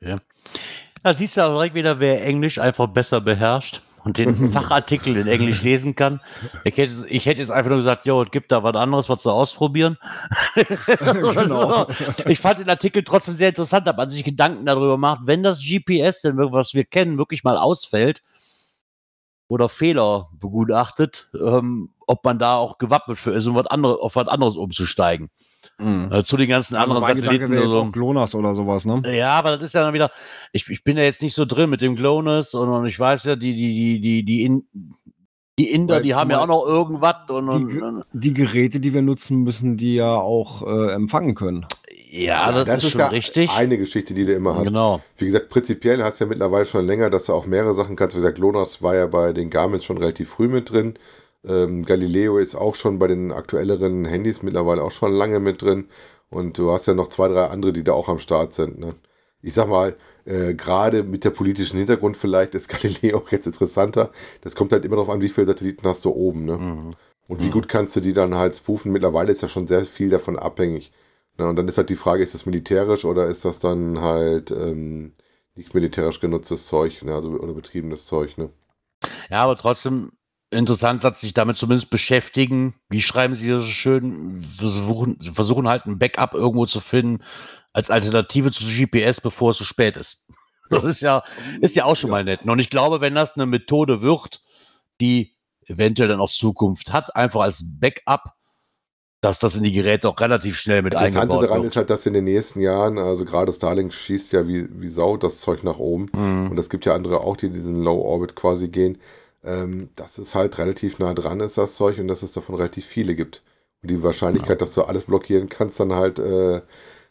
[0.00, 0.20] Ja.
[1.02, 5.26] Da siehst du aber direkt wieder, wer Englisch einfach besser beherrscht und den Fachartikel in
[5.26, 6.20] Englisch lesen kann.
[6.64, 9.20] Ich hätte, ich hätte jetzt einfach nur gesagt, jo, es gibt da was anderes, was
[9.20, 9.98] zu ausprobieren.
[11.38, 11.86] Genau.
[12.26, 15.60] Ich fand den Artikel trotzdem sehr interessant, ob man sich Gedanken darüber macht, wenn das
[15.60, 18.22] GPS, denn was wir kennen, wirklich mal ausfällt
[19.48, 24.16] oder Fehler begutachtet, ähm, ob man da auch gewappnet für ist, um was andere, auf
[24.16, 25.30] was anderes umzusteigen.
[25.80, 26.10] Mhm.
[26.12, 27.62] Äh, zu den ganzen Also anderen mein Gedanke Satelliten.
[27.62, 27.80] oder so.
[27.82, 29.02] auch GLONASS oder sowas, ne?
[29.16, 30.10] Ja, aber das ist ja dann wieder,
[30.52, 33.24] ich, ich bin ja jetzt nicht so drin mit dem GLONASS und, und ich weiß
[33.24, 34.64] ja, die, die, die, die, die, in,
[35.58, 38.80] die Inder, Weil die haben ja auch noch irgendwas und, und, die- und Die Geräte,
[38.80, 41.66] die wir nutzen, müssen die ja auch äh, empfangen können.
[42.10, 43.50] ja, das, ist schon ja richtig.
[43.50, 44.68] eine Geschichte, die du immer hast.
[44.68, 45.00] Genau.
[45.16, 48.14] Wie gesagt, prinzipiell hast du ja mittlerweile schon länger, dass du auch mehrere Sachen kannst.
[48.16, 50.94] Wie gesagt, Lonas war ja bei den Garmins schon relativ früh mit drin.
[51.48, 55.88] Ähm, Galileo ist auch schon bei den aktuelleren Handys mittlerweile auch schon lange mit drin.
[56.30, 58.78] Und du hast ja noch zwei, drei andere, die da auch am Start sind.
[58.78, 58.94] Ne?
[59.40, 64.10] Ich sag mal, äh, gerade mit der politischen Hintergrund vielleicht ist Galileo auch jetzt interessanter.
[64.42, 66.44] Das kommt halt immer darauf an, wie viele Satelliten hast du oben.
[66.44, 66.58] Ne?
[66.58, 66.94] Mhm.
[67.28, 68.90] Und wie gut kannst du die dann halt spoofen?
[68.90, 70.92] Mittlerweile ist ja schon sehr viel davon abhängig.
[71.36, 74.50] Na, und dann ist halt die Frage, ist das militärisch oder ist das dann halt
[74.50, 75.12] ähm,
[75.54, 77.14] nicht militärisch genutztes Zeug, ne?
[77.14, 78.50] also, oder betriebenes Zeug, ne?
[79.30, 80.10] Ja, aber trotzdem
[80.50, 82.74] interessant, dass sich damit zumindest beschäftigen.
[82.88, 84.42] Wie schreiben sie das so schön?
[84.56, 87.22] Versuchen, versuchen halt ein Backup irgendwo zu finden
[87.72, 90.22] als Alternative zu GPS, bevor es zu spät ist.
[90.70, 91.22] Das ist ja,
[91.62, 92.16] ist ja auch schon Ja.
[92.16, 92.42] mal nett.
[92.44, 94.42] Und ich glaube, wenn das eine Methode wird,
[95.00, 95.34] die
[95.66, 98.34] eventuell dann auch Zukunft hat, einfach als Backup,
[99.22, 101.70] dass das in die Geräte auch relativ schnell mit Das Interessante eingebaut daran wird.
[101.72, 105.16] ist halt, dass in den nächsten Jahren, also gerade Starlink schießt ja wie, wie Sau
[105.16, 106.10] das Zeug nach oben.
[106.14, 106.50] Mhm.
[106.50, 108.98] Und es gibt ja andere auch, die diesen Low Orbit quasi gehen.
[109.44, 112.84] Ähm, dass es halt relativ nah dran ist, das Zeug, und dass es davon relativ
[112.86, 113.42] viele gibt.
[113.82, 116.60] Und die Wahrscheinlichkeit, dass du alles blockieren kannst, dann halt äh,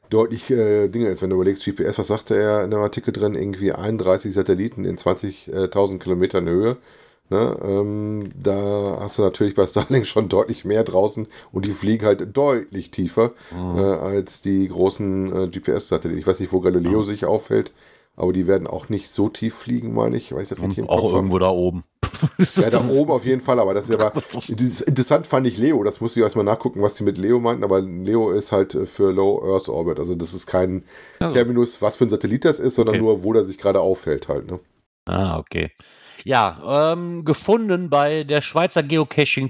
[0.10, 1.22] deutlich äh, Dinge ist.
[1.22, 3.36] Wenn du überlegst, GPS, was sagte er in dem Artikel drin?
[3.36, 6.78] Irgendwie 31 Satelliten in 20.000 Kilometern Höhe.
[7.30, 7.58] Ne?
[7.62, 12.36] Ähm, da hast du natürlich bei Starlink schon deutlich mehr draußen und die fliegen halt
[12.36, 13.78] deutlich tiefer Mhm.
[13.78, 16.20] äh, als die großen äh, GPS-Satelliten.
[16.20, 17.04] Ich weiß nicht, wo Galileo Ja.
[17.06, 17.74] sich aufhält,
[18.18, 20.80] aber die werden auch nicht so tief fliegen, meine ich, weil ich das im Und
[20.90, 21.14] auch Kopf habe.
[21.16, 21.84] irgendwo da oben.
[22.56, 24.12] Ja, da oben auf jeden Fall, aber das ist aber
[24.48, 27.64] dieses- interessant fand ich Leo, das muss ich erstmal nachgucken, was die mit Leo meinten,
[27.64, 30.84] aber Leo ist halt äh, für Low Earth Orbit, also das ist kein
[31.20, 31.36] Also.
[31.36, 33.04] Terminus, was für ein Satellit das ist, sondern Okay.
[33.04, 34.50] nur, wo der sich gerade aufhält halt.
[34.50, 34.60] Ne?
[35.06, 35.72] Ah, okay.
[36.24, 38.82] Ja, ähm, gefunden bei der Schweizer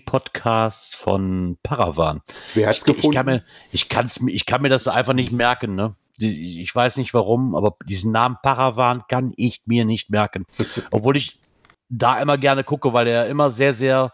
[0.01, 2.21] Geocaching-Podcast von Paravan.
[2.53, 3.07] Wer hat's Ich, gefunden?
[3.09, 5.95] ich, kann mir, ich, kann's, mir- ich kann mir das einfach nicht merken, ne?
[6.19, 10.45] Die- Ich weiß nicht warum, aber diesen Namen Paravan kann ich mir nicht merken.
[10.91, 11.39] Obwohl ich
[11.89, 14.11] da immer gerne gucke, weil er immer sehr, sehr.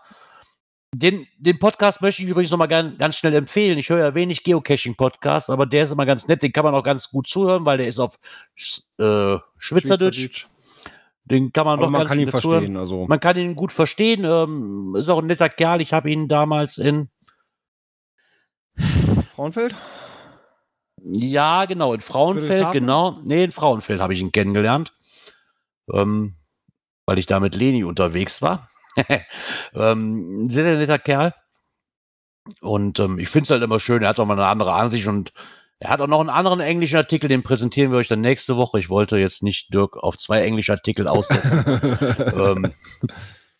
[0.95, 3.79] Den, den Podcast möchte ich übrigens nochmal ganz, ganz schnell empfehlen.
[3.79, 6.43] Ich höre ja wenig Geocaching-Podcasts, aber der ist immer ganz nett.
[6.43, 8.19] Den kann man auch ganz gut zuhören, weil der ist auf
[8.99, 10.45] äh, Schweizerdeutsch.
[11.25, 12.41] Den kann man Aber doch man ganz kann ihn zuhören.
[12.59, 12.77] verstehen.
[12.77, 13.07] Also.
[13.07, 14.23] Man kann ihn gut verstehen.
[14.23, 15.81] Ähm, ist auch ein netter Kerl.
[15.81, 17.09] Ich habe ihn damals in
[19.35, 19.75] Frauenfeld?
[21.05, 23.19] Ja, genau, in Frauenfeld, genau.
[23.23, 24.93] Nee, in Frauenfeld habe ich ihn kennengelernt.
[25.91, 26.35] Ähm,
[27.05, 28.69] weil ich da mit Leni unterwegs war.
[29.73, 31.33] ähm, ein sehr, sehr netter Kerl.
[32.61, 35.07] Und ähm, ich finde es halt immer schön, er hat auch mal eine andere Ansicht
[35.07, 35.33] und
[35.79, 38.79] er hat auch noch einen anderen englischen Artikel, den präsentieren wir euch dann nächste Woche.
[38.79, 41.65] Ich wollte jetzt nicht Dirk auf zwei englische Artikel aussetzen.
[42.37, 42.73] ähm,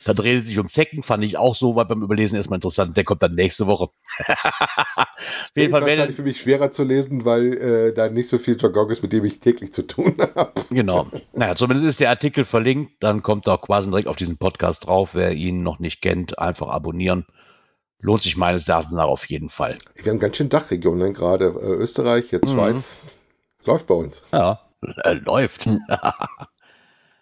[0.06, 2.96] da dreht es sich um Zecken, fand ich auch so, weil beim Überlesen erstmal interessant.
[2.98, 3.84] Der kommt dann nächste Woche.
[4.28, 8.30] Auf jeden Ist Fall, wahrscheinlich wenn, für mich schwerer zu lesen, weil äh, da nicht
[8.30, 10.52] so viel Jargon ist, mit dem ich täglich zu tun habe.
[10.70, 11.08] Genau.
[11.34, 12.94] Naja, zumindest ist der Artikel verlinkt.
[13.02, 15.12] Dann kommt er auch quasi direkt auf diesen Podcast drauf.
[15.14, 17.26] Wer ihn noch nicht kennt, einfach abonnieren.
[18.00, 19.78] Lohnt sich meines Erachtens nach auf jeden Fall.
[19.96, 21.14] Wir haben ganz schön Dachregionen, ne?
[21.14, 22.54] gerade äh, Österreich, jetzt Mhm.
[22.54, 22.96] Schweiz.
[23.66, 24.22] Läuft bei uns.
[24.34, 24.60] Ja,
[25.06, 25.70] äh, läuft.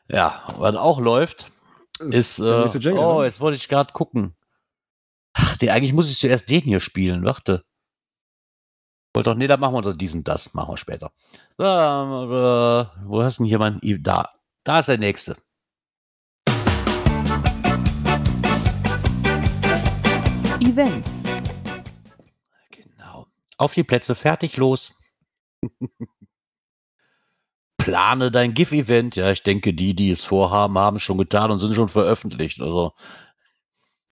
[0.07, 1.51] ja, was auch läuft,
[2.09, 2.39] ist.
[2.39, 3.25] der Äh, Jingle, oh, ne?
[3.25, 4.35] jetzt wollte ich gerade gucken.
[5.33, 7.23] Ach, die, eigentlich muss ich zuerst den hier spielen.
[7.25, 7.63] Warte.
[9.13, 10.53] Wollte doch, nee, da machen wir unter diesen das.
[10.53, 11.11] Machen wir später.
[11.57, 13.79] So, äh, wo hast du denn hier mein.
[14.03, 14.29] Da.
[14.63, 15.37] Da ist der nächste.
[20.59, 21.23] Events.
[22.71, 23.27] Genau.
[23.57, 24.97] Auf die Plätze, fertig, los.
[27.83, 29.15] Plane dein GIF-Event.
[29.15, 32.61] Ja, ich denke, die, die es vorhaben, haben es schon getan und sind schon veröffentlicht.
[32.61, 32.93] Also,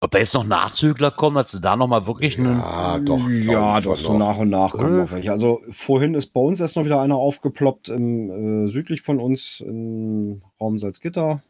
[0.00, 2.58] ob da jetzt noch Nachzügler kommen, dass sie da nochmal wirklich einen.
[2.58, 3.18] Ja, doch.
[3.18, 5.02] glaub Ja, doch, so nach und nach kommen Äh.
[5.02, 5.32] noch welche.
[5.32, 9.60] Also vorhin ist bei uns erst noch wieder einer aufgeploppt, im, äh, südlich von uns
[9.60, 11.42] im Raum Salzgitter.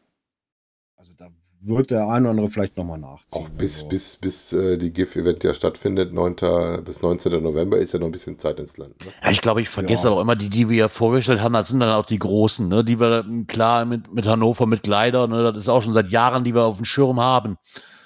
[1.61, 3.43] Wird der eine oder andere vielleicht nochmal nachziehen.
[3.45, 3.89] Auch bis, also.
[3.89, 6.83] bis, bis äh, die GIF-Event ja stattfindet, 9.
[6.85, 7.43] bis 19.
[7.43, 8.97] November, ist ja noch ein bisschen Zeit ins Land.
[9.03, 9.11] Ne?
[9.21, 10.13] Ja, ich glaube, ich vergesse Ja.
[10.13, 11.51] auch immer die, die wir ja vorgestellt haben.
[11.53, 12.85] Das sind dann auch die großen, ne?
[12.85, 15.43] die wir klar mit, mit Hannover, mit Gleider, ne?
[15.51, 17.57] das ist auch schon seit Jahren, die wir auf dem Schirm haben.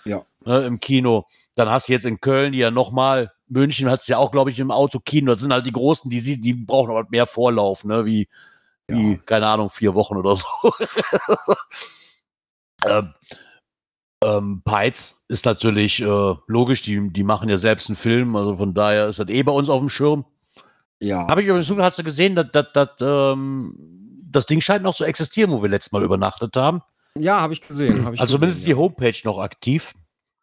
[0.05, 0.23] Ja.
[0.45, 1.25] Ne, Im Kino.
[1.55, 4.49] Dann hast du jetzt in Köln, die ja nochmal, München hat es ja auch, glaube
[4.49, 5.31] ich, im Autokino.
[5.31, 8.03] Das sind halt die großen, die, sie- die brauchen aber mehr Vorlauf, ne?
[8.05, 8.27] wie,
[8.87, 9.17] wie, Ja.
[9.27, 10.45] keine Ahnung, vier Wochen oder so.
[12.85, 13.13] ähm,
[14.23, 18.73] ähm, Peitz ist natürlich äh, logisch, die, die machen ja selbst einen Film, also von
[18.73, 20.25] daher ist das eh bei uns auf dem Schirm.
[20.99, 21.27] ja.
[21.27, 23.75] Habe ich übrigens, hast du gesehen, dass, dass, dass, ähm,
[24.29, 26.81] das Ding scheint noch zu existieren, wo wir letztes Mal übernachtet haben.
[27.17, 28.05] ja, habe ich gesehen.
[28.05, 29.93] Hab ich also zumindest ist die Homepage noch aktiv.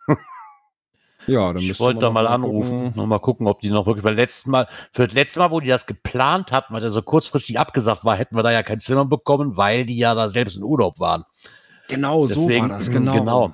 [0.06, 0.16] ja.
[1.26, 4.04] ja, dann Ich müsste wollte da mal anrufen, noch mal gucken, ob die noch wirklich,
[4.04, 7.02] weil letztes Mal, für das letzte Mal, wo die das geplant hatten, weil der so
[7.02, 10.56] kurzfristig abgesagt war, hätten wir da ja kein Zimmer bekommen, weil die ja da selbst
[10.56, 11.24] in Urlaub waren.
[11.88, 13.52] Genau, so Deswegen, war das, genau.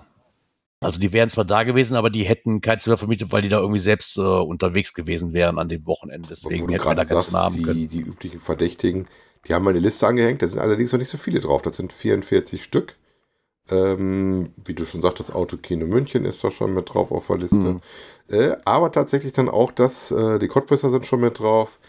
[0.80, 3.60] Also die wären zwar da gewesen, aber die hätten kein Zimmer vermietet, weil die da
[3.60, 6.28] irgendwie selbst äh, unterwegs gewesen wären an dem Wochenende.
[6.28, 7.78] Deswegen hätten wir da sagst, Zimmer haben können.
[7.78, 9.08] die, die üblichen Verdächtigen,
[9.46, 11.62] die haben mal eine Liste angehängt, da sind allerdings noch nicht so viele drauf.
[11.62, 12.94] Das sind 44 Stück.
[13.68, 17.56] Ähm, wie du schon sagtest, Autokino München ist da schon mit drauf auf der Liste.
[17.56, 17.80] Mhm.
[18.28, 21.80] Äh, aber tatsächlich dann auch das, äh, die Cottbusser sind schon mit drauf.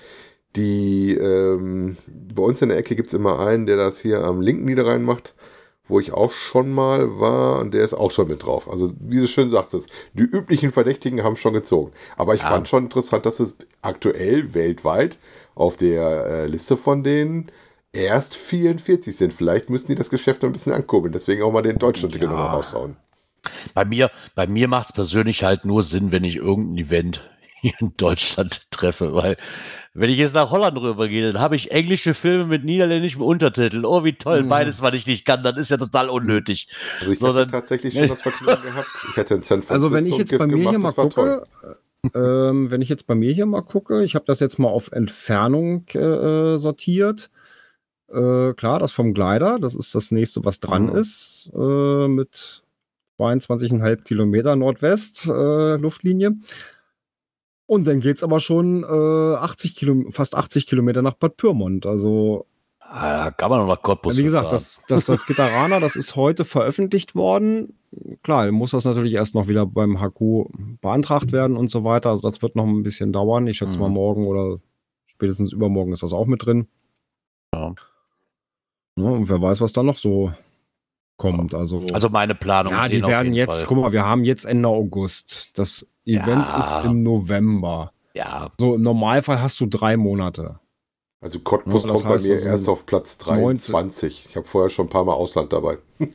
[0.55, 4.41] Die, ähm, bei uns in der Ecke gibt es immer einen, der das hier am
[4.41, 5.35] linken Niederrhein macht,
[5.88, 8.69] wo ich auch schon mal war und der ist auch schon mit drauf.
[8.69, 11.91] Also, wie du schön sagtest, die üblichen Verdächtigen haben schon gezogen.
[12.18, 12.49] Aber ich Ja.
[12.49, 15.18] fand schon interessant, dass es aktuell weltweit
[15.55, 17.51] auf der äh, Liste von denen
[17.93, 19.34] erst 44 sind.
[19.34, 21.14] Vielleicht müssen die das Geschäft noch ein bisschen ankurbeln.
[21.14, 22.35] Deswegen auch mal den Deutschland-Ticket Ja.
[22.35, 22.97] nochmal raushauen.
[23.73, 27.30] Bei mir, bei mir macht es persönlich halt nur Sinn, wenn ich irgendein Event
[27.61, 29.38] hier in Deutschland treffe, weil
[29.99, 33.84] wenn ich jetzt nach Holland rübergehe, dann habe ich englische Filme mit niederländischen Untertiteln.
[33.86, 34.49] Oh, wie toll, Mhm.
[34.49, 36.68] beides, was ich nicht kann, das ist ja total unnötig.
[36.99, 38.88] Also ich So, hatte dann- tatsächlich schon das Vergnügen gehabt.
[39.11, 40.91] Ich hatte in San Francisco Also wenn ich jetzt Gift bei mir gemacht, hier mal
[40.94, 41.44] gucke,
[42.14, 44.91] ähm, wenn ich jetzt bei mir hier mal gucke, ich habe das jetzt mal auf
[44.91, 47.30] Entfernung äh, sortiert.
[48.10, 50.95] Äh, klar, das vom Gleiter, das ist das nächste, was dran Mhm.
[50.95, 52.64] ist, äh, mit
[53.19, 56.36] 22,5 Kilometer Nordwest äh, Luftlinie.
[57.68, 61.85] Und dann geht's aber schon äh, 80 Kilo, fast 80 Kilometer nach Bad Pyrmont.
[61.85, 62.45] Also
[62.80, 66.45] Ah, Da kann man noch nach Cottbus wie gesagt, das, das Salzgitteraner, das ist heute
[66.45, 67.77] veröffentlicht worden.
[68.23, 72.11] Klar, muss das natürlich erst noch wieder beim HQ beantragt werden und so weiter.
[72.11, 73.45] Also das wird noch ein bisschen dauern.
[73.48, 73.94] Ich schätze mal Mhm.
[73.95, 74.60] morgen oder
[75.07, 76.68] spätestens übermorgen ist das auch mit drin.
[77.53, 77.73] Ja.
[78.95, 80.31] Ne, und wer weiß, was da noch so
[81.18, 81.53] kommt.
[81.53, 83.68] Also, Also meine Planung ja, die werden jetzt, Fall.
[83.68, 85.57] guck mal, wir haben jetzt Ende August.
[85.60, 86.58] Das Event Ja.
[86.58, 87.92] ist im November.
[88.14, 90.60] Ja, So, im Normalfall hast du drei Monate.
[91.22, 94.28] Also Cottbus Ja, kommt bei mir also erst auf Platz 23.
[94.30, 95.78] Ich habe vorher schon ein paar Mal Ausland dabei.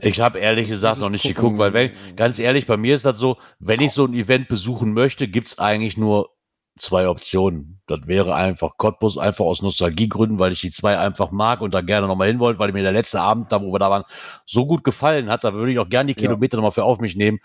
[0.00, 1.34] ich habe ehrlich gesagt noch nicht gucken.
[1.34, 4.48] geguckt, weil wenn, ganz ehrlich, bei mir ist das so, wenn ich so ein Event
[4.48, 6.30] besuchen möchte, gibt es eigentlich nur
[6.78, 7.80] zwei Optionen.
[7.86, 11.80] Das wäre einfach Cottbus, einfach aus Nostalgiegründen, weil ich die zwei einfach mag und da
[11.80, 14.04] gerne nochmal hin wollte, weil mir der letzte Abend, da wo wir da waren,
[14.44, 15.44] so gut gefallen hat.
[15.44, 16.28] Da würde ich auch gerne die Ja.
[16.28, 17.38] Kilometer nochmal für auf mich nehmen.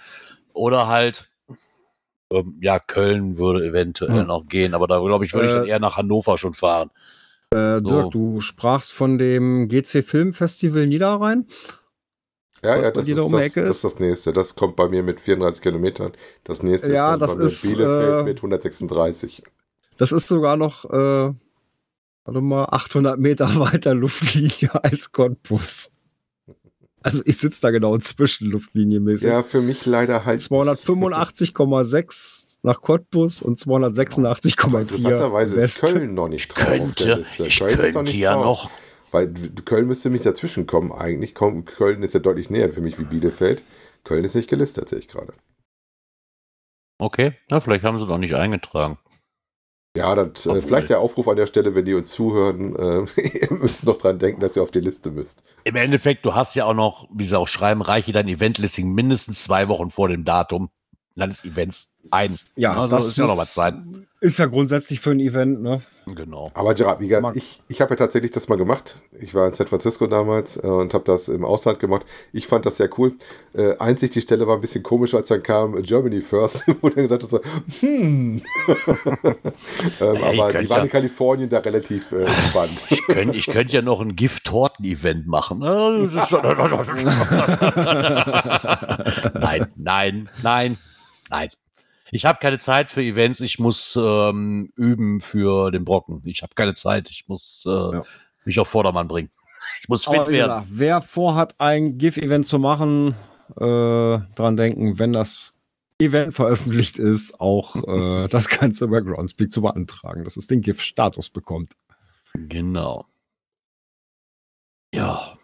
[0.53, 1.30] Oder halt
[2.32, 4.28] ähm, ja, Köln würde eventuell Hm.
[4.28, 6.90] noch gehen, aber da glaube ich, würde ich Äh, dann eher nach Hannover schon fahren.
[7.53, 7.90] Äh, So.
[7.90, 11.45] Dirk, du sprachst von dem GC Film Festival Niederrhein.
[12.64, 13.84] Ja, ja, das ist, da um das, das ist?
[13.84, 14.34] das nächste.
[14.34, 16.14] Das kommt bei mir mit 34 Kilometern.
[16.44, 19.44] Das nächste Ja, ist das bei mir ist, Bielefeld äh, mit 136.
[19.98, 21.34] Das ist sogar noch, äh,
[22.23, 25.91] warte mal, 800 Meter weiter Luftlinie als Cottbus.
[27.03, 29.28] Also ich sitze da genau inzwischen luftlinienmäßig.
[29.28, 35.94] Ja, für mich leider halt 285,6 nach Cottbus und 286,4 Interessanterweise ist West.
[35.94, 37.48] Köln noch nicht Ich drauf könnte, Liste.
[37.48, 38.45] ich Köln ist noch könnte nicht ja drauf.
[38.45, 38.69] noch.
[39.11, 39.34] Weil
[39.65, 41.34] Köln müsste mich dazwischen kommen eigentlich.
[41.36, 43.64] Köln ist ja deutlich näher für mich wie Bielefeld.
[44.03, 45.34] Köln ist nicht gelistet, sehe ich gerade.
[46.99, 48.99] Okay, na, vielleicht haben sie noch nicht eingetragen.
[49.95, 53.51] Ja, das, äh, vielleicht der Aufruf an der Stelle, wenn die uns zuhören, äh, ihr
[53.51, 55.43] müsst noch dran denken, dass ihr auf die Liste müsst.
[55.65, 59.43] Im Endeffekt, du hast ja auch noch, wie sie auch schreiben, reiche dein Eventlisting mindestens
[59.43, 60.69] zwei Wochen vor dem Datum
[61.15, 62.38] deines Events ein.
[62.55, 63.75] Ja, Also das ist ja noch was Zeit.
[64.21, 65.81] Ist ja grundsätzlich für ein Event, ne?
[66.05, 66.51] Genau.
[66.53, 69.01] Aber Gerard, wie gesagt, ich, ich habe ja tatsächlich das mal gemacht.
[69.19, 72.05] Ich war in San Francisco damals äh, und habe das im Ausland gemacht.
[72.33, 73.13] Ich fand das sehr cool.
[73.53, 77.03] Äh, einzig die Stelle war ein bisschen komisch, als dann kam Germany First, wo dann
[77.07, 77.39] gesagt hat, so,
[77.79, 78.41] hm.
[79.23, 79.35] ähm,
[79.99, 82.85] Ey, aber die waren ja- in Kalifornien da relativ äh, entspannt.
[82.89, 85.59] Ich könnte ich könnt ja noch ein Gift-Torten-Event machen.
[89.33, 90.77] nein, nein, nein,
[91.31, 91.49] nein.
[92.11, 93.39] Ich habe keine Zeit für Events.
[93.39, 96.21] Ich muss ähm, üben für den Brocken.
[96.25, 97.09] Ich habe keine Zeit.
[97.09, 98.03] Ich muss äh, Ja.
[98.43, 99.31] mich auf Vordermann bringen.
[99.81, 100.51] Ich muss fit Aber werden.
[100.51, 103.15] gesagt, wer vorhat, ein GIF-Event zu machen,
[103.55, 105.53] äh, dran denken, wenn das
[105.99, 111.29] Event veröffentlicht ist, auch äh, das Ganze bei Groundspeak zu beantragen, dass es den GIF-Status
[111.29, 111.73] bekommt.
[112.33, 113.05] Genau.
[114.93, 115.37] Ja,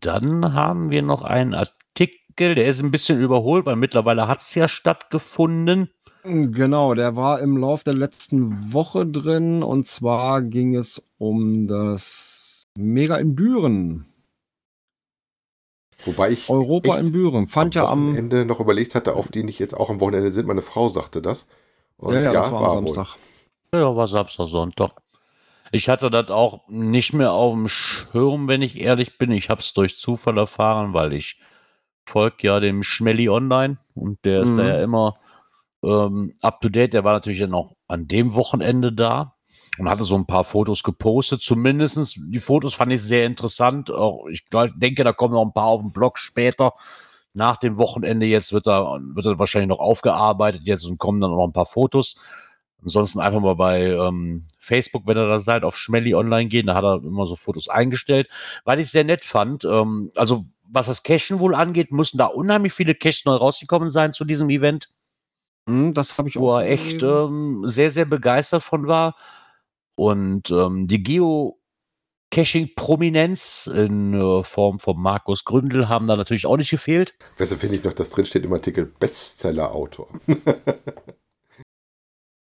[0.00, 4.54] dann haben wir noch einen Artikel, der ist ein bisschen überholt, weil mittlerweile hat es
[4.54, 5.90] ja stattgefunden.
[6.22, 12.66] Genau, der war im Lauf der letzten Woche drin und zwar ging es um das
[12.76, 14.06] Mega in Büren.
[16.04, 17.46] Wobei ich Europa in Büren.
[17.46, 18.08] Fand ja am.
[18.08, 20.46] Wochenende noch überlegt hatte, auf die nicht jetzt auch am Wochenende sind.
[20.46, 21.48] Meine Frau sagte das.
[21.96, 22.88] Und Ja, ja, das war am wohl.
[22.88, 23.16] Samstag.
[23.72, 24.92] Ja, war Samstag, Sonntag.
[25.72, 29.30] Ich hatte das auch nicht mehr auf dem Schirm, wenn ich ehrlich bin.
[29.32, 31.38] Ich habe es durch Zufall erfahren, weil ich
[32.06, 34.56] folge ja dem Schmelly online und der ist Mhm.
[34.58, 35.16] da ja immer
[35.82, 36.94] ähm, up to date.
[36.94, 39.34] Der war natürlich dann auch an dem Wochenende da
[39.78, 41.42] und hatte so ein paar Fotos gepostet.
[41.42, 43.90] Zumindestens die Fotos fand ich sehr interessant.
[43.90, 46.72] Auch ich denke, da kommen noch ein paar auf den Blog später.
[47.34, 51.30] Nach dem Wochenende jetzt wird da, wird er wahrscheinlich noch aufgearbeitet jetzt und kommen dann
[51.32, 52.16] noch ein paar Fotos.
[52.82, 56.66] Ansonsten einfach mal bei ähm, Facebook, wenn ihr da seid, auf Schmelly online gehen.
[56.66, 58.28] Da hat er immer so Fotos eingestellt,
[58.64, 59.64] weil ich sehr nett fand.
[59.64, 64.12] Ähm, also was das Cashen wohl angeht, müssen da unheimlich viele Caches neu rausgekommen sein
[64.12, 64.88] zu diesem Event,
[65.68, 67.62] Hm, das habe ich wo auch er so echt gelesen.
[67.62, 69.16] ähm, sehr, sehr begeistert von war.
[69.96, 76.70] Und ähm, die Geo-Caching-Prominenz in äh, Form von Markus Gründel haben da natürlich auch nicht
[76.70, 77.14] gefehlt.
[77.36, 80.08] Weshalb finde ich noch, dass drin steht im Artikel Bestseller-Autor.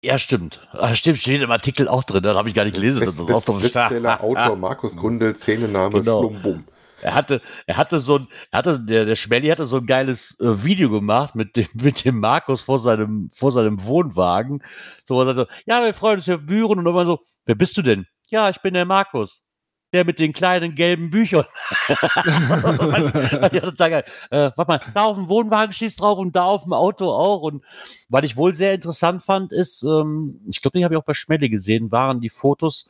[0.04, 0.68] Ja, stimmt.
[0.72, 2.24] Ah, stimmt, steht im Artikel auch drin.
[2.24, 3.02] Da habe ich gar nicht gelesen.
[3.02, 3.46] Best, das.
[3.46, 6.22] Bestseller-Autor Markus Gründel, Szenename Genau.
[6.22, 6.66] Schlumbum.
[7.02, 10.40] Er hatte, er hatte so ein, er hatte, der, der Schmelly hatte so ein geiles
[10.40, 14.64] äh, Video gemacht mit dem, mit dem Markus vor seinem, vor seinem Wohnwagen.
[15.06, 17.82] So, er so, ja, wir freuen uns auf Büren und immer so, wer bist du
[17.82, 18.06] denn?
[18.30, 19.46] Ja, ich bin der Markus.
[19.94, 21.44] Der mit den kleinen gelben Büchern.
[21.90, 24.06] ja, total geil.
[24.30, 27.42] Äh, warte mal, da auf dem Wohnwagen stehst drauf und da auf dem Auto auch.
[27.42, 27.62] Und
[28.08, 31.14] was ich wohl sehr interessant fand, ist, ähm, ich glaube, die habe ich auch bei
[31.14, 32.90] Schmelly gesehen, waren die Fotos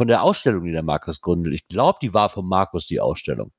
[0.00, 1.52] von der Ausstellung, die der Markus Gründel.
[1.52, 3.52] Ich glaube, die war von Markus, die Ausstellung.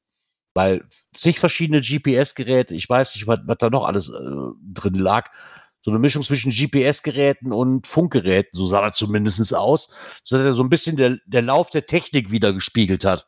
[0.55, 4.13] Weil zig verschiedene GPS-Geräte, ich weiß nicht, was, was da noch alles äh,
[4.73, 5.30] drin lag.
[5.84, 9.93] So eine Mischung zwischen GPS-Geräten und Funkgeräten, so sah das zumindest aus,
[10.23, 13.27] so dass er so ein bisschen der, der Lauf der Technik wieder gespiegelt hat.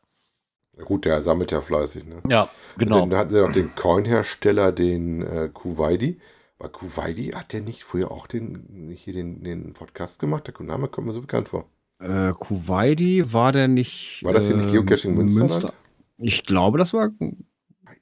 [0.84, 2.06] Gut, der sammelt ja fleißig.
[2.06, 2.20] Ne?
[2.28, 3.06] Ja, genau.
[3.06, 6.20] Dann hatten sie noch den Coin-Hersteller, den äh, Kuwaiti.
[6.58, 10.48] War Kuwaiti, hat der nicht früher auch den, hier den, den Podcast gemacht?
[10.48, 11.68] Der Name kommt mir so bekannt vor.
[12.04, 14.22] Äh, Kuwaiti war der nicht.
[14.22, 15.72] War das hier nicht äh, Geocaching Münsterland?
[16.18, 17.10] Ich glaube, das war.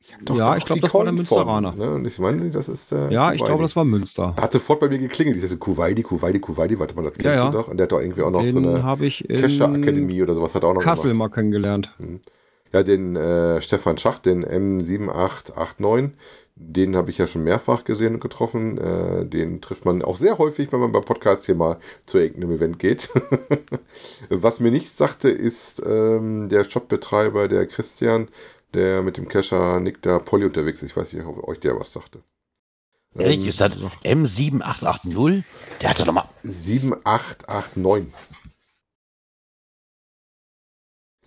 [0.05, 1.73] Ich hab Ja, da ich auch glaub, die das war der Münsteraner.
[1.77, 1.91] Ne?
[1.95, 3.11] Und ich meine, das ist der.
[3.13, 3.45] Ja, ich Kuwaiti.
[3.45, 4.35] glaube, das war Münster.
[4.41, 5.37] Hat sofort bei mir geklingelt.
[5.37, 7.51] Ich dachte, Kuwaiti, Kuwaiti, Kuwaiti, warte mal, das kennst Ja, ja.
[7.51, 7.69] du doch.
[7.69, 10.21] Und der hat doch irgendwie auch noch so Den eine habe ich in Cacher Akademie
[10.23, 11.31] oder sowas hat auch noch Kassel gemacht.
[11.31, 11.95] mal kennengelernt.
[12.73, 16.11] Ja, den äh, Stefan Schacht, den M7889,
[16.55, 18.79] den habe ich ja schon mehrfach gesehen und getroffen.
[18.79, 22.53] Äh, den trifft man auch sehr häufig, wenn man beim Podcast hier mal zu irgendeinem
[22.57, 23.09] Event geht.
[24.29, 28.29] Was mir nicht sagte, ist ähm, der Shopbetreiber, der Christian,
[28.75, 30.91] der mit dem Cacher Nick da Polly unterwegs ist.
[30.91, 32.21] Ich weiß nicht, ob euch der was sagte.
[33.15, 35.43] Ehrlich, Ähm, ist das M7880?
[35.81, 36.29] Der hatte doch mal.
[36.45, 38.13] 7889.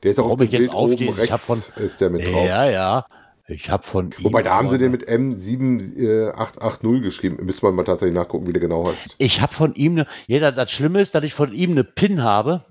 [0.04, 2.00] Der ist auch auf dem ich jetzt Bild oben aufstehe, ich rechts hab von- ist
[2.02, 2.46] der mit drauf.
[2.46, 3.06] Ja, ja.
[3.48, 4.24] Ich habe von ihm.
[4.26, 7.46] Wobei, da haben sie den mit M7880 geschrieben.
[7.46, 9.16] Müsste man mal tatsächlich nachgucken, wie der genau heißt.
[9.20, 10.08] Ich habe von ihm eine.
[10.28, 12.66] Ja, das, Schlimme ist, dass ich von ihm eine Pin habe,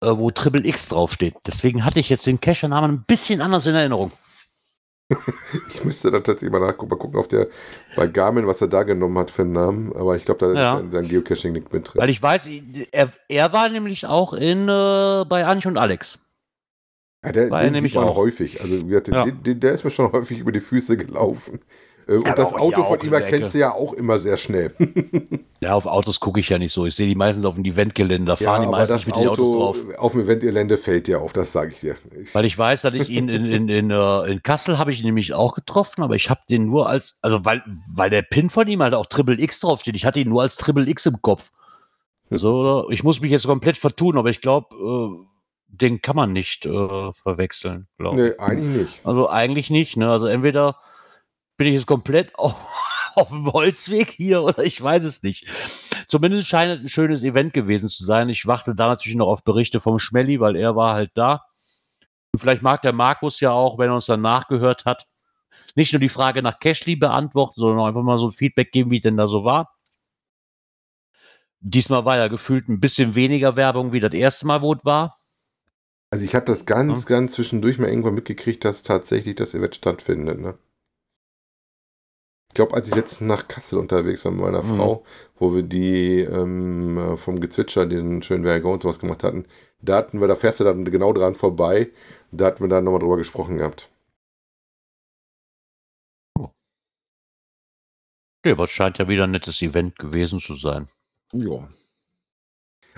[0.00, 1.34] äh, wo Triple X draufsteht.
[1.46, 4.12] Deswegen hatte ich jetzt den Cacher-Namen ein bisschen anders in Erinnerung.
[5.68, 7.48] Ich müsste da tatsächlich mal nachgucken, mal gucken auf der,
[7.96, 9.92] bei Garmin, was er da genommen hat für einen Namen.
[9.94, 10.78] Aber ich glaube, da Ja.
[10.78, 12.00] ist sein Geocaching-Link mit drin.
[12.00, 12.48] Weil ich weiß,
[12.92, 16.18] er, er war nämlich auch in, äh, bei Anich und Alex.
[17.24, 18.16] Ja, der, War er den nämlich auch.
[18.16, 18.60] häufig.
[18.60, 19.24] Also wie gesagt, Ja.
[19.24, 21.60] den, den, der ist mir schon häufig über die Füße gelaufen.
[22.08, 23.48] Äh, Und Ja, das Auto von ihm der Ecke.
[23.48, 24.74] du ja auch immer sehr schnell.
[25.62, 26.86] Ja, auf Autos gucke ich ja nicht so.
[26.86, 28.32] Ich sehe die meistens auf dem Eventgelände.
[28.32, 29.98] Da ja, fahren die aber meistens mit den Autos Auto drauf.
[29.98, 31.94] auf dem Event-Gelände fällt dir auf, das sage ich dir.
[32.20, 34.98] Ich, Weil ich weiß, dass ich ihn in, in, in, äh, in Kassel habe ich
[34.98, 37.62] ihn nämlich auch getroffen, aber ich habe den nur als, also weil,
[37.94, 39.94] weil der Pin von ihm halt auch Triple X draufsteht.
[39.94, 41.52] Ich hatte ihn nur als Triple X im Kopf.
[42.30, 45.26] So, ich muss mich jetzt komplett vertun, aber ich glaube, äh,
[45.72, 48.32] den kann man nicht äh, verwechseln, glaube ich.
[48.32, 49.06] nee, eigentlich nicht.
[49.06, 50.10] Also eigentlich nicht, ne?
[50.10, 50.76] Also entweder
[51.56, 52.54] bin ich jetzt komplett auf,
[53.14, 55.46] auf dem Holzweg hier oder ich weiß es nicht.
[56.08, 58.28] Zumindest scheint es ein schönes Event gewesen zu sein.
[58.28, 61.46] Ich warte da natürlich noch auf Berichte vom Schmelly, weil er war halt da.
[62.32, 65.06] Und vielleicht mag der Markus ja auch, wenn er uns dann nachgehört hat,
[65.74, 68.90] nicht nur die Frage nach Cashly beantworten, sondern auch einfach mal so ein Feedback geben,
[68.90, 69.74] wie es denn da so war.
[71.60, 75.16] Diesmal war ja gefühlt ein bisschen weniger Werbung, wie das erste Mal, wo es war.
[76.12, 80.38] Also ich habe das ganz, ganz zwischendurch mal irgendwann mitgekriegt, dass tatsächlich das Event stattfindet.
[80.40, 80.58] Ne?
[82.50, 84.76] Ich glaube, als ich letztens nach Kassel unterwegs war mit meiner Mhm.
[84.76, 85.04] Frau,
[85.36, 89.46] wo wir die ähm, äh, vom Gezwitscher, den schönen Vergon und sowas gemacht hatten,
[89.80, 91.90] da hatten wir, da fährst du dann genau dran vorbei,
[92.30, 93.90] da hatten wir dann nochmal drüber gesprochen gehabt.
[98.46, 100.88] Ja, aber es scheint ja wieder ein nettes Event gewesen zu sein.
[101.32, 101.68] Ja.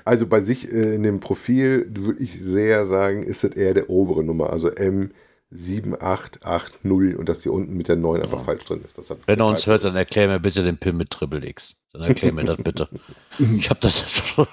[0.04, 3.88] Also bei sich äh, in dem Profil würde ich sehr sagen, ist es eher der
[3.88, 8.44] obere Nummer, also M7880 und dass die unten mit der 9 einfach Ja.
[8.44, 8.98] falsch drin ist.
[8.98, 11.76] Das Wenn er uns hört, dann erklär mir bitte den Pin mit Triple X.
[11.92, 12.88] Dann erklär mir das bitte.
[13.38, 14.22] Ich habe das.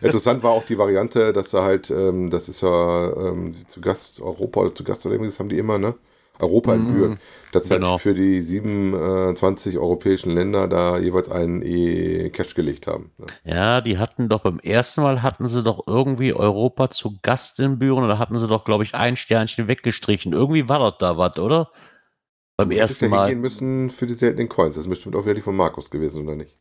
[0.00, 4.20] Interessant war auch die Variante, dass da halt, ähm, das ist ja ähm, zu Gast
[4.20, 5.94] Europa oder zu Gast oder irgendwas haben die immer, ne?
[6.40, 6.86] Europa in Mhm.
[6.86, 7.20] Büren.
[7.52, 7.98] Dass Genau.
[7.98, 13.12] halt für die 27 europäischen Länder da jeweils einen E-Cash gelegt haben.
[13.18, 13.32] Ne?
[13.44, 17.78] ja, die hatten doch beim ersten Mal hatten sie doch irgendwie Europa zu Gast in
[17.78, 20.32] Büren oder hatten sie doch, glaube ich, ein Sternchen weggestrichen.
[20.32, 21.70] Irgendwie war das da was, oder?
[22.56, 23.36] Beim Du ersten ja Mal.
[23.36, 24.74] hingehen müssen für die seltenen Coins.
[24.74, 26.60] Das ist bestimmt auch wieder die von Markus gewesen, oder nicht?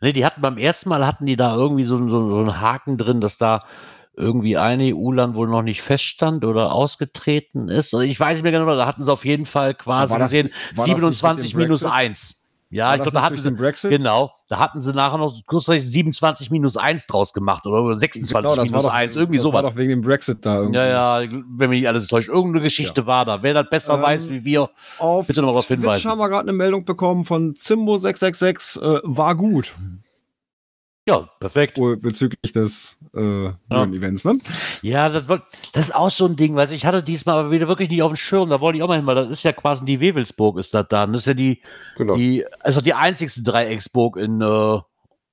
[0.00, 2.98] Nee, die hatten beim ersten Mal hatten die da irgendwie so, so, so einen Haken
[2.98, 3.64] drin, dass da
[4.14, 7.94] irgendwie ein EU-Land wohl noch nicht feststand oder ausgetreten ist.
[7.94, 10.28] Also ich weiß nicht mehr genau, da hatten sie auf jeden Fall quasi War das-
[10.28, 11.98] gesehen war das nicht mit 27 dem minus Brexit?
[11.98, 12.38] 1.
[12.74, 13.90] Ja, War ich glaube, da hatten sie, Brexit?
[13.90, 18.32] genau, da hatten sie nachher noch kurzzeitig 27 minus 1 draus gemacht oder, oder 26
[18.50, 19.72] Genau, minus war doch, 1, irgendwie das war sowas.
[19.74, 20.78] doch wegen dem Brexit da irgendwie.
[20.78, 22.30] Ja, ja, wenn mich nicht alles täuscht.
[22.30, 23.42] Irgendeine Geschichte war da.
[23.42, 26.10] Wer das besser Ähm, weiß wie wir, Auf Bitte noch darauf hinweisen.
[26.10, 29.74] haben wir gerade eine Meldung bekommen von Zimbo666, äh, war gut,
[31.08, 31.78] ja, perfekt.
[32.00, 34.38] bezüglich des äh, Events, ne?
[34.82, 35.26] Ja, das,
[35.72, 38.12] das ist auch so ein Ding, weil ich hatte diesmal aber wieder wirklich nicht auf
[38.12, 38.50] dem Schirm.
[38.50, 40.86] Da wollte ich auch mal hin, weil das ist ja quasi die Wewelsburg, ist das
[40.88, 41.06] da.
[41.06, 41.60] Das ist ja die,
[41.96, 42.14] Genau.
[42.16, 44.78] die also die einzigste Dreiecksburg in äh,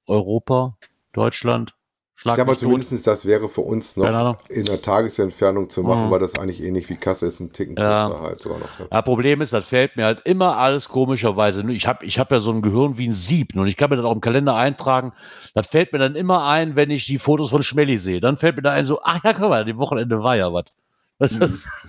[0.08, 0.78] Europa,
[1.14, 1.74] Deutschland.
[2.20, 2.70] Ich Schlag sag mal mich tot.
[2.82, 6.12] zumindest, das wäre für uns noch in der Tagesentfernung zu machen, Mhm.
[6.12, 8.08] weil das eigentlich ähnlich wie Kasse ist, ein Ticken Ja.
[8.08, 8.78] kürzer halt sogar noch.
[8.78, 8.88] Ne?
[8.92, 11.62] Ja, Problem ist, das fällt mir halt immer alles komischerweise.
[11.72, 13.96] Ich habe ich hab ja so ein Gehirn wie ein Sieb und ich kann mir
[13.96, 15.14] das auch im Kalender eintragen.
[15.54, 18.20] Das fällt mir dann immer ein, wenn ich die Fotos von Schmelly sehe.
[18.20, 20.66] Dann fällt mir da ein so, ach ja, guck mal, die Wochenende war ja was.
[21.20, 21.40] Das ist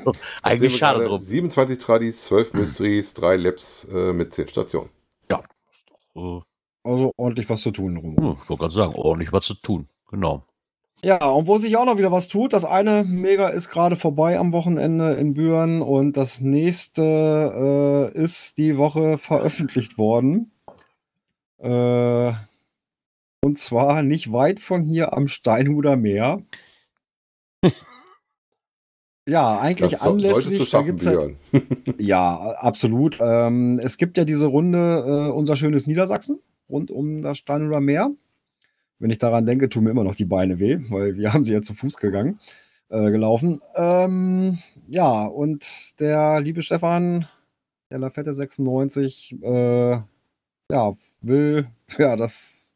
[0.05, 1.09] so, Das sehen eigentlich schade gerade.
[1.11, 1.23] drum.
[1.23, 4.91] 27 Tradis, 12 Mysteries, 3 Labs äh, mit 10 Stationen.
[5.29, 6.41] Äh,
[6.85, 8.17] Also ordentlich was zu tun rum.
[8.17, 9.87] hm, Ich wollte gerade sagen, ordentlich was zu tun.
[10.11, 10.45] Genau.
[11.03, 14.39] Ja, und wo sich auch noch wieder was tut, das eine Mega ist gerade vorbei
[14.39, 20.53] am Wochenende in Büren und das nächste äh, ist die Woche veröffentlicht worden.
[21.59, 22.33] Äh,
[23.43, 26.43] und zwar nicht weit von hier am Steinhuder Meer.
[29.27, 31.37] ja, eigentlich Das du anlässlich, da schaffen, gibt's halt,
[31.99, 33.17] ja, absolut.
[33.23, 38.11] Ähm, es gibt ja diese Runde äh, Unser schönes Niedersachsen rund um das Steinhuder Meer.
[39.01, 41.55] Wenn ich daran denke, tun mir immer noch die Beine weh, weil wir haben sie
[41.55, 42.39] ja zu Fuß gegangen,
[42.91, 43.61] äh, gelaufen.
[43.75, 44.59] Ähm,
[44.89, 47.27] ja, und der liebe Stefan,
[47.91, 49.93] der Lafette 96, äh,
[50.71, 51.69] ja, will
[51.99, 52.75] ja das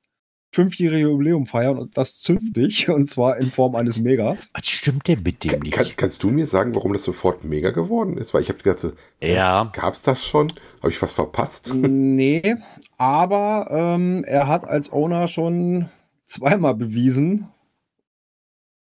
[0.53, 4.51] fünfjährige Jubiläum feiern und das zünftig und zwar in Form eines Megas.
[4.55, 5.97] Was stimmt denn mit dem Kann, nicht?
[5.97, 8.33] kannst du mir sagen, warum das sofort mega geworden ist?
[8.35, 10.53] Weil ich habe gedacht, so, Ja, gab es das schon?
[10.81, 11.71] Habe ich was verpasst?
[11.75, 12.57] Nee,
[12.97, 15.89] aber ähm, er hat als Owner schon
[16.35, 17.48] zweimal bewiesen,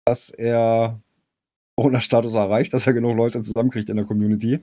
[0.04, 1.00] dass er
[1.76, 4.60] Owner-Status erreicht, dass er genug Leute zusammenkriegt in der Community.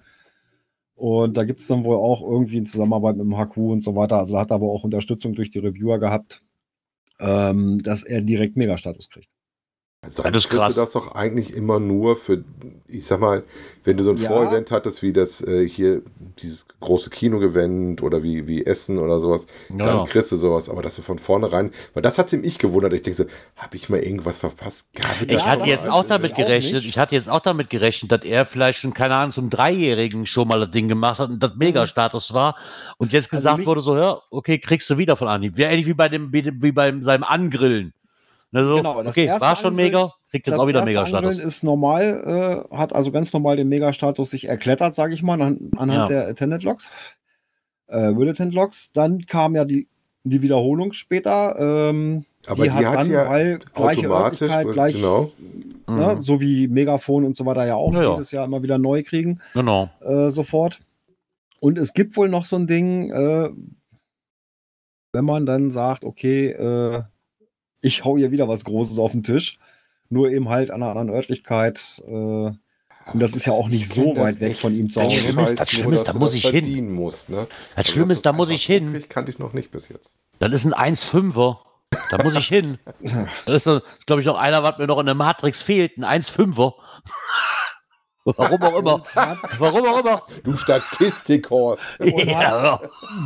[0.95, 3.95] Und da gibt es dann wohl auch irgendwie eine Zusammenarbeit mit dem HQ und so
[3.95, 4.17] weiter.
[4.17, 6.43] Also hat er aber auch Unterstützung durch die Reviewer gehabt,
[7.19, 9.29] ähm, dass er direkt Mega-Status kriegt.
[10.05, 10.75] Also Ja, das ist krass.
[10.75, 12.43] du das doch eigentlich immer nur für,
[12.87, 13.43] ich sag mal,
[13.83, 14.29] wenn du so ein Ja.
[14.29, 16.01] Vorevent hattest, wie das äh, hier,
[16.39, 19.85] dieses große Kino-Event oder wie, wie Essen oder sowas, ja.
[19.85, 20.69] dann kriegst du sowas.
[20.69, 22.93] Aber dass du von vornherein, weil das hat mich gewundert.
[22.93, 24.87] Ich denke so, habe ich mal irgendwas verpasst?
[24.93, 26.89] Gab es Ich das hatte jetzt auch damit auch gerechnet, nicht.
[26.89, 30.47] ich hatte jetzt auch damit gerechnet, dass er vielleicht schon, keine Ahnung, zum Dreijährigen schon
[30.47, 32.55] mal das Ding gemacht hat und das Mega-Status war
[32.97, 35.57] und jetzt Also gesagt mich- wurde so, ja, okay, kriegst du wieder von Anhieb.
[35.57, 37.93] Wäre ähnlich wie bei dem, wie, wie bei seinem Angrillen.
[38.55, 41.33] Also, Genau, das okay, erste war schon Angrillen- mega, kriegt jetzt auch wieder Mega-Status.
[41.33, 45.41] Angeln ist normal, äh, hat also ganz normal den Mega-Status sich erklettert, sage ich mal,
[45.41, 46.07] an, anhand Ja.
[46.07, 46.89] der Attendant-Logs,
[47.87, 48.93] äh, Bulletin-Logs.
[48.93, 49.87] Dann kam ja die,
[50.23, 51.55] die Wiederholung später.
[51.59, 55.31] Ähm, Aber die, die hat hat dann, ja weil gleiche Örtlichkeit, gleich, genau.
[55.87, 56.21] ne, Mhm.
[56.21, 58.11] so wie Megafon und so weiter ja auch Ja, ja.
[58.13, 59.89] jedes Jahr immer wieder neu kriegen, Genau.
[60.01, 60.79] äh, sofort.
[61.59, 63.49] Und es gibt wohl noch so ein Ding, äh,
[65.13, 67.01] wenn man dann sagt, okay, äh,
[67.85, 69.59] ich hau hier wieder was Großes auf den Tisch,
[70.09, 72.01] nur eben halt an einer anderen Örtlichkeit.
[72.07, 72.57] Äh, und
[73.19, 75.19] das ist ja auch nicht Ich so das weit weg von ihm zu Das Hause.
[75.19, 76.91] Schlimme ist- das Schlimme ist, da muss das ich hin.
[76.91, 77.47] Musst, ne?
[77.75, 78.91] Das Also, Schlimme ist, da das muss ich hin.
[78.93, 80.13] kriegt, kannte ich noch nicht bis jetzt.
[80.39, 81.57] Das ist ein 1,5er.
[82.09, 82.79] Da muss ich hin.
[83.45, 85.97] Das ist, glaube ich, noch einer, was mir noch in der Matrix fehlt.
[85.97, 86.73] Ein 1,5er.
[88.25, 89.03] Warum auch immer.
[89.59, 90.21] Warum auch immer.
[90.43, 91.85] Du Statistikhorst.
[92.25, 92.81] Ja,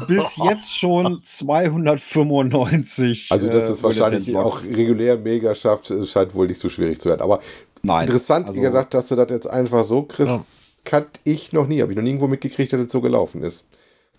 [0.08, 3.32] bis jetzt schon 295.
[3.32, 7.00] Also, dass äh, es wahrscheinlich auch regulär mega schafft, es scheint wohl nicht so schwierig
[7.02, 7.22] zu werden.
[7.22, 7.40] Aber
[7.82, 8.08] Nein.
[8.08, 10.44] interessant, also- wie gesagt, dass du das jetzt einfach so kriegst, Ja.
[10.84, 11.82] kannte ich noch nie.
[11.82, 13.66] Habe ich noch nirgendwo mitgekriegt, dass das so gelaufen ist.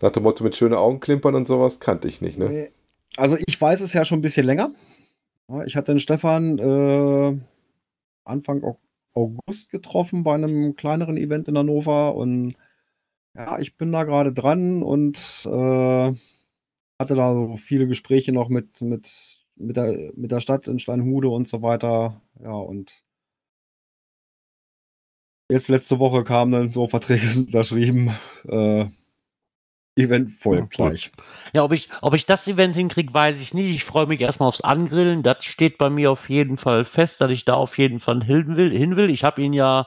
[0.01, 2.69] Nach dem Motto mit schönen Augenklimpern und sowas kannte ich nicht, ne?
[3.19, 4.71] Also ich weiß es ja schon ein bisschen länger.
[5.67, 7.37] Ich hatte den Stefan äh,
[8.25, 8.79] Anfang Au-
[9.15, 12.55] August getroffen bei einem kleineren Event in Hannover und
[13.35, 16.13] ja, ich bin da gerade dran und äh,
[16.99, 21.29] hatte da so viele Gespräche noch mit, mit, mit, der, mit der Stadt in Steinhude
[21.29, 22.21] und so weiter.
[22.43, 23.05] Ja, und
[25.51, 28.11] jetzt letzte Woche kam dann so Verträge unterschrieben.
[28.49, 28.87] Äh,
[30.01, 31.13] Event voll Ja, gleich.
[31.53, 33.75] Ja, ob ich, ob ich das Event hinkriege, weiß ich nicht.
[33.75, 35.23] Ich freue mich erstmal aufs Angrillen.
[35.23, 38.57] Das steht bei mir auf jeden Fall fest, dass ich da auf jeden Fall hin
[38.57, 38.71] will.
[38.71, 39.11] Hin will.
[39.11, 39.87] Ich habe ihn ja,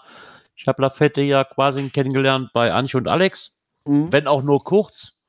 [0.56, 3.52] ich habe Lafette ja quasi kennengelernt bei Anche und Alex,
[3.86, 4.12] Mhm.
[4.12, 5.22] wenn auch nur kurz.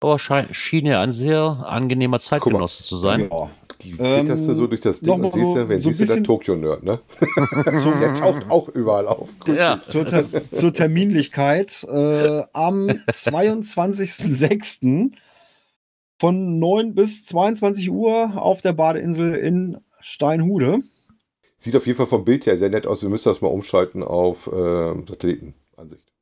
[0.00, 3.30] Aber schien er ein sehr angenehmer Zeitgenosse zu sein.
[3.30, 3.48] Ja.
[3.84, 5.92] Die Ähm, fitterst du so durch das Ding und siehst so- ja, wenn so ein
[5.92, 7.00] siehst du der bisschen- Tokyo-Nerd, ne?
[8.00, 9.28] der taucht auch überall auf.
[9.46, 11.84] Ja, zur, Ter zur Terminlichkeit.
[11.90, 15.12] Äh, am 22.06.
[16.18, 20.80] von 9 bis 22 Uhr auf der Badeinsel in Steinhude.
[21.58, 23.02] Sieht auf jeden Fall vom Bild her sehr nett aus.
[23.02, 26.12] Wir müssen das mal umschalten auf äh, Satellitenansicht.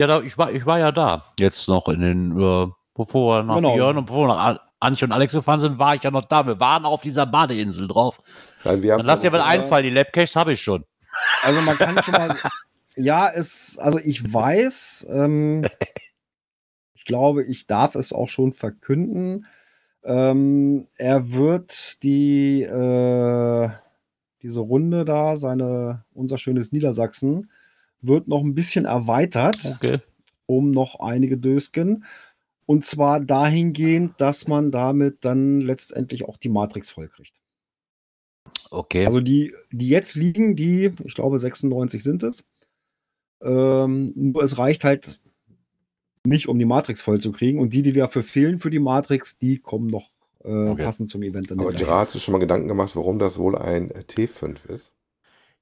[0.00, 1.24] ja da, ich, war, ich war ja da.
[1.38, 3.74] Jetzt noch in den, äh, bevor wir nach Genau.
[3.74, 6.24] Björn und bevor wir nach An- Anche und Alex gefahren sind, war ich ja noch
[6.24, 6.46] da.
[6.46, 8.18] Wir waren auf dieser Badeinsel drauf.
[8.64, 10.84] Nein, wir haben Dann lass dir mal einfallen, die Labcaches habe ich schon.
[11.42, 12.36] Also man kann schon mal.
[12.96, 15.66] ja, es, also ich weiß, ähm,
[16.94, 19.46] ich glaube, ich darf es auch schon verkünden.
[20.04, 23.70] Ähm, er wird die äh,
[24.42, 27.50] diese Runde da, seine unser schönes Niedersachsen,
[28.00, 29.74] wird noch ein bisschen erweitert.
[29.76, 30.00] Okay.
[30.46, 32.04] um noch einige Dösken.
[32.68, 37.32] Und zwar dahingehend, dass man damit dann letztendlich auch die Matrix vollkriegt.
[38.70, 39.06] Okay.
[39.06, 42.46] Also die, die jetzt liegen, die, ich glaube 96 sind es.
[43.40, 45.18] Ähm, nur es reicht halt
[46.26, 47.58] nicht, um die Matrix voll zu kriegen.
[47.58, 50.10] Und die, die dafür fehlen für die Matrix, die kommen noch
[50.44, 50.84] äh, Okay.
[50.84, 51.50] passend zum Event.
[51.50, 51.72] Dann Aber.
[51.72, 54.92] Gerard, hast du schon mal Gedanken gemacht, warum das wohl ein äh, T5 ist?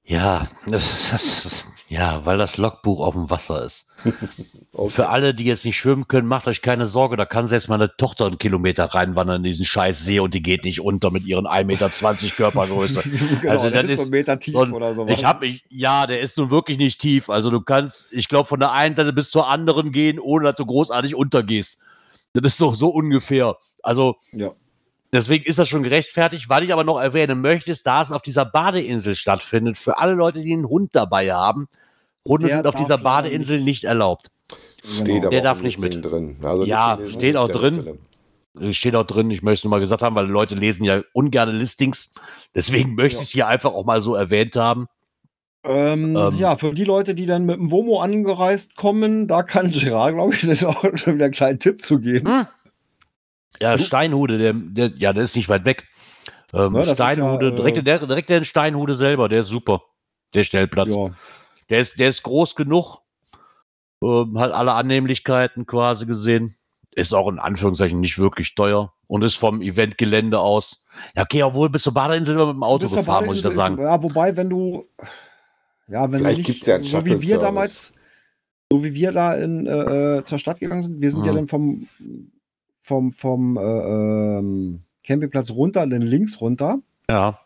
[0.03, 3.87] Ja, das, das, das, ja, weil das Logbuch auf dem Wasser ist.
[4.73, 4.91] Okay.
[4.91, 7.97] Für alle, die jetzt nicht schwimmen können, macht euch keine Sorge, da kann selbst meine
[7.97, 11.47] Tochter einen Kilometer reinwandern in diesen scheiß See und die geht nicht unter mit ihren
[11.47, 11.89] 1,20 Meter
[12.35, 13.01] Körpergröße.
[13.41, 15.15] genau, Also der das ist ist Meter tief so ein- oder sowas.
[15.17, 17.31] Ich habe mich, ja, der ist nun wirklich nicht tief.
[17.31, 20.55] Also du kannst, ich glaube, von der einen Seite bis zur anderen gehen, ohne dass
[20.57, 21.79] du großartig untergehst.
[22.33, 23.55] Das ist so, so ungefähr.
[23.81, 24.51] Also Ja.
[25.13, 26.49] Deswegen ist das schon gerechtfertigt.
[26.49, 30.13] Was ich aber noch erwähnen möchte, ist, da es auf dieser Badeinsel stattfindet, für alle
[30.13, 31.67] Leute, die einen Hund dabei haben,
[32.27, 34.27] Hunde Der sind auf dieser Badeinsel nicht- nicht erlaubt.
[34.83, 35.17] Steht Genau.
[35.19, 36.03] aber Der auch darf nicht mit.
[36.03, 36.37] drin.
[36.43, 37.97] Also Ja, nicht steht auch drin.
[38.55, 38.73] Stelle.
[38.73, 41.51] steht auch drin, ich möchte es nur mal gesagt haben, weil Leute lesen ja ungerne
[41.51, 42.13] Listings.
[42.55, 43.21] Deswegen möchte Ja.
[43.21, 44.87] ich es hier einfach auch mal so erwähnt haben.
[45.63, 46.37] Ähm, Ähm.
[46.37, 50.33] ja, für die Leute, die dann mit dem Womo angereist kommen, da kann Gerard, glaube
[50.33, 52.27] ich, auch schon wieder einen kleinen Tipp zu geben.
[52.29, 52.47] Hm.
[53.61, 55.87] Ja, Steinhude, der, der, ja, der ist nicht weit weg.
[56.53, 59.81] Ähm, ist Steinhude, ja, äh, direkt, der, direkt in Steinhude selber, der ist super.
[60.33, 60.89] Der Stellplatz.
[60.93, 61.09] Ja,
[61.69, 62.99] Der, ist, der ist groß genug.
[64.03, 66.55] Ähm, hat alle Annehmlichkeiten quasi gesehen.
[66.91, 70.85] Ist auch in Anführungszeichen nicht wirklich teuer und ist vom Eventgelände aus.
[71.15, 73.77] Ja, okay, obwohl bis zur Badeinsel mit dem Auto Bis gefahren, muss ich da sagen.
[73.77, 74.85] Ist, ja, wobei, wenn du,
[75.87, 77.93] ja, wenn Vielleicht du gibt's ja einen so wie wir damals,
[78.71, 81.35] so wie wir da in, äh, zur Stadt gegangen sind, wir sind ja Mhm.
[81.35, 81.87] dann vom,
[82.87, 86.79] vom, vom äh, ähm, Campingplatz runter, dann links runter.
[87.09, 87.39] Ja,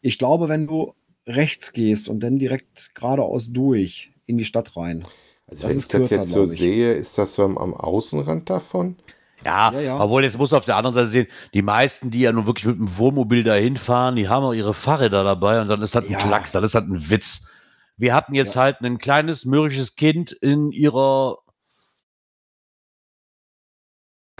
[0.00, 0.94] Ich glaube, wenn du
[1.26, 5.04] rechts gehst und dann direkt geradeaus durch in die Stadt rein.
[5.46, 7.74] Also Das wenn ist ich das kürzer, jetzt so sehe, ist das so am, am
[7.74, 8.96] Außenrand davon?
[9.44, 10.00] Ja, Ja, ja.
[10.00, 12.76] obwohl jetzt muss auf der anderen Seite sehen, die meisten, die ja nun wirklich mit
[12.78, 16.12] dem Wohnmobil dahin fahren, die haben auch ihre Fahrräder dabei und dann ist das ein
[16.12, 16.18] Ja.
[16.18, 17.48] Klacks, dann ist das ein Witz.
[17.96, 18.62] Wir hatten jetzt Ja.
[18.62, 21.38] halt ein kleines mürrisches Kind in ihrer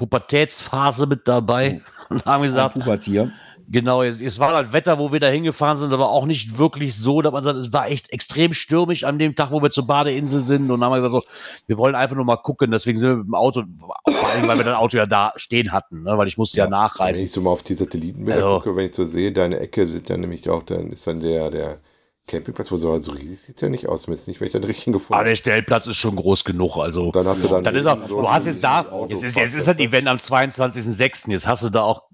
[0.07, 3.31] Pubertätsphase mit dabei und haben gesagt, Pubertier.
[3.69, 6.95] Genau, es, es war halt Wetter, wo wir da hingefahren sind, aber auch nicht wirklich
[6.95, 9.87] so, dass man sagt, es war echt extrem stürmisch an dem Tag, wo wir zur
[9.87, 10.63] Badeinsel sind.
[10.71, 11.33] Und dann haben wir gesagt, so,
[11.69, 12.71] wir wollen einfach nur mal gucken.
[12.71, 15.73] Deswegen sind wir mit dem Auto, vor allem, weil wir das Auto ja da stehen
[15.73, 16.19] hatten, ne?
[16.19, 17.25] weil ich musste ja, Ja, Wenn nachreisen.
[17.25, 20.11] ich so mal auf die Satellitenbilder Also- gucke, wenn ich so sehe, deine Ecke sind
[20.11, 21.79] dann nämlich auch, dann ist dann der, der
[22.27, 24.93] Campingplatz, wo so, so riesig sieht der nicht aus, zumindest nicht, wenn ich den richtig
[24.93, 26.77] gefunden Aber der Stellplatz ist schon groß genug.
[26.77, 27.65] Also, Dann hast du dann.
[27.65, 31.31] dann ist auch, du hast jetzt da, jetzt ist, jetzt ist das Event am 22.06.
[31.31, 32.05] Jetzt hast du da auch,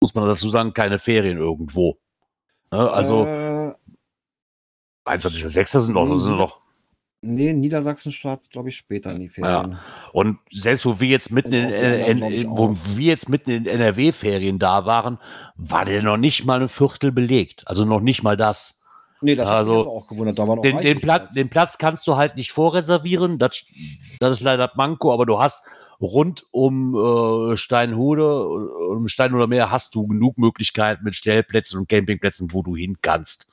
[0.00, 1.98] muss man dazu sagen, keine Ferien irgendwo.
[2.70, 2.90] Ne?
[2.90, 3.72] Also, Äh,
[5.06, 5.80] 21.06.
[5.80, 6.60] sind noch, sind noch
[7.24, 9.78] nee, Niedersachsen startet, glaube ich, später in die Ferien.
[10.12, 14.58] Und selbst wo wir jetzt mitten in, in, in, wo wir jetzt mitten in NRW-Ferien
[14.58, 15.18] da waren,
[15.56, 17.66] war der noch nicht mal ein Viertel belegt.
[17.66, 18.80] Also noch nicht mal das.
[19.24, 20.38] Nee, das hat Also, mich jetzt auch gewundert.
[20.38, 23.38] Da war noch Den, den, Platz, den Platz kannst du halt nicht vorreservieren.
[23.38, 23.64] Das,
[24.20, 25.64] das ist leider Manko, aber du hast
[26.00, 32.48] rund um äh, Steinhude, um Steinhuder Meer hast du genug Möglichkeiten mit Stellplätzen und Campingplätzen,
[32.52, 33.46] wo du hin kannst.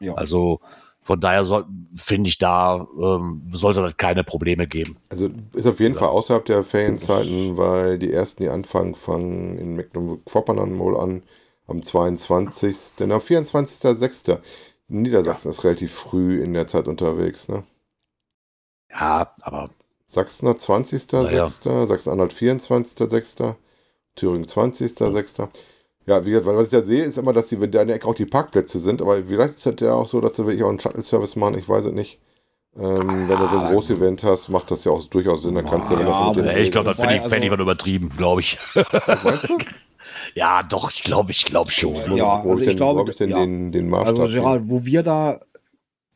[0.00, 0.14] Ja.
[0.14, 0.60] Also
[1.02, 4.96] von daher soll- finde ich, da ähm, sollte das keine Probleme geben.
[5.10, 9.74] Also ist auf jeden Fall außerhalb der Ferienzeiten, weil die ersten, die anfangen, fangen in
[9.76, 11.22] Mecklenburg-Vorpommern wohl an
[11.66, 12.94] am 22.
[12.98, 14.38] Denn am 24.06.
[14.88, 17.62] Niedersachsen ist relativ früh in der Zeit unterwegs, ne?
[18.90, 19.68] Ja, aber
[20.08, 23.54] Sachsen hat 20.06., Sachsen-Anhalt 24.06.,
[24.16, 25.48] Thüringen 20.06.
[26.06, 27.88] Ja, wie gesagt, weil was ich da sehe, ist immer, dass die, wenn da in
[27.88, 30.46] der Ecke auch die Parkplätze sind, aber vielleicht ist das ja auch so, dass sie
[30.46, 32.18] wirklich auch einen Shuttle-Service machen, ich weiß es nicht.
[32.76, 35.66] Ähm, wenn du so ein großes Event hast, macht das ja auch durchaus Sinn, dann
[35.66, 38.08] kannst du ja, Ja, Äh, ich glaube, das fände ich, also- fänd ich was übertrieben,
[38.16, 38.58] glaube ich.
[39.22, 39.58] Meinst du?
[40.34, 42.16] ja, doch, ich glaube, ich glaube schon.
[42.16, 43.40] Ja, wo also ich ich glaube, ich denn ja.
[43.40, 44.18] den, den Maßstab?
[44.20, 45.40] Also Gerald, wo wir da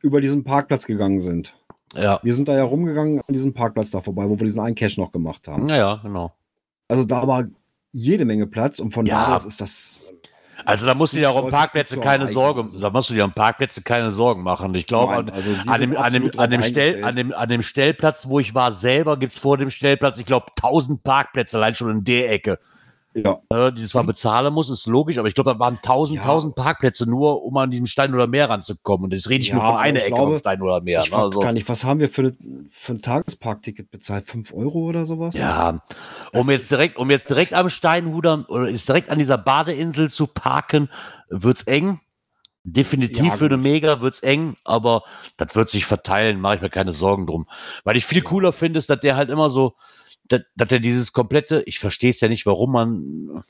[0.00, 1.56] über diesen Parkplatz gegangen sind.
[1.94, 2.20] Ja.
[2.22, 5.00] Wir sind da ja rumgegangen an diesem Parkplatz da vorbei, wo wir diesen einen Cache
[5.00, 5.68] noch gemacht haben.
[5.68, 6.32] ja, ja, genau.
[6.88, 7.44] Also da war
[7.92, 9.26] jede Menge Platz und von Ja.
[9.26, 10.04] da aus ist das.
[10.64, 12.78] Also da musst du dir auch um Parkplätze keine Sorge, also.
[12.78, 14.74] da musst du dir um Parkplätze keine Sorgen machen.
[14.74, 17.48] Ich glaube, Nein, an, also an, dem, an, dem, an, dem Stell, an, dem, an
[17.48, 21.56] dem Stellplatz, wo ich war selber, gibt es vor dem Stellplatz, ich glaube, 1000 Parkplätze,
[21.56, 22.58] allein schon in der Ecke.
[23.14, 26.22] Ja, Äh, die zwar bezahlen muss, ist logisch, aber ich glaube, da waren 1000, Ja.
[26.22, 29.04] 1000 Parkplätze nur, um an diesem Stein oder Meer ranzukommen.
[29.04, 31.02] Und jetzt rede ich Ja, nur von einer Ecke glaube, Stein oder Meer.
[31.02, 31.16] ich Ne?
[31.16, 32.34] weiß Also, gar nicht, was haben wir für,
[32.70, 34.24] für ein Tagesparkticket bezahlt?
[34.24, 35.36] 5 Euro oder sowas?
[35.36, 35.82] ja,
[36.32, 40.10] Das um jetzt direkt, um jetzt direkt am Steinhuder oder ist direkt an dieser Badeinsel
[40.10, 40.88] zu parken,
[41.28, 42.00] wird's eng.
[42.64, 43.56] Definitiv Ja, für eine.
[43.56, 45.02] Mega wird's eng, aber
[45.36, 47.48] das wird sich verteilen, mache ich mir keine Sorgen drum.
[47.82, 49.74] Weil ich viel cooler finde, ist, dass der halt immer so,
[50.32, 53.44] dass, dass der dieses komplette, ich verstehe es ja nicht, warum man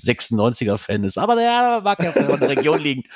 [0.00, 3.02] 96er-Fan ist, aber der mag ja von der Region liegen.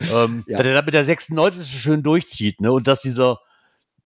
[0.00, 0.56] Ähm, Ja.
[0.58, 2.70] Dass der dann mit der 96 so schön durchzieht, ne?
[2.70, 3.40] Und dass dieser,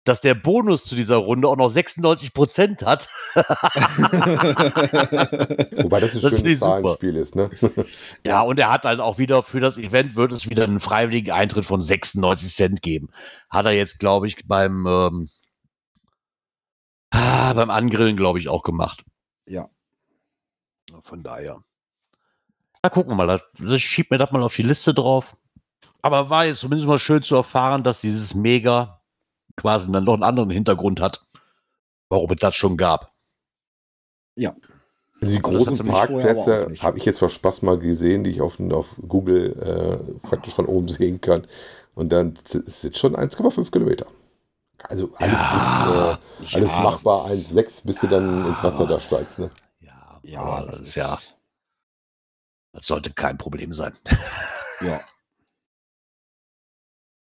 [0.03, 3.07] dass der Bonus zu dieser Runde auch noch 96 Prozent hat.
[5.83, 6.59] Wobei das ein Das schönes.
[6.59, 7.51] Zahlenspiel ist, ne?
[8.25, 11.29] Ja, und er hat halt auch wieder für das Event wird es wieder einen freiwilligen
[11.31, 13.09] Eintritt von 96 Cent geben.
[13.51, 15.29] Hat er jetzt, glaube ich, beim, ähm,
[17.15, 19.03] ah, beim Angrillen, glaube ich, auch gemacht.
[19.45, 19.69] Ja.
[21.01, 21.63] Von daher.
[22.83, 23.27] Na, gucken wir mal.
[23.27, 25.35] Das, das schiebt mir das mal auf die Liste drauf.
[26.01, 29.01] Aber war jetzt zumindest mal schön zu erfahren, dass dieses Mega
[29.55, 31.25] quasi dann noch einen anderen Hintergrund hat,
[32.09, 33.11] warum es das schon gab.
[35.21, 38.59] Also die Also großen Parkplätze habe ich jetzt vor Spaß mal gesehen, die ich auf,
[38.59, 41.47] auf Google äh, praktisch von oben sehen kann.
[41.95, 44.05] Und dann sind schon 1,5 Kilometer.
[44.83, 48.49] Also alles, Ja, nicht, äh, alles Ja, machbar, das ist- 1,6, bis du dann Ja.
[48.49, 49.39] ins Wasser da steigst.
[49.39, 49.49] Ne?
[49.79, 50.19] Ja.
[50.23, 51.17] Ja, das das ist ja,
[52.73, 53.93] das sollte kein Problem sein.
[54.81, 55.01] Ja.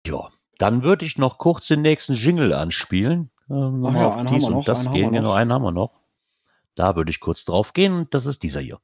[0.06, 0.28] Ja,
[0.58, 3.30] dann würde ich noch kurz den nächsten Jingle anspielen.
[3.48, 5.12] Ähm, nochmal ja, auf einen dies haben wir und noch, das einen haben gehen.
[5.12, 5.34] wir Genau, noch.
[5.36, 6.00] einen haben wir noch.
[6.74, 8.80] Da würde ich kurz drauf gehen und das ist dieser hier.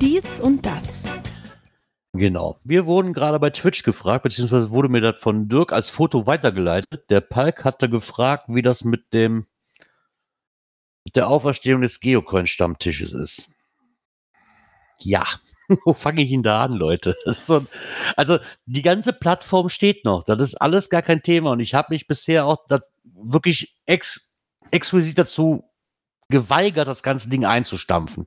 [0.00, 0.81] Dies und das.
[2.14, 2.58] Genau.
[2.62, 7.08] Wir wurden gerade bei Twitch gefragt, beziehungsweise wurde mir das von Dirk als Foto weitergeleitet.
[7.08, 9.46] Der Palk hatte gefragt, wie das mit dem
[11.04, 13.50] mit der Auferstehung des Geocoin-Stammtisches ist.
[15.00, 15.24] Ja,
[15.84, 17.16] wo fange ich ihn da an, Leute?
[17.32, 17.66] So
[18.14, 20.24] also die ganze Plattform steht noch.
[20.24, 22.66] Das ist alles gar kein Thema und ich habe mich bisher auch
[23.04, 24.36] wirklich ex,
[24.70, 25.64] exquisit dazu
[26.28, 28.26] geweigert, das ganze Ding einzustampfen.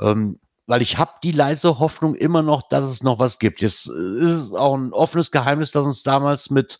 [0.00, 3.62] Ähm, weil ich habe die leise Hoffnung immer noch, dass es noch was gibt.
[3.62, 6.78] Jetzt äh, ist es auch ein offenes Geheimnis, dass uns damals mit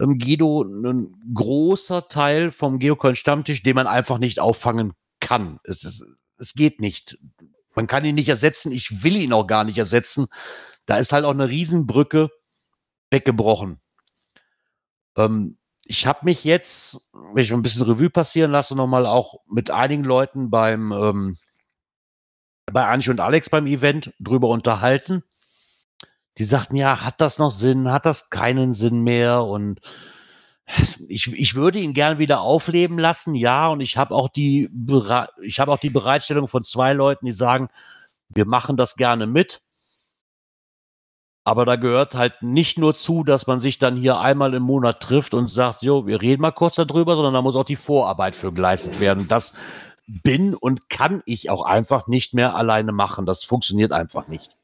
[0.00, 5.58] ähm, Guido ein großer Teil vom Geocoin-Stammtisch, den man einfach nicht auffangen kann.
[5.64, 6.04] Es, ist,
[6.38, 7.18] es geht nicht.
[7.74, 8.70] Man kann ihn nicht ersetzen.
[8.70, 10.28] Ich will ihn auch gar nicht ersetzen.
[10.86, 12.30] Da ist halt auch eine Riesenbrücke
[13.10, 13.80] weggebrochen.
[15.16, 19.72] Ähm, ich habe mich jetzt, wenn ich ein bisschen Revue passieren lasse, nochmal auch mit
[19.72, 21.38] einigen Leuten beim ähm,
[22.72, 25.22] bei Anche und Alex beim Event drüber unterhalten.
[26.38, 27.90] Die sagten, ja, hat das noch Sinn?
[27.90, 29.44] Hat das keinen Sinn mehr?
[29.44, 29.80] Und
[31.08, 33.68] ich, ich würde ihn gern wieder aufleben lassen, ja.
[33.68, 37.68] Und ich habe auch die auch die Bereitstellung von zwei Leuten, die sagen,
[38.28, 39.60] wir machen das gerne mit.
[41.46, 45.02] Aber da gehört halt nicht nur zu, dass man sich dann hier einmal im Monat
[45.02, 48.34] trifft und sagt, jo, wir reden mal kurz darüber, sondern da muss auch die Vorarbeit
[48.34, 49.28] für geleistet werden.
[49.28, 49.54] Das
[50.06, 53.26] bin und kann ich auch einfach nicht mehr alleine machen.
[53.26, 54.56] Das funktioniert einfach nicht.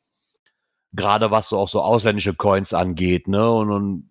[0.93, 3.51] Gerade was so auch so ausländische Coins angeht, ne?
[3.51, 4.11] Und, und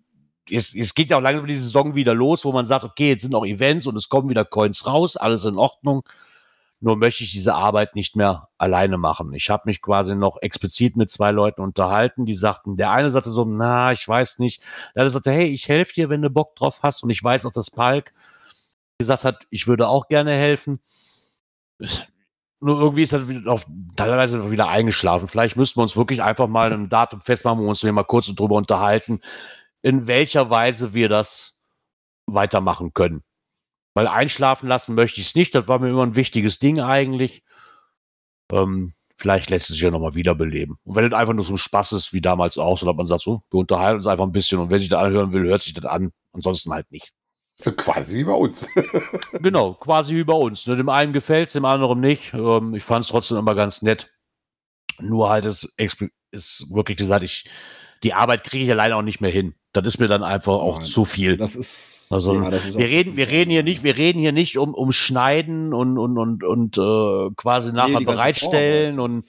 [0.50, 3.22] es, es geht ja auch langsam die Saison wieder los, wo man sagt, okay, jetzt
[3.22, 6.02] sind auch Events und es kommen wieder Coins raus, alles in Ordnung.
[6.82, 9.34] Nur möchte ich diese Arbeit nicht mehr alleine machen.
[9.34, 13.30] Ich habe mich quasi noch explizit mit zwei Leuten unterhalten, die sagten, der eine sagte
[13.30, 14.62] so, na, ich weiß nicht.
[14.94, 17.02] Der andere sagte, hey, ich helfe dir, wenn du Bock drauf hast.
[17.02, 18.14] Und ich weiß auch, dass Palk
[18.98, 20.80] gesagt hat, ich würde auch gerne helfen.
[22.62, 23.66] Nur irgendwie ist das auf,
[23.96, 25.28] teilweise wieder eingeschlafen.
[25.28, 28.26] Vielleicht müssten wir uns wirklich einfach mal ein Datum festmachen, wo wir uns mal kurz
[28.26, 29.20] drüber unterhalten,
[29.82, 31.62] in welcher Weise wir das
[32.26, 33.22] weitermachen können.
[33.94, 35.54] Weil einschlafen lassen möchte ich es nicht.
[35.54, 37.42] Das war mir immer ein wichtiges Ding eigentlich.
[38.52, 40.76] Ähm, vielleicht lässt es sich ja nochmal wiederbeleben.
[40.84, 43.06] Und wenn es einfach nur so ein Spaß ist, wie damals auch, so dass man
[43.06, 45.62] sagt, so, wir unterhalten uns einfach ein bisschen und wer sich das anhören will, hört
[45.62, 46.12] sich das an.
[46.32, 47.12] Ansonsten halt nicht.
[47.76, 48.68] Quasi wie bei uns.
[49.40, 50.66] Genau, quasi wie bei uns.
[50.66, 50.76] Ne?
[50.76, 52.32] Dem einen gefällt es, dem anderen nicht.
[52.34, 54.10] Ähm, ich fand es trotzdem immer ganz nett.
[54.98, 57.48] Nur halt ist, expl- ist wirklich gesagt, ich,
[58.02, 59.54] die Arbeit kriege ich alleine auch nicht mehr hin.
[59.72, 60.86] Das ist mir dann einfach auch Nein.
[60.86, 61.36] zu viel.
[61.36, 62.08] Das ist.
[62.10, 64.74] Also, ja, das ist wir reden, wir reden hier nicht, wir reden hier nicht um,
[64.74, 69.24] um Schneiden und, und, und, und äh, quasi nachher die ganze bereitstellen und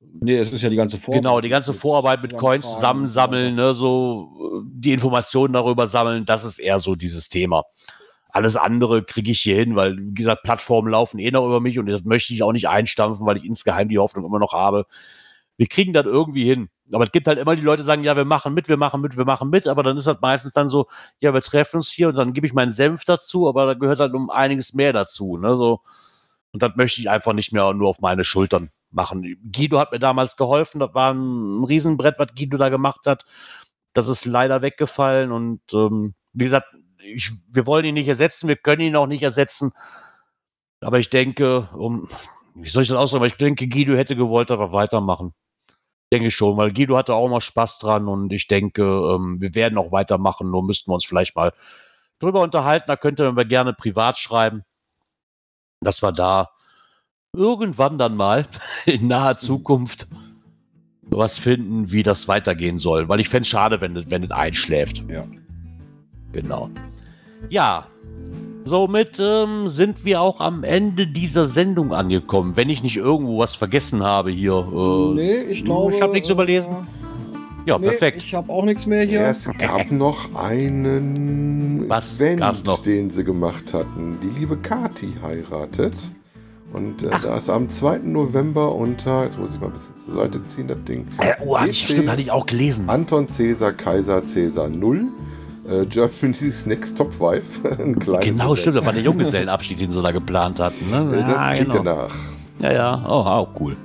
[0.00, 1.22] Nee, es ist ja die ganze Vorarbeit.
[1.22, 6.58] genau die ganze Vorarbeit mit Coins zusammensammeln, ne, so die Informationen darüber sammeln, das ist
[6.58, 7.64] eher so dieses Thema.
[8.30, 11.78] Alles andere kriege ich hier hin, weil, wie gesagt, Plattformen laufen eh noch über mich
[11.78, 14.86] und das möchte ich auch nicht einstampfen, weil ich insgeheim die Hoffnung immer noch habe.
[15.56, 16.70] Wir kriegen das irgendwie hin.
[16.92, 19.00] Aber es gibt halt immer die Leute, die sagen, ja, wir machen mit, wir machen
[19.00, 20.86] mit, wir machen mit, aber dann ist das meistens dann so,
[21.20, 24.00] ja, wir treffen uns hier und dann gebe ich meinen Senf dazu, aber da gehört
[24.00, 25.80] halt um einiges mehr dazu, ne, so.
[26.52, 29.36] Und das möchte ich einfach nicht mehr nur auf meine Schultern machen.
[29.52, 33.24] Guido hat mir damals geholfen, das war ein Riesenbrett, was Guido da gemacht hat.
[33.92, 36.66] Das ist leider weggefallen und ähm, wie gesagt,
[37.02, 39.72] ich, wir wollen ihn nicht ersetzen, wir können ihn auch nicht ersetzen.
[40.80, 42.08] Aber ich denke, um,
[42.54, 43.26] wie soll ich das ausdrücken?
[43.26, 45.34] Ich denke, Guido hätte gewollt, dass wir weitermachen.
[46.12, 49.54] Denke ich schon, weil Guido hatte auch mal Spaß dran und ich denke, ähm, wir
[49.54, 51.52] werden auch weitermachen, nur müssten wir uns vielleicht mal
[52.18, 52.86] drüber unterhalten.
[52.88, 54.64] Da könnt ihr mir gerne privat schreiben,
[55.80, 56.50] dass wir da
[57.36, 58.46] irgendwann dann mal
[58.86, 60.06] in naher Zukunft
[61.02, 63.08] was finden, wie das weitergehen soll.
[63.08, 65.02] Weil ich fände es schade, wenn, es- wenn es einschläft.
[65.08, 65.24] Ja.
[66.32, 66.70] Genau.
[67.48, 67.86] Ja,
[68.64, 72.54] somit ähm, sind wir auch am Ende dieser Sendung angekommen.
[72.56, 74.52] Wenn ich nicht irgendwo was vergessen habe hier.
[74.54, 75.92] Äh, Nee, ich glaube.
[75.94, 76.72] Ich habe nichts äh, überlesen.
[77.66, 78.18] Ja, nee, perfekt.
[78.18, 79.22] Ich habe auch nichts mehr hier.
[79.22, 82.78] Ja, es gab noch einen Was Event, noch?
[82.82, 84.18] den sie gemacht hatten.
[84.22, 85.94] Die liebe Kati heiratet.
[86.72, 87.98] Und äh, da ist am 2.
[87.98, 91.06] November unter, jetzt muss ich mal ein bisschen zur Seite ziehen, das Ding.
[91.18, 92.88] äh, oh, hatte ich, stimmt, hatte ich auch gelesen.
[92.88, 95.08] Anton Cäsar, Kaiser Cäsar 0.
[95.68, 97.60] Äh, Germany's Next Top Wife.
[97.82, 100.90] ein kleines Genau, stimmt, das war der Junggesellenabschied, den sie da geplant hatten.
[100.90, 101.16] Ne?
[101.16, 101.82] Äh, das kriegt genau.
[101.82, 102.14] ihr nach.
[102.60, 103.76] Ja, ja, oh, auch cool.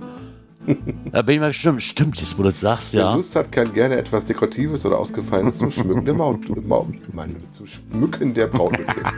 [1.11, 3.15] da bin ich mal stimmt, stimmt, jetzt wo du das sagst, Wer ja.
[3.15, 7.67] Lust hat, kann gerne etwas Dekoratives oder Ausgefallenes zum Schmücken der Maut, Maut, meine, zum
[7.67, 9.11] Schmücken der Braut mitnehmen.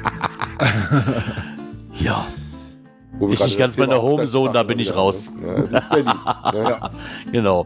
[2.00, 2.28] Ja,
[3.20, 5.30] Gerade nicht ganz das Thema meine Homezone, da bin ich wieder raus.
[5.40, 5.70] ne?
[5.72, 6.06] Ja, Berlin.
[6.54, 6.92] ne?
[7.32, 7.66] genau.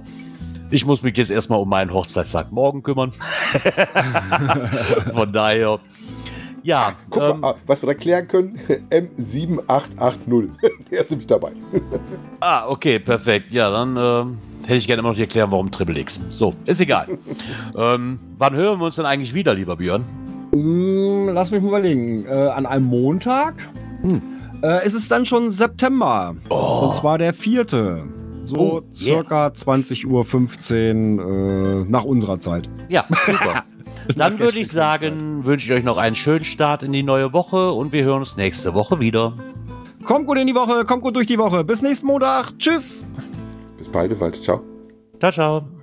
[0.69, 3.11] Ich muss mich jetzt erstmal um meinen Hochzeitstag morgen kümmern.
[5.13, 5.79] Von daher,
[6.63, 8.57] ja, Guck ähm, mal, ah, was wir da klären können,
[8.89, 10.49] M7880.
[10.89, 11.51] Der ist nämlich dabei.
[12.39, 13.51] ah, okay, perfekt.
[13.51, 16.21] Ja, dann ähm, hätte ich gerne immer noch die Erklärung, warum Triple X.
[16.29, 17.07] So, ist egal.
[17.75, 20.05] ähm, wann hören wir uns denn eigentlich wieder, lieber Björn?
[20.53, 22.25] Hm, lass mich mal überlegen.
[22.27, 23.55] Äh, an einem Montag
[24.03, 24.21] Hm.
[24.63, 26.35] Äh, ist es dann schon September.
[26.49, 26.85] Oh.
[26.85, 28.03] Und zwar der vierte.
[28.43, 28.83] So Oh, yeah.
[28.93, 32.69] circa 20.15 Uhr äh, nach unserer Zeit.
[32.89, 33.63] Ja, super.
[34.15, 37.71] Dann würde ich sagen, wünsche ich euch noch einen schönen Start in die neue Woche
[37.71, 39.37] und wir hören uns nächste Woche wieder.
[40.03, 41.63] Kommt gut in die Woche, kommt gut durch die Woche.
[41.63, 42.57] Bis nächsten Montag.
[42.57, 43.07] Tschüss.
[43.77, 44.43] Bis bald, bald.
[44.43, 44.61] Ciao.
[45.19, 45.80] Ciao, ciao.